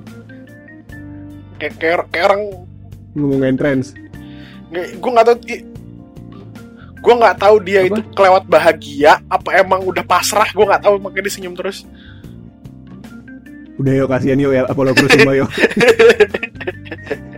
kayak 1.56 1.76
kayak, 1.76 2.08
kayak 2.08 2.24
orang 2.26 2.42
ngomong 3.12 3.44
entrance. 3.44 3.92
gue 4.72 4.80
nggak 5.06 5.26
tahu 5.26 5.36
gue 6.96 7.14
nggak 7.14 7.36
tahu 7.38 7.56
dia 7.62 7.80
Apa? 7.80 7.88
itu 7.88 8.00
kelewat 8.12 8.44
bahagia 8.46 9.22
apa 9.28 9.48
emang 9.54 9.78
udah 9.84 10.02
pasrah 10.02 10.48
gue 10.48 10.64
nggak 10.64 10.82
tahu 10.82 10.98
makanya 10.98 11.22
dia 11.22 11.34
senyum 11.34 11.54
terus 11.54 11.86
Udah 13.76 13.92
yuk 13.94 14.08
kasihan 14.08 14.40
yuk 14.40 14.50
ya 14.50 14.64
Apollo 14.64 14.96
Crews 14.96 15.12
semua 15.12 15.36
yuk. 15.36 15.50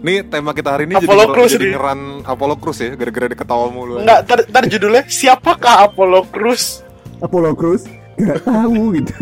Nih 0.00 0.24
tema 0.24 0.56
kita 0.56 0.72
hari 0.72 0.88
ini 0.88 0.96
Apollo 0.96 1.24
jadi, 1.28 1.34
Crews 1.36 1.52
jadi 1.52 1.60
nih. 1.68 1.72
ngeran 1.76 2.00
Apollo 2.24 2.54
Crews 2.56 2.78
ya, 2.80 2.90
gara-gara 2.96 3.26
dia 3.28 3.38
ketawa 3.38 3.66
mulu. 3.68 4.00
nggak 4.00 4.20
tar, 4.24 4.38
tar 4.48 4.64
judulnya 4.64 5.04
siapakah 5.04 5.84
Apollo 5.84 6.24
Crews 6.32 6.80
Apollo 7.20 7.52
Crews 7.52 7.84
nggak 8.16 8.40
tahu 8.44 8.82
gitu. 8.96 9.14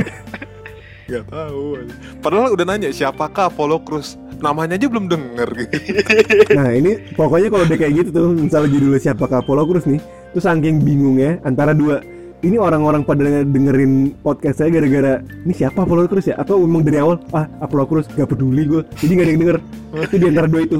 Gak 1.08 1.24
tahu. 1.32 1.88
Padahal 2.20 2.52
udah 2.52 2.66
nanya 2.68 2.92
siapakah 2.92 3.48
Apollo 3.48 3.80
Crews. 3.88 4.20
Namanya 4.44 4.76
aja 4.76 4.86
belum 4.92 5.08
denger 5.08 5.48
gitu. 5.56 5.76
Nah 6.58 6.68
ini 6.76 7.00
pokoknya 7.16 7.48
kalau 7.48 7.64
udah 7.64 7.78
kayak 7.80 7.92
gitu 7.96 8.08
tuh 8.12 8.28
misalnya 8.36 8.68
judulnya 8.76 9.00
siapa 9.00 9.24
Apollo 9.24 9.64
Crews 9.72 9.88
nih 9.88 10.00
Terus 10.36 10.44
saking 10.44 10.84
bingungnya 10.84 11.40
antara 11.42 11.72
dua 11.72 12.04
Ini 12.38 12.54
orang-orang 12.54 13.02
pada 13.02 13.42
dengerin 13.42 14.14
podcast 14.22 14.62
saya 14.62 14.70
gara-gara 14.70 15.18
Ini 15.42 15.50
siapa 15.50 15.82
Apollo 15.82 16.06
Crews 16.06 16.30
ya? 16.30 16.38
Atau 16.38 16.62
memang 16.62 16.86
dari 16.86 17.02
awal 17.02 17.18
Ah 17.34 17.50
Apollo 17.58 17.90
Crews 17.90 18.06
gak 18.14 18.30
peduli 18.30 18.62
gue 18.62 18.86
Jadi 18.94 19.12
gak 19.18 19.24
ada 19.26 19.32
yang 19.34 19.40
denger. 19.42 19.58
Itu 20.06 20.14
di 20.14 20.26
antara 20.30 20.46
dua 20.46 20.62
itu. 20.62 20.78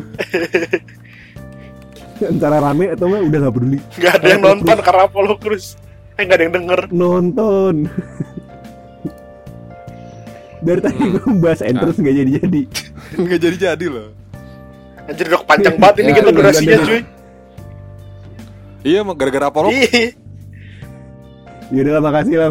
Antara 2.31 2.59
rame 2.63 2.95
atau 2.95 3.07
enggak 3.11 3.23
udah 3.27 3.39
gak 3.43 3.55
peduli. 3.59 3.79
Nggak 3.95 4.13
ada 4.15 4.27
yang 4.27 4.43
Apollo 4.43 4.55
nonton 4.55 4.79
karena 4.83 5.03
Apollo 5.07 5.35
Crews 5.43 5.67
eh 6.19 6.23
nggak 6.27 6.39
ada 6.39 6.45
yang 6.47 6.55
denger. 6.55 6.81
Nonton. 6.95 7.75
Dari 10.59 10.81
tadi 10.83 11.03
gue 11.15 11.33
bahas 11.39 11.61
entrance 11.63 11.99
gak 11.99 12.17
jadi-jadi. 12.19 12.63
Nggak 13.23 13.39
jadi-jadi 13.39 13.87
loh. 13.91 14.11
anjir 15.09 15.25
udah 15.25 15.41
panjang 15.49 15.81
banget 15.81 16.05
ini 16.05 16.11
Ya, 16.13 16.17
kita 16.21 16.31
durasinya 16.35 16.77
gak 16.77 16.87
cuy. 16.87 17.01
Iya, 18.87 18.99
emang 19.03 19.17
gara-gara 19.19 19.47
Apollo. 19.51 19.71
Ih, 21.69 21.75
Yaudah 21.75 21.93
lah 21.95 22.03
makasih 22.03 22.37
lah 22.37 22.49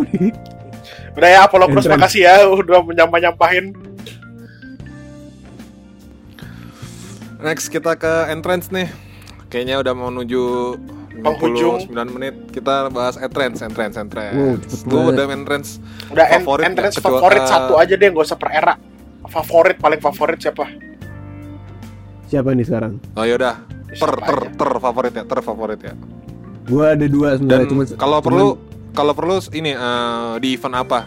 udah 1.18 1.30
ya 1.34 1.40
Apollo 1.44 1.66
Entrance. 1.68 1.90
makasih 1.90 2.22
ya 2.24 2.34
udah 2.46 2.80
menyampah 2.80 3.20
nyampahin 3.20 3.74
Next 7.38 7.70
kita 7.70 7.94
ke 7.94 8.14
entrance 8.28 8.70
nih. 8.70 8.90
Kayaknya 9.48 9.78
udah 9.78 9.94
mau 9.94 10.10
menuju 10.10 10.42
Penghujung. 11.18 11.86
59 11.86 12.10
menit. 12.12 12.34
Kita 12.50 12.90
bahas 12.90 13.14
entrance, 13.16 13.62
entrance, 13.62 13.94
entrance. 13.96 14.82
Wow, 14.84 15.10
udah 15.12 15.26
entrance. 15.28 15.78
udah 16.10 16.26
en- 16.28 16.42
Favorit 16.42 16.66
entrance? 16.68 16.96
Kecuali- 16.96 17.14
favorit 17.16 17.42
eh, 17.42 17.48
satu 17.48 17.74
aja 17.76 17.94
deh 17.94 18.08
nggak 18.08 18.22
usah 18.24 18.38
per 18.38 18.50
era 18.52 18.74
favorit 19.28 19.76
paling 19.76 20.00
favorit 20.00 20.40
siapa 20.40 20.66
Siapa 22.28 22.52
nih 22.52 22.66
sekarang? 22.66 22.94
Oh 23.14 23.24
yaudah. 23.24 23.62
Ter, 23.88 23.96
Siapa 23.98 24.18
ter, 24.20 24.38
aja? 24.38 24.50
ter 24.52 24.70
favorit 24.80 25.14
ya, 25.14 25.24
ter 25.24 25.40
favorit 25.40 25.80
ya. 25.80 25.94
Gue 26.66 26.86
ada 26.86 27.06
dua 27.08 27.30
sebenarnya 27.34 27.68
cuman 27.68 27.86
kalau 27.96 28.18
cuman- 28.18 28.26
perlu, 28.26 28.48
kalau 28.98 29.14
perlu 29.14 29.38
ini 29.54 29.78
eh, 29.78 30.34
di 30.42 30.58
event 30.58 30.82
apa? 30.82 31.06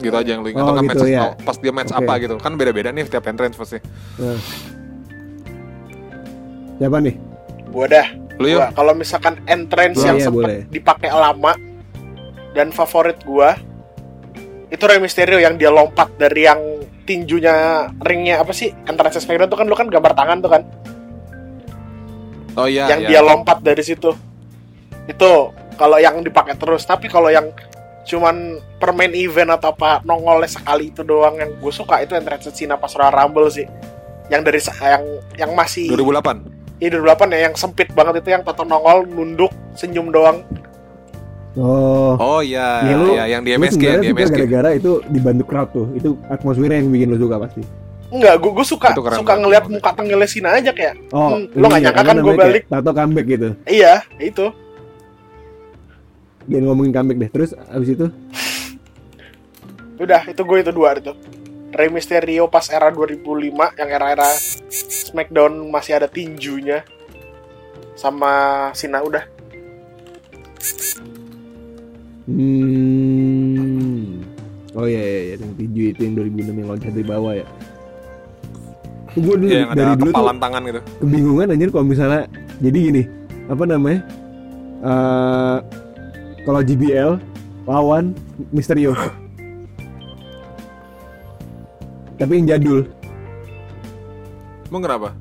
Gitu 0.00 0.16
aja 0.16 0.24
yang 0.32 0.40
lu 0.40 0.48
ingat 0.48 0.64
Oh, 0.64 0.72
atau 0.72 0.80
gitu, 0.80 1.04
match 1.04 1.12
ya. 1.12 1.36
pas 1.36 1.56
dia 1.60 1.72
match 1.76 1.92
Oke. 1.92 2.00
apa 2.00 2.12
gitu. 2.24 2.34
Kan 2.40 2.56
beda-beda 2.56 2.88
nih 2.88 3.04
tiap 3.04 3.28
entrance 3.28 3.60
pasti. 3.60 3.76
Nah. 4.16 4.40
Siapa 6.80 6.96
nih? 6.98 7.16
gua 7.70 7.86
dah 7.86 8.08
Lu 8.40 8.50
yuk. 8.50 8.58
Gua, 8.58 8.68
kalau 8.74 8.92
misalkan 8.96 9.38
entrance 9.46 10.00
yang 10.02 10.18
ya, 10.18 10.26
sempet 10.26 10.66
dipakai 10.72 11.12
lama 11.12 11.54
dan 12.50 12.72
favorit 12.74 13.20
gua 13.22 13.54
itu 14.66 14.80
Rey 14.80 14.98
Mysterio 14.98 15.38
yang 15.38 15.54
dia 15.54 15.70
lompat 15.70 16.10
dari 16.18 16.48
yang 16.48 16.58
tinjunya 17.04 17.86
ringnya 18.02 18.42
apa 18.42 18.50
sih 18.50 18.74
entrance 18.86 19.22
SmackDown 19.22 19.46
tuh 19.46 19.58
kan 19.60 19.66
lu 19.68 19.76
kan 19.76 19.86
gambar 19.86 20.12
tangan 20.14 20.38
tuh 20.40 20.50
kan 20.50 20.62
Oh 22.58 22.66
iya, 22.66 22.90
yang 22.90 23.06
iya. 23.06 23.08
dia 23.14 23.20
lompat 23.22 23.62
dari 23.62 23.82
situ 23.86 24.10
itu 25.06 25.30
kalau 25.80 25.96
yang 25.96 26.20
dipakai 26.20 26.52
terus 26.54 26.84
tapi 26.84 27.08
kalau 27.08 27.32
yang 27.32 27.48
cuman 28.04 28.36
per 28.76 28.92
main 28.92 29.12
event 29.12 29.48
atau 29.50 29.72
apa 29.72 30.04
nongolnya 30.04 30.48
sekali 30.50 30.92
itu 30.92 31.00
doang 31.00 31.36
yang 31.36 31.56
gue 31.56 31.72
suka 31.72 32.04
itu 32.04 32.12
entrance 32.12 32.52
Cena 32.52 32.76
pas 32.76 32.92
Royal 32.92 33.12
Rumble 33.12 33.48
sih 33.48 33.64
yang 34.28 34.44
dari 34.44 34.60
yang 34.60 35.04
yang 35.36 35.50
masih 35.56 35.88
2008 35.88 36.60
Iya 36.80 36.96
2008 36.96 37.28
ya 37.28 37.40
yang 37.44 37.54
sempit 37.56 37.92
banget 37.92 38.24
itu 38.24 38.32
yang 38.32 38.40
Toto 38.40 38.64
nongol 38.64 39.04
nunduk 39.04 39.52
senyum 39.76 40.08
doang. 40.08 40.40
Oh. 41.60 42.16
oh 42.16 42.40
iya 42.40 42.80
Ya, 42.80 42.94
lu- 42.96 43.12
iya, 43.12 43.24
yang 43.36 43.42
di 43.44 43.52
MSG 43.52 43.74
sebenarnya 43.76 44.00
di 44.00 44.10
MSG 44.14 44.32
gara-gara 44.38 44.70
itu 44.72 44.90
dibantu 45.12 45.44
crowd 45.44 45.68
tuh. 45.74 45.86
Itu 45.92 46.16
atmosfernya 46.24 46.80
yang 46.80 46.88
bikin 46.88 47.12
lu 47.12 47.20
suka 47.20 47.36
pasti. 47.36 47.60
Enggak, 48.08 48.40
gue 48.40 48.50
gue 48.50 48.66
suka 48.66 48.88
suka 48.96 49.12
banget. 49.12 49.38
ngeliat 49.44 49.64
muka 49.68 49.90
tenggel 49.92 50.24
Cena 50.24 50.56
aja 50.56 50.72
kayak. 50.72 50.94
Oh, 51.12 51.36
Hmm, 51.36 51.52
lo 51.52 51.64
nggak 51.68 51.76
ini 51.76 51.84
nyangka 51.84 52.00
kan 52.00 52.16
gua 52.16 52.22
namanya, 52.24 52.40
balik? 52.40 52.62
Tato 52.64 52.90
comeback 52.96 53.26
gitu. 53.28 53.48
Iya, 53.68 53.94
itu. 54.16 54.46
Jangan 56.48 56.64
ngomongin 56.70 56.92
comeback 56.94 57.18
deh. 57.20 57.30
Terus 57.32 57.50
abis 57.68 57.88
itu 57.98 58.06
Udah, 60.00 60.24
itu 60.24 60.40
gue 60.40 60.58
itu 60.64 60.72
dua 60.72 60.96
itu. 60.96 61.12
Rey 61.76 61.92
Mysterio 61.92 62.48
pas 62.48 62.64
era 62.72 62.88
2005 62.88 63.52
yang 63.52 63.88
era-era 63.92 64.26
SmackDown 64.72 65.68
masih 65.68 66.00
ada 66.00 66.08
tinjunya. 66.08 66.80
Sama 68.00 68.72
Cena 68.72 69.04
udah. 69.04 69.24
Hmm. 72.30 74.24
Oh 74.72 74.86
iya 74.86 75.02
iya, 75.02 75.20
iya. 75.20 75.34
yang 75.42 75.52
tinju 75.58 75.82
itu 75.92 76.00
yang 76.06 76.14
2006 76.16 76.54
yang 76.62 76.68
loncat 76.70 76.92
dari 76.94 77.06
bawah 77.06 77.32
ya. 77.36 77.46
Gue 79.18 79.34
dulu 79.36 79.50
yang 79.50 79.74
dari 79.74 79.90
ada 79.90 79.98
dulu 79.98 80.10
tuh 80.14 80.38
tangan 80.38 80.62
gitu 80.70 80.80
kebingungan 81.02 81.50
anjir 81.50 81.68
kalau 81.74 81.82
misalnya 81.82 82.30
jadi 82.62 82.78
gini 82.78 83.02
apa 83.50 83.64
namanya 83.66 84.00
eh 84.86 85.58
kalau 86.50 86.66
JBL 86.66 87.10
lawan 87.70 88.10
Misterio. 88.50 88.90
Tapi 92.18 92.42
yang 92.42 92.46
jadul. 92.50 92.90
Emang 94.66 94.82
kenapa 94.82 95.14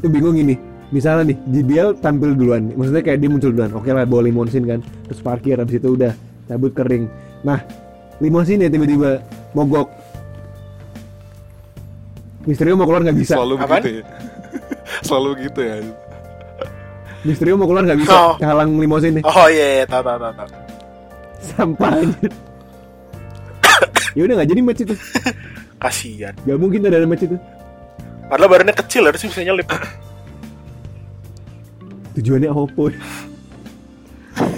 itu 0.00 0.08
bingung 0.12 0.36
gini 0.36 0.56
misalnya 0.92 1.32
nih 1.32 1.38
JBL 1.52 2.00
tampil 2.00 2.32
duluan. 2.32 2.72
Maksudnya 2.72 3.04
kayak 3.04 3.20
dia 3.20 3.28
muncul 3.28 3.52
duluan. 3.52 3.76
Oke 3.76 3.92
lah 3.92 4.08
bawa 4.08 4.24
limousine 4.24 4.64
kan. 4.64 4.80
Terus 5.04 5.20
parkir 5.20 5.60
habis 5.60 5.76
itu 5.76 5.92
udah 5.92 6.16
cabut 6.48 6.72
kering 6.72 7.12
nah 7.44 7.60
limousine 8.24 8.64
ya 8.64 8.72
tiba-tiba 8.72 9.20
mogok. 9.52 9.92
Misterio 12.48 12.72
mau 12.72 12.88
keluar 12.88 13.04
nggak 13.04 13.20
bisa. 13.20 13.36
Selalu 13.36 13.54
Apaan? 13.60 13.68
begitu 13.84 13.88
ya. 14.00 14.04
Selalu 15.08 15.30
gitu 15.44 15.60
ya 15.60 15.76
Misterio 17.24 17.54
mau 17.54 17.64
keluar 17.64 17.82
nggak 17.82 17.98
bisa 17.98 18.12
Oh. 18.12 18.34
kehalang 18.36 18.76
limousine 18.76 19.20
Oh 19.22 19.48
iya, 19.48 19.80
iya, 19.80 19.84
tahu 19.84 20.00
tahu 20.00 20.18
tahu. 20.18 20.32
tahu. 20.34 20.48
sampah 21.42 21.90
anjir 21.94 22.32
ya 24.12 24.22
udah 24.22 24.34
nggak 24.34 24.48
jadi 24.48 24.60
match 24.60 24.80
itu 24.82 24.94
Kasian. 25.76 26.32
Gak 26.38 26.56
mungkin 26.56 26.80
ada 26.82 27.02
match 27.02 27.24
itu 27.24 27.36
Padahal 28.24 28.48
badannya 28.48 28.72
kecil 28.74 29.04
harusnya 29.04 29.28
bisa 29.28 29.42
nyelip. 29.42 29.68
tujuannya 32.14 32.48
apa 32.48 32.82
ya? 32.84 32.98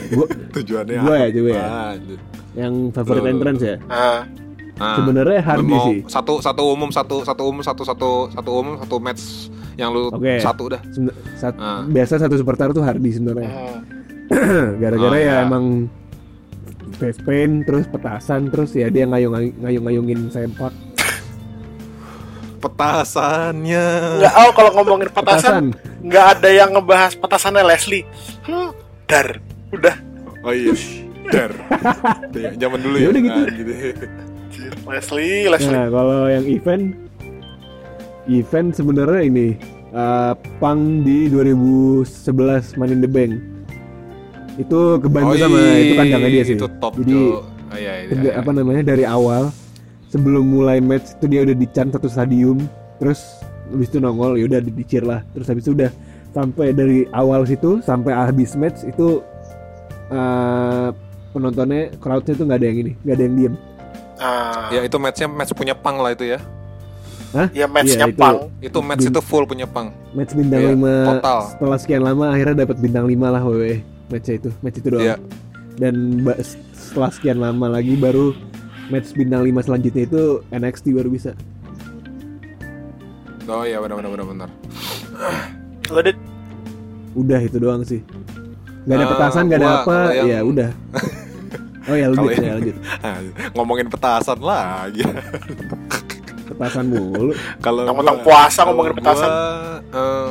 gua 0.09 0.27
tujuannya 0.53 0.99
Gua 1.01 1.15
ya, 1.17 1.27
coba 1.31 1.51
ya. 1.51 1.65
Anjir. 1.91 2.19
yang 2.55 2.75
favorite 2.91 3.21
Loh. 3.21 3.33
entrance 3.33 3.63
ya 3.65 3.77
Nah, 4.77 4.93
sebenarnya 4.95 5.41
Hardy 5.41 5.73
sih 5.73 5.99
satu 6.05 6.37
satu 6.39 6.63
umum 6.69 6.93
satu 6.93 7.25
satu 7.25 7.43
umum 7.43 7.65
satu 7.65 7.81
satu 7.83 8.11
satu 8.29 8.51
umum 8.53 8.77
satu 8.77 8.97
match 8.99 9.49
yang 9.77 9.93
lu 9.93 10.09
Oke. 10.09 10.41
satu 10.41 10.69
udah 10.69 10.81
sat- 11.35 11.57
Ah. 11.57 11.85
biasa 11.85 12.17
satu 12.19 12.35
superstar 12.35 12.73
tuh 12.73 12.81
Hardy 12.81 13.11
sebenarnya 13.11 13.49
hmm. 13.49 13.81
gara-gara 14.83 15.13
Oh, 15.13 15.19
ya 15.19 15.23
iya. 15.23 15.37
emang 15.45 15.87
face 16.97 17.21
paint 17.21 17.63
terus 17.63 17.85
petasan 17.87 18.49
terus 18.49 18.73
ya 18.73 18.89
dia 18.89 19.05
ngayung 19.05 19.33
ngayung 19.61 19.85
ngayungin 19.85 20.21
sempak 20.29 20.73
petasannya 22.57 23.85
Enggak, 24.17 24.35
oh 24.35 24.51
kalau 24.51 24.71
ngomongin 24.75 25.09
petasan, 25.09 25.71
petasan 25.71 26.03
nggak 26.03 26.27
ada 26.33 26.49
yang 26.49 26.71
ngebahas 26.73 27.13
petasannya 27.15 27.63
Leslie. 27.63 28.05
Hmm, 28.43 28.71
dar, 29.05 29.39
udah. 29.71 29.97
oh 30.41 30.53
iya 30.53 30.73
dar 31.27 31.51
Ya, 32.33 32.51
zaman 32.57 32.79
dulu 32.81 32.97
Ya 32.97 33.03
ya, 33.03 33.09
udah 33.09 33.21
gitu. 33.21 33.31
Nah, 33.37 33.51
gitu. 33.53 33.73
Leslie, 34.87 35.47
Leslie. 35.47 35.75
nah 35.75 35.87
kalau 35.91 36.21
yang 36.27 36.45
event 36.47 36.85
event 38.27 38.75
sebenarnya 38.75 39.23
ini 39.27 39.49
uh, 39.95 40.35
Pang 40.59 41.03
di 41.03 41.31
2011 41.31 42.79
Money 42.79 42.95
in 42.99 43.01
the 43.03 43.11
Bank. 43.11 43.33
Itu 44.57 44.99
kebantu 45.01 45.37
sama 45.37 45.59
itu 45.79 45.95
kandangnya 45.95 46.31
dia 46.31 46.45
sih. 46.45 46.57
Oh, 46.57 46.61
itu 46.65 46.69
top 46.81 46.95
jadi. 47.03 47.17
Oh, 47.17 47.43
iya, 47.77 47.93
iya, 48.07 48.15
iya. 48.15 48.33
apa 48.39 48.51
namanya 48.55 48.83
dari 48.87 49.05
awal 49.05 49.51
sebelum 50.09 50.49
mulai 50.49 50.79
match 50.81 51.19
itu 51.19 51.27
dia 51.29 51.41
udah 51.45 51.57
dican 51.57 51.91
satu 51.91 52.07
stadium 52.07 52.63
terus 53.03 53.43
habis 53.69 53.91
itu 53.91 53.99
nongol 53.99 54.39
ya 54.39 54.49
udah 54.49 54.61
di 54.63 54.85
cheer 54.87 55.05
lah. 55.05 55.21
Terus 55.37 55.47
habis 55.51 55.63
itu 55.69 55.73
udah 55.77 55.91
sampai 56.33 56.73
dari 56.73 57.05
awal 57.13 57.45
situ 57.45 57.81
sampai 57.85 58.13
habis 58.13 58.57
match 58.57 58.85
itu 58.87 59.21
eh, 60.09 60.89
penontonnya 61.37 61.93
crowdnya 62.01 62.33
tuh 62.33 62.45
nggak 62.49 62.59
ada 62.61 62.67
yang 62.67 62.79
ini 62.81 62.93
nggak 63.05 63.17
ada 63.17 63.25
yang 63.25 63.35
diem. 63.37 63.55
Ah, 64.17 64.73
ya 64.73 64.81
itu 64.81 64.97
matchnya 64.97 65.29
match 65.29 65.53
punya 65.53 65.77
pang 65.77 66.01
lah 66.01 66.17
itu 66.17 66.25
ya 66.25 66.41
ya 67.53 67.67
matchnya 67.67 68.07
itu- 68.07 68.17
pang. 68.17 68.37
itu 68.59 68.79
match 68.81 69.03
Bin- 69.03 69.11
itu 69.11 69.21
full 69.21 69.45
punya 69.45 69.65
pang 69.65 69.89
match 70.13 70.33
bintang 70.33 70.63
Iya, 70.63 70.71
5 70.73 70.95
total. 71.13 71.39
setelah 71.49 71.77
sekian 71.77 72.03
lama 72.03 72.25
akhirnya 72.29 72.57
dapat 72.59 72.77
bintang 72.79 73.05
5 73.05 73.29
lah 73.29 73.41
WWE 73.41 73.75
matchnya 74.07 74.35
itu 74.37 74.51
match 74.61 74.77
itu 74.77 74.89
doang. 74.89 75.05
Iya. 75.05 75.17
dan 75.77 75.95
setelah 76.73 77.11
sekian 77.11 77.37
lama 77.37 77.67
lagi 77.69 77.95
baru 77.95 78.33
match 78.87 79.13
bintang 79.13 79.43
5 79.43 79.61
selanjutnya 79.61 80.03
itu 80.05 80.23
NXT 80.49 80.89
baru 80.91 81.09
bisa. 81.09 81.37
Oh 83.45 83.63
iya 83.63 83.79
benar 83.79 83.95
benar 83.97 84.11
benar 84.11 84.27
benar. 84.27 84.49
Dit, 86.03 86.19
udah 87.15 87.41
itu 87.41 87.57
doang 87.57 87.83
sih. 87.83 88.01
Ada 88.85 88.97
Ah, 88.97 89.09
petasan 89.09 89.43
nggak 89.47 89.59
ada 89.59 89.71
apa. 89.77 89.85
kalau 89.85 90.13
yang- 90.13 90.29
ya 90.29 90.41
udah. 90.43 90.71
Oh 91.87 91.95
ya 91.95 92.11
lanjut 92.11 92.19
Kalau 92.19 92.33
ya 92.33 92.43
yang- 92.43 92.57
lanjut. 92.59 92.77
Ah, 92.99 93.19
ngomongin 93.55 93.87
petasan 93.87 94.39
lagi 94.41 95.03
petasan 96.57 96.87
mulu 96.89 97.31
kalau 97.65 97.85
Tentang 97.85 98.19
puasa 98.25 98.61
ngomongin 98.65 98.95
petasan. 98.97 99.31
eh, 99.93 100.31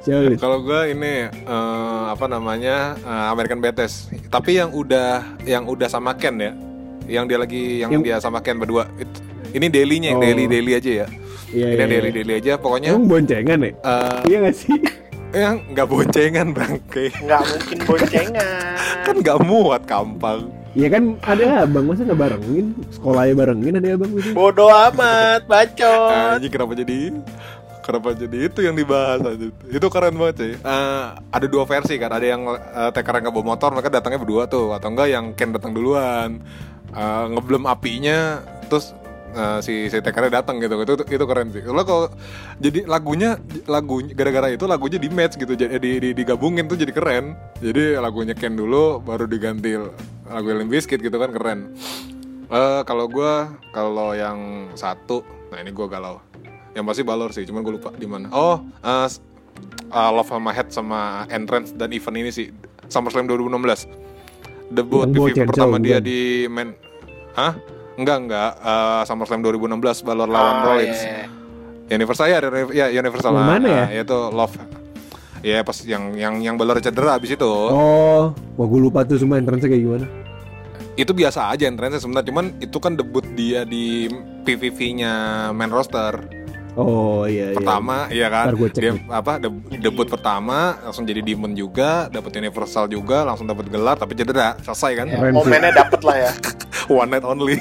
Lid? 0.00 0.38
Kalau 0.40 0.58
gue 0.60 0.80
ini 0.90 1.28
eh, 1.28 2.02
apa 2.08 2.26
namanya 2.26 2.96
eh, 2.96 3.26
American 3.30 3.60
Badass. 3.60 4.08
Tapi 4.26 4.56
yang 4.56 4.72
udah 4.72 5.40
yang 5.44 5.64
udah 5.64 5.86
sama 5.86 6.16
Ken 6.16 6.36
ya, 6.36 6.52
yang 7.06 7.24
dia 7.24 7.38
lagi 7.38 7.80
yang, 7.80 7.90
Yang- 7.92 8.04
dia 8.04 8.16
sama 8.18 8.40
Ken 8.40 8.56
berdua. 8.56 8.88
It- 8.96 9.22
ini 9.50 9.66
daily-nya, 9.66 10.14
yang 10.14 10.20
Oh. 10.20 10.24
daily 10.24 10.44
daily 10.46 10.72
aja 10.74 10.90
ya. 11.04 11.06
Iya, 11.50 11.66
ini 11.66 11.74
iya, 11.74 11.82
yang 11.82 11.90
daily 11.90 12.06
iya. 12.06 12.16
daily 12.16 12.32
aja. 12.36 12.52
Pokoknya 12.56 12.88
Emang 12.94 13.06
boncengan 13.08 13.58
ya? 13.60 13.70
eh, 13.74 14.20
Iya 14.26 14.38
gak 14.46 14.56
sih? 14.56 14.78
yang 15.30 15.56
nggak 15.70 15.86
boncengan 15.86 16.48
bangke. 16.50 17.04
nggak 17.14 17.42
mungkin 17.46 17.78
boncengan. 17.86 18.74
kan 19.06 19.14
nggak 19.16 19.38
muat 19.42 19.82
kampang. 19.86 20.50
Iya 20.70 20.86
kan 20.86 21.18
ada 21.26 21.66
abang, 21.66 21.82
masa 21.90 22.06
gak 22.06 22.14
barengin? 22.14 22.78
Sekolahnya 22.94 23.34
barengin 23.34 23.74
ada 23.82 23.88
abang 23.98 24.10
gitu 24.14 24.30
Bodoh 24.30 24.70
amat, 24.70 25.42
bacot. 25.50 26.38
Anjing 26.38 26.52
kenapa 26.52 26.78
jadi 26.78 27.18
Kenapa 27.80 28.14
jadi 28.14 28.46
itu 28.46 28.60
yang 28.62 28.78
dibahas 28.78 29.18
aja 29.24 29.50
Itu 29.66 29.86
keren 29.90 30.14
banget 30.14 30.36
sih 30.38 30.52
Eh, 30.54 31.04
Ada 31.32 31.46
dua 31.50 31.66
versi 31.66 31.98
kan. 31.98 32.14
Ada 32.14 32.26
yang 32.28 32.46
uh, 32.46 32.90
Teker 32.94 33.18
yang 33.18 33.22
nggak 33.26 33.34
bawa 33.34 33.46
motor 33.56 33.74
Mereka 33.74 33.90
datangnya 33.90 34.20
berdua 34.22 34.46
tuh. 34.46 34.70
Atau 34.70 34.94
enggak 34.94 35.10
yang 35.10 35.34
Ken 35.34 35.50
datang 35.50 35.74
duluan. 35.74 36.38
Eh, 36.94 37.24
Ngeblem 37.34 37.66
apinya 37.66 38.38
Terus 38.70 38.94
eh, 39.30 39.58
si 39.60 39.86
si 39.86 39.98
tekernya 39.98 40.40
datang 40.40 40.58
gitu 40.58 40.74
itu, 40.76 40.94
itu 41.06 41.24
keren 41.24 41.48
sih 41.50 41.62
lo 41.62 41.82
kalau 41.82 42.08
jadi 42.56 42.84
lagunya 42.84 43.38
lagunya 43.64 44.12
gara-gara 44.12 44.48
itu 44.48 44.64
lagunya 44.64 44.98
di 44.98 45.08
match 45.08 45.34
gitu 45.34 45.52
jadi 45.52 45.76
di, 45.76 45.98
di- 45.98 46.14
digabungin 46.14 46.66
tuh 46.66 46.74
jadi 46.74 46.90
keren 46.90 47.34
jadi 47.58 47.98
lagunya 47.98 48.34
Ken 48.34 48.54
dulu 48.54 48.98
baru 48.98 49.24
diganti 49.24 49.74
lagu 50.26 50.46
Limp 50.48 50.70
Bizkit 50.70 50.98
gitu 50.98 51.14
kan 51.14 51.30
keren 51.30 51.72
Eh 52.50 52.82
kalau 52.82 53.06
gua 53.06 53.46
kalau 53.70 54.10
yang 54.10 54.66
satu, 54.74 55.22
nah 55.54 55.62
ini 55.62 55.70
gua 55.70 55.86
galau. 55.86 56.18
Yang 56.74 56.82
pasti 56.82 57.02
Balor 57.06 57.30
sih, 57.30 57.46
cuman 57.46 57.62
gue 57.62 57.78
lupa 57.78 57.94
di 57.94 58.10
mana. 58.10 58.26
Oh, 58.34 58.58
s- 59.06 59.22
eh, 59.86 60.10
Love 60.10 60.26
sama 60.26 60.50
Head 60.50 60.74
sama 60.74 61.00
Entrance 61.30 61.70
dan 61.70 61.94
event 61.94 62.18
ini 62.18 62.34
sih 62.34 62.50
SummerSlam 62.86 63.30
2016. 63.30 63.86
Debut 64.66 65.06
pertama 65.46 65.78
dia 65.78 65.98
bukan? 65.98 66.02
di 66.02 66.20
main 66.46 66.68
Hah? 67.34 67.54
Enggak, 68.00 68.16
enggak. 68.18 68.50
Eh, 68.56 69.02
SummerSlam 69.04 69.40
2016 69.40 69.76
Balor 70.00 70.26
lawan 70.26 70.54
Ah, 70.56 70.64
Rollins. 70.64 71.00
iya. 71.00 71.28
Universal 71.90 72.26
ya, 72.26 72.38
ya 72.70 72.86
Universal. 72.96 73.30
Yang 73.30 73.38
lah. 73.38 73.48
mana 73.50 73.66
ya? 73.68 73.84
Nah, 73.84 73.90
itu 74.00 74.18
Love. 74.32 74.56
Ya 75.40 75.58
pas 75.60 75.76
yang 75.82 76.04
yang 76.14 76.34
yang 76.40 76.54
Balor 76.56 76.80
cedera 76.80 77.16
abis 77.16 77.32
itu. 77.32 77.44
Oh, 77.48 78.32
wah 78.32 78.66
gue 78.66 78.80
lupa 78.80 79.04
tuh 79.04 79.16
semua 79.16 79.36
entrance 79.36 79.62
kayak 79.62 79.80
gimana 79.80 80.06
itu 80.96 81.16
biasa 81.16 81.48
aja 81.48 81.64
entrance 81.64 81.96
sebenarnya 81.96 82.28
cuman 82.28 82.46
itu 82.60 82.76
kan 82.76 82.92
debut 82.92 83.24
dia 83.32 83.64
di 83.64 84.04
PVV-nya 84.44 85.12
main 85.48 85.72
roster 85.72 86.18
Oh 86.72 87.24
iya. 87.24 87.50
iya. 87.50 87.56
pertama 87.56 88.06
iya 88.08 88.26
kan 88.26 88.46
Ntar 88.46 88.56
gua 88.56 88.68
cek 88.68 88.78
dia 88.78 88.92
nih. 88.92 89.02
apa 89.06 89.32
de- 89.36 89.50
debut 89.76 90.06
pertama 90.06 90.58
langsung 90.80 91.02
jadi 91.02 91.18
demon 91.20 91.52
juga 91.52 92.06
dapat 92.06 92.30
universal 92.36 92.86
juga 92.86 93.22
langsung 93.22 93.44
dapat 93.44 93.66
gelar 93.66 93.94
tapi 93.94 94.14
cedera 94.14 94.54
selesai 94.60 94.92
kan 94.94 95.06
Ya, 95.06 95.16
Keren 95.16 95.32
sih. 95.32 95.38
momennya 95.40 95.72
dapet 95.74 96.00
lah 96.00 96.16
ya 96.20 96.32
one 96.92 97.08
night 97.08 97.22
only 97.22 97.58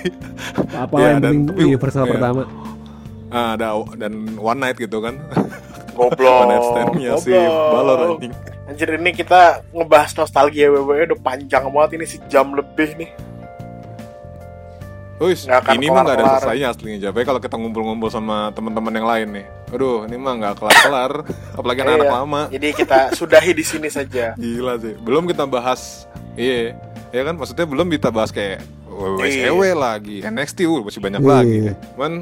Apa 0.72 0.93
Iya, 0.95 1.07
yang 1.07 1.20
dan 1.20 1.34
penting 1.36 1.47
tapi- 1.47 1.64
universal 1.68 2.03
iya. 2.03 2.12
pertama. 2.12 2.41
Ah, 3.30 3.53
ada 3.53 3.68
dan 3.95 4.14
one 4.36 4.60
night 4.60 4.76
gitu 4.76 4.97
kan 4.99 5.22
goblok 5.91 6.34
one 6.36 6.47
night 6.47 6.66
standnya 6.66 7.12
si. 7.18 7.30
Balor 7.34 7.97
anjing 8.07 8.34
anjir 8.66 8.89
ini 8.91 9.12
kita 9.12 9.41
ngebahas 9.70 10.14
nostalgia 10.16 10.66
WWE 10.68 11.05
udah 11.07 11.20
panjang 11.20 11.66
banget 11.68 11.91
ini 11.95 12.05
sejam 12.07 12.53
lebih 12.53 12.93
nih 12.95 13.10
Akan 15.20 15.76
ini 15.76 15.86
mah 15.86 16.01
nggak 16.01 16.15
ada 16.15 16.26
selesainya 16.34 16.67
aslinya 16.70 16.99
Japek 17.01 17.24
kalau 17.24 17.38
kita 17.38 17.55
ngumpul-ngumpul 17.55 18.07
sama 18.07 18.49
teman-teman 18.51 18.93
yang 18.93 19.03
lain 19.05 19.28
nih. 19.34 19.45
Aduh, 19.70 20.03
ini 20.03 20.15
mah 20.15 20.34
nggak 20.34 20.53
kelar-kelar. 20.55 21.11
Apalagi 21.59 21.80
anak-anak 21.82 22.05
Iya. 22.05 22.15
lama. 22.15 22.41
jadi 22.47 22.67
kita 22.72 22.99
sudahi 23.13 23.51
di 23.51 23.61
sini 23.61 23.88
saja 23.88 24.32
Gila 24.39 24.80
sih. 24.80 24.95
Belum 24.97 25.24
kita 25.26 25.43
bahas 25.43 26.07
iya. 26.34 26.72
Ya 27.09 27.22
kan 27.22 27.36
maksudnya 27.36 27.65
belum 27.65 27.89
kita 27.89 28.09
bahas 28.09 28.30
kayak 28.30 28.63
WWSW 28.89 29.61
lagi, 29.74 30.20
NXT 30.22 30.59
uh, 30.65 30.84
masih 30.84 30.99
banyak 30.99 31.20
Iya. 31.20 31.30
lagi. 31.30 31.57
Man, 31.95 32.13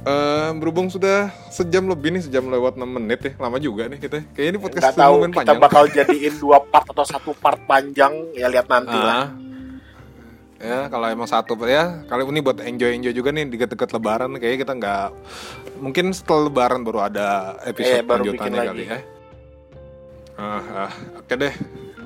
eh, 0.00 0.50
berhubung 0.54 0.86
sudah 0.86 1.26
sejam 1.48 1.84
lebih 1.84 2.14
nih, 2.14 2.22
sejam 2.22 2.46
lewat 2.46 2.74
6 2.74 2.86
menit 2.86 3.18
ya. 3.20 3.32
Lama 3.36 3.58
juga 3.58 3.84
nih 3.84 3.98
kita. 3.98 4.22
Kayaknya 4.30 4.48
ini 4.48 4.58
podcast 4.58 4.84
nggak 4.84 4.94
tahu 4.96 5.14
kita 5.20 5.34
panjang. 5.34 5.58
bakal 5.58 5.82
jadiin 5.86 6.34
dua 6.36 6.58
part 6.62 6.86
atau 6.86 7.02
satu 7.02 7.34
part 7.34 7.58
panjang 7.64 8.14
ya 8.32 8.46
lihat 8.46 8.66
nanti 8.66 8.94
lah 8.94 9.26
Ah. 9.26 9.26
Ya, 10.60 10.92
kalau 10.92 11.08
emang 11.08 11.24
satu 11.24 11.56
ya, 11.64 12.04
kali 12.04 12.20
ini 12.28 12.44
buat 12.44 12.60
enjoy-enjoy 12.60 13.16
juga 13.16 13.32
nih 13.32 13.48
deket-deket 13.48 13.96
lebaran 13.96 14.36
kayaknya 14.36 14.58
kita 14.60 14.72
nggak 14.76 15.06
mungkin 15.80 16.12
setelah 16.12 16.52
lebaran 16.52 16.84
baru 16.84 17.08
ada 17.08 17.56
episode 17.64 17.96
Eh, 17.96 18.04
baru 18.04 18.28
lanjutannya 18.28 18.60
kali 18.60 18.68
lagi. 18.68 18.84
ya. 18.84 18.98
Ah, 20.36 20.84
ah, 20.84 20.92
oke 21.16 21.32
deh. 21.32 21.54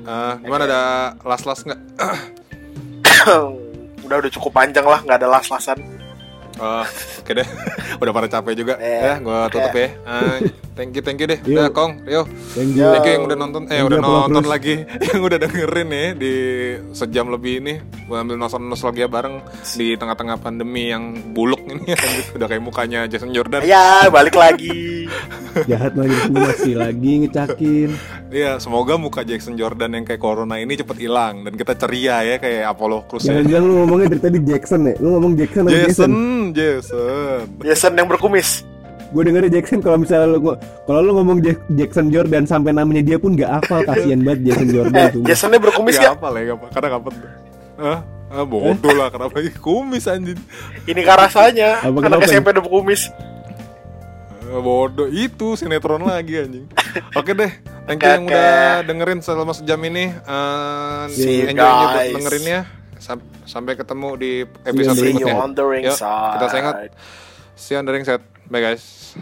Ah, 0.07 0.39
gimana 0.39 0.71
ada 0.71 0.83
las-las 1.27 1.67
nggak? 1.67 1.81
udah 4.07 4.17
udah 4.23 4.31
cukup 4.31 4.55
panjang 4.55 4.87
lah 4.87 5.03
nggak 5.03 5.19
ada 5.19 5.29
las-lasan 5.35 5.79
Oh, 6.55 6.87
oke 7.19 7.33
deh. 7.35 7.47
Udah 8.03 8.13
pada 8.15 8.31
capek 8.31 8.55
juga. 8.55 8.75
Eh, 8.79 9.03
ya, 9.03 9.19
gua 9.19 9.51
tutup 9.51 9.75
ya. 9.75 9.91
Ah, 10.07 10.39
thank 10.75 10.93
you, 10.95 11.03
thank 11.03 11.19
you 11.23 11.27
deh. 11.31 11.39
Udah, 11.43 11.71
Kong, 11.71 12.03
Rio. 12.05 12.27
Thank 12.55 12.75
you. 12.75 12.87
Thank 12.91 13.07
you 13.07 13.13
yang 13.19 13.25
udah 13.31 13.39
nonton, 13.39 13.63
eh 13.71 13.79
Thank 13.81 13.89
udah 13.89 13.99
nonton 14.03 14.43
terus. 14.45 14.53
lagi, 14.53 14.75
yang 15.11 15.21
udah 15.23 15.39
dengerin 15.41 15.89
nih 15.89 16.07
di 16.19 16.35
sejam 16.93 17.27
lebih 17.31 17.63
ini, 17.63 17.75
gua 18.11 18.27
ambil 18.27 18.37
nonton 18.37 18.63
nostalgia 18.67 19.07
bareng 19.07 19.41
di 19.79 19.95
tengah-tengah 19.95 20.37
pandemi 20.43 20.91
yang 20.91 21.15
buluk 21.33 21.63
ini, 21.67 21.95
udah 22.37 22.47
kayak 22.47 22.63
mukanya 22.63 23.07
Jason 23.07 23.31
Jordan. 23.33 23.63
ya 23.65 24.11
balik 24.11 24.37
lagi 24.37 25.07
Jahat 25.71 25.95
lagi 25.95 26.17
masih 26.35 26.75
lagi 26.75 27.13
ngecakin. 27.25 27.91
Iya, 28.35 28.59
semoga 28.59 28.99
muka 28.99 29.23
Jason 29.23 29.55
Jordan 29.55 29.95
yang 29.95 30.03
kayak 30.03 30.19
corona 30.19 30.59
ini 30.59 30.75
cepet 30.75 31.07
hilang 31.07 31.47
dan 31.47 31.55
kita 31.55 31.79
ceria 31.79 32.27
ya 32.27 32.37
kayak 32.43 32.75
Apollo 32.75 33.07
Crews 33.07 33.31
ya. 33.31 33.39
Jangan-jangan 33.39 33.63
lu 33.63 33.75
ngomongnya 33.87 34.07
dari 34.11 34.23
tadi 34.27 34.39
Jackson 34.43 34.81
ya? 34.91 34.95
Lu 34.99 35.09
ngomong 35.15 35.33
Jackson 35.39 35.63
Jason, 35.71 35.87
Jason? 35.87 36.13
Jason. 36.51 37.43
Jason 37.63 37.93
yang 37.95 38.11
berkumis 38.11 38.67
Gue 39.15 39.23
dengernya 39.23 39.51
Jackson 39.53 39.79
kalau 39.79 39.97
misalnya 39.97 40.27
lu 40.27 40.59
kalau 40.85 41.01
lu 41.01 41.15
ngomong 41.15 41.39
Jack- 41.39 41.63
Jackson 41.71 42.11
Jordan 42.11 42.45
sampai 42.45 42.75
namanya 42.75 42.99
dia 43.01 43.15
pun 43.15 43.33
gak 43.33 43.63
hafal 43.63 43.87
kasihan 43.87 44.19
banget 44.21 44.51
Jason 44.51 44.69
Jordan 44.69 44.99
eh 44.99 45.11
sumpah. 45.15 45.29
Jasonnya 45.31 45.61
berkumis 45.63 45.95
Gak 45.95 46.03
ya 46.03 46.11
gak 46.11 46.19
apa. 46.53 46.67
Karena 46.69 46.89
kapan? 46.91 47.13
Ah, 47.75 47.99
ah 48.29 48.43
bodoh 48.43 48.91
lah, 48.91 49.09
kenapa 49.09 49.39
lagi 49.39 49.55
kumis 49.55 50.05
anjing. 50.05 50.39
ini 50.85 51.01
kan 51.01 51.17
rasanya. 51.21 51.79
Apa 51.79 51.95
anak 51.95 52.03
kenapa? 52.03 52.27
SMP 52.27 52.47
udah 52.51 52.63
berkumis. 52.63 53.03
Eh, 54.45 54.61
bodoh. 54.61 55.07
Itu 55.07 55.55
sinetron 55.55 56.03
lagi 56.03 56.35
anjing. 56.37 56.67
Oke 57.19 57.33
deh 57.33 57.51
thank 57.87 58.01
you 58.01 58.07
Oke, 58.07 58.11
yang 58.11 58.25
oke. 58.25 58.33
udah 58.33 58.55
dengerin 58.83 59.19
selama 59.23 59.53
sejam 59.55 59.79
ini. 59.85 60.11
Eh, 60.11 61.03
See 61.09 61.47
enjoy 61.47 61.55
buat 61.55 62.03
dengerinnya. 62.11 62.61
Sam- 62.99 63.31
sampai 63.45 63.77
ketemu 63.77 64.09
di 64.17 64.33
episode 64.65 64.97
see 64.97 65.13
berikutnya. 65.13 65.35
side 65.93 66.33
kita 66.35 66.47
sengat 66.49 66.75
see 67.55 67.77
you 67.77 67.79
on 67.79 67.85
the 67.85 67.93
ring 67.93 68.03
set 68.03 68.25
bye 68.51 68.61
guys 68.61 69.17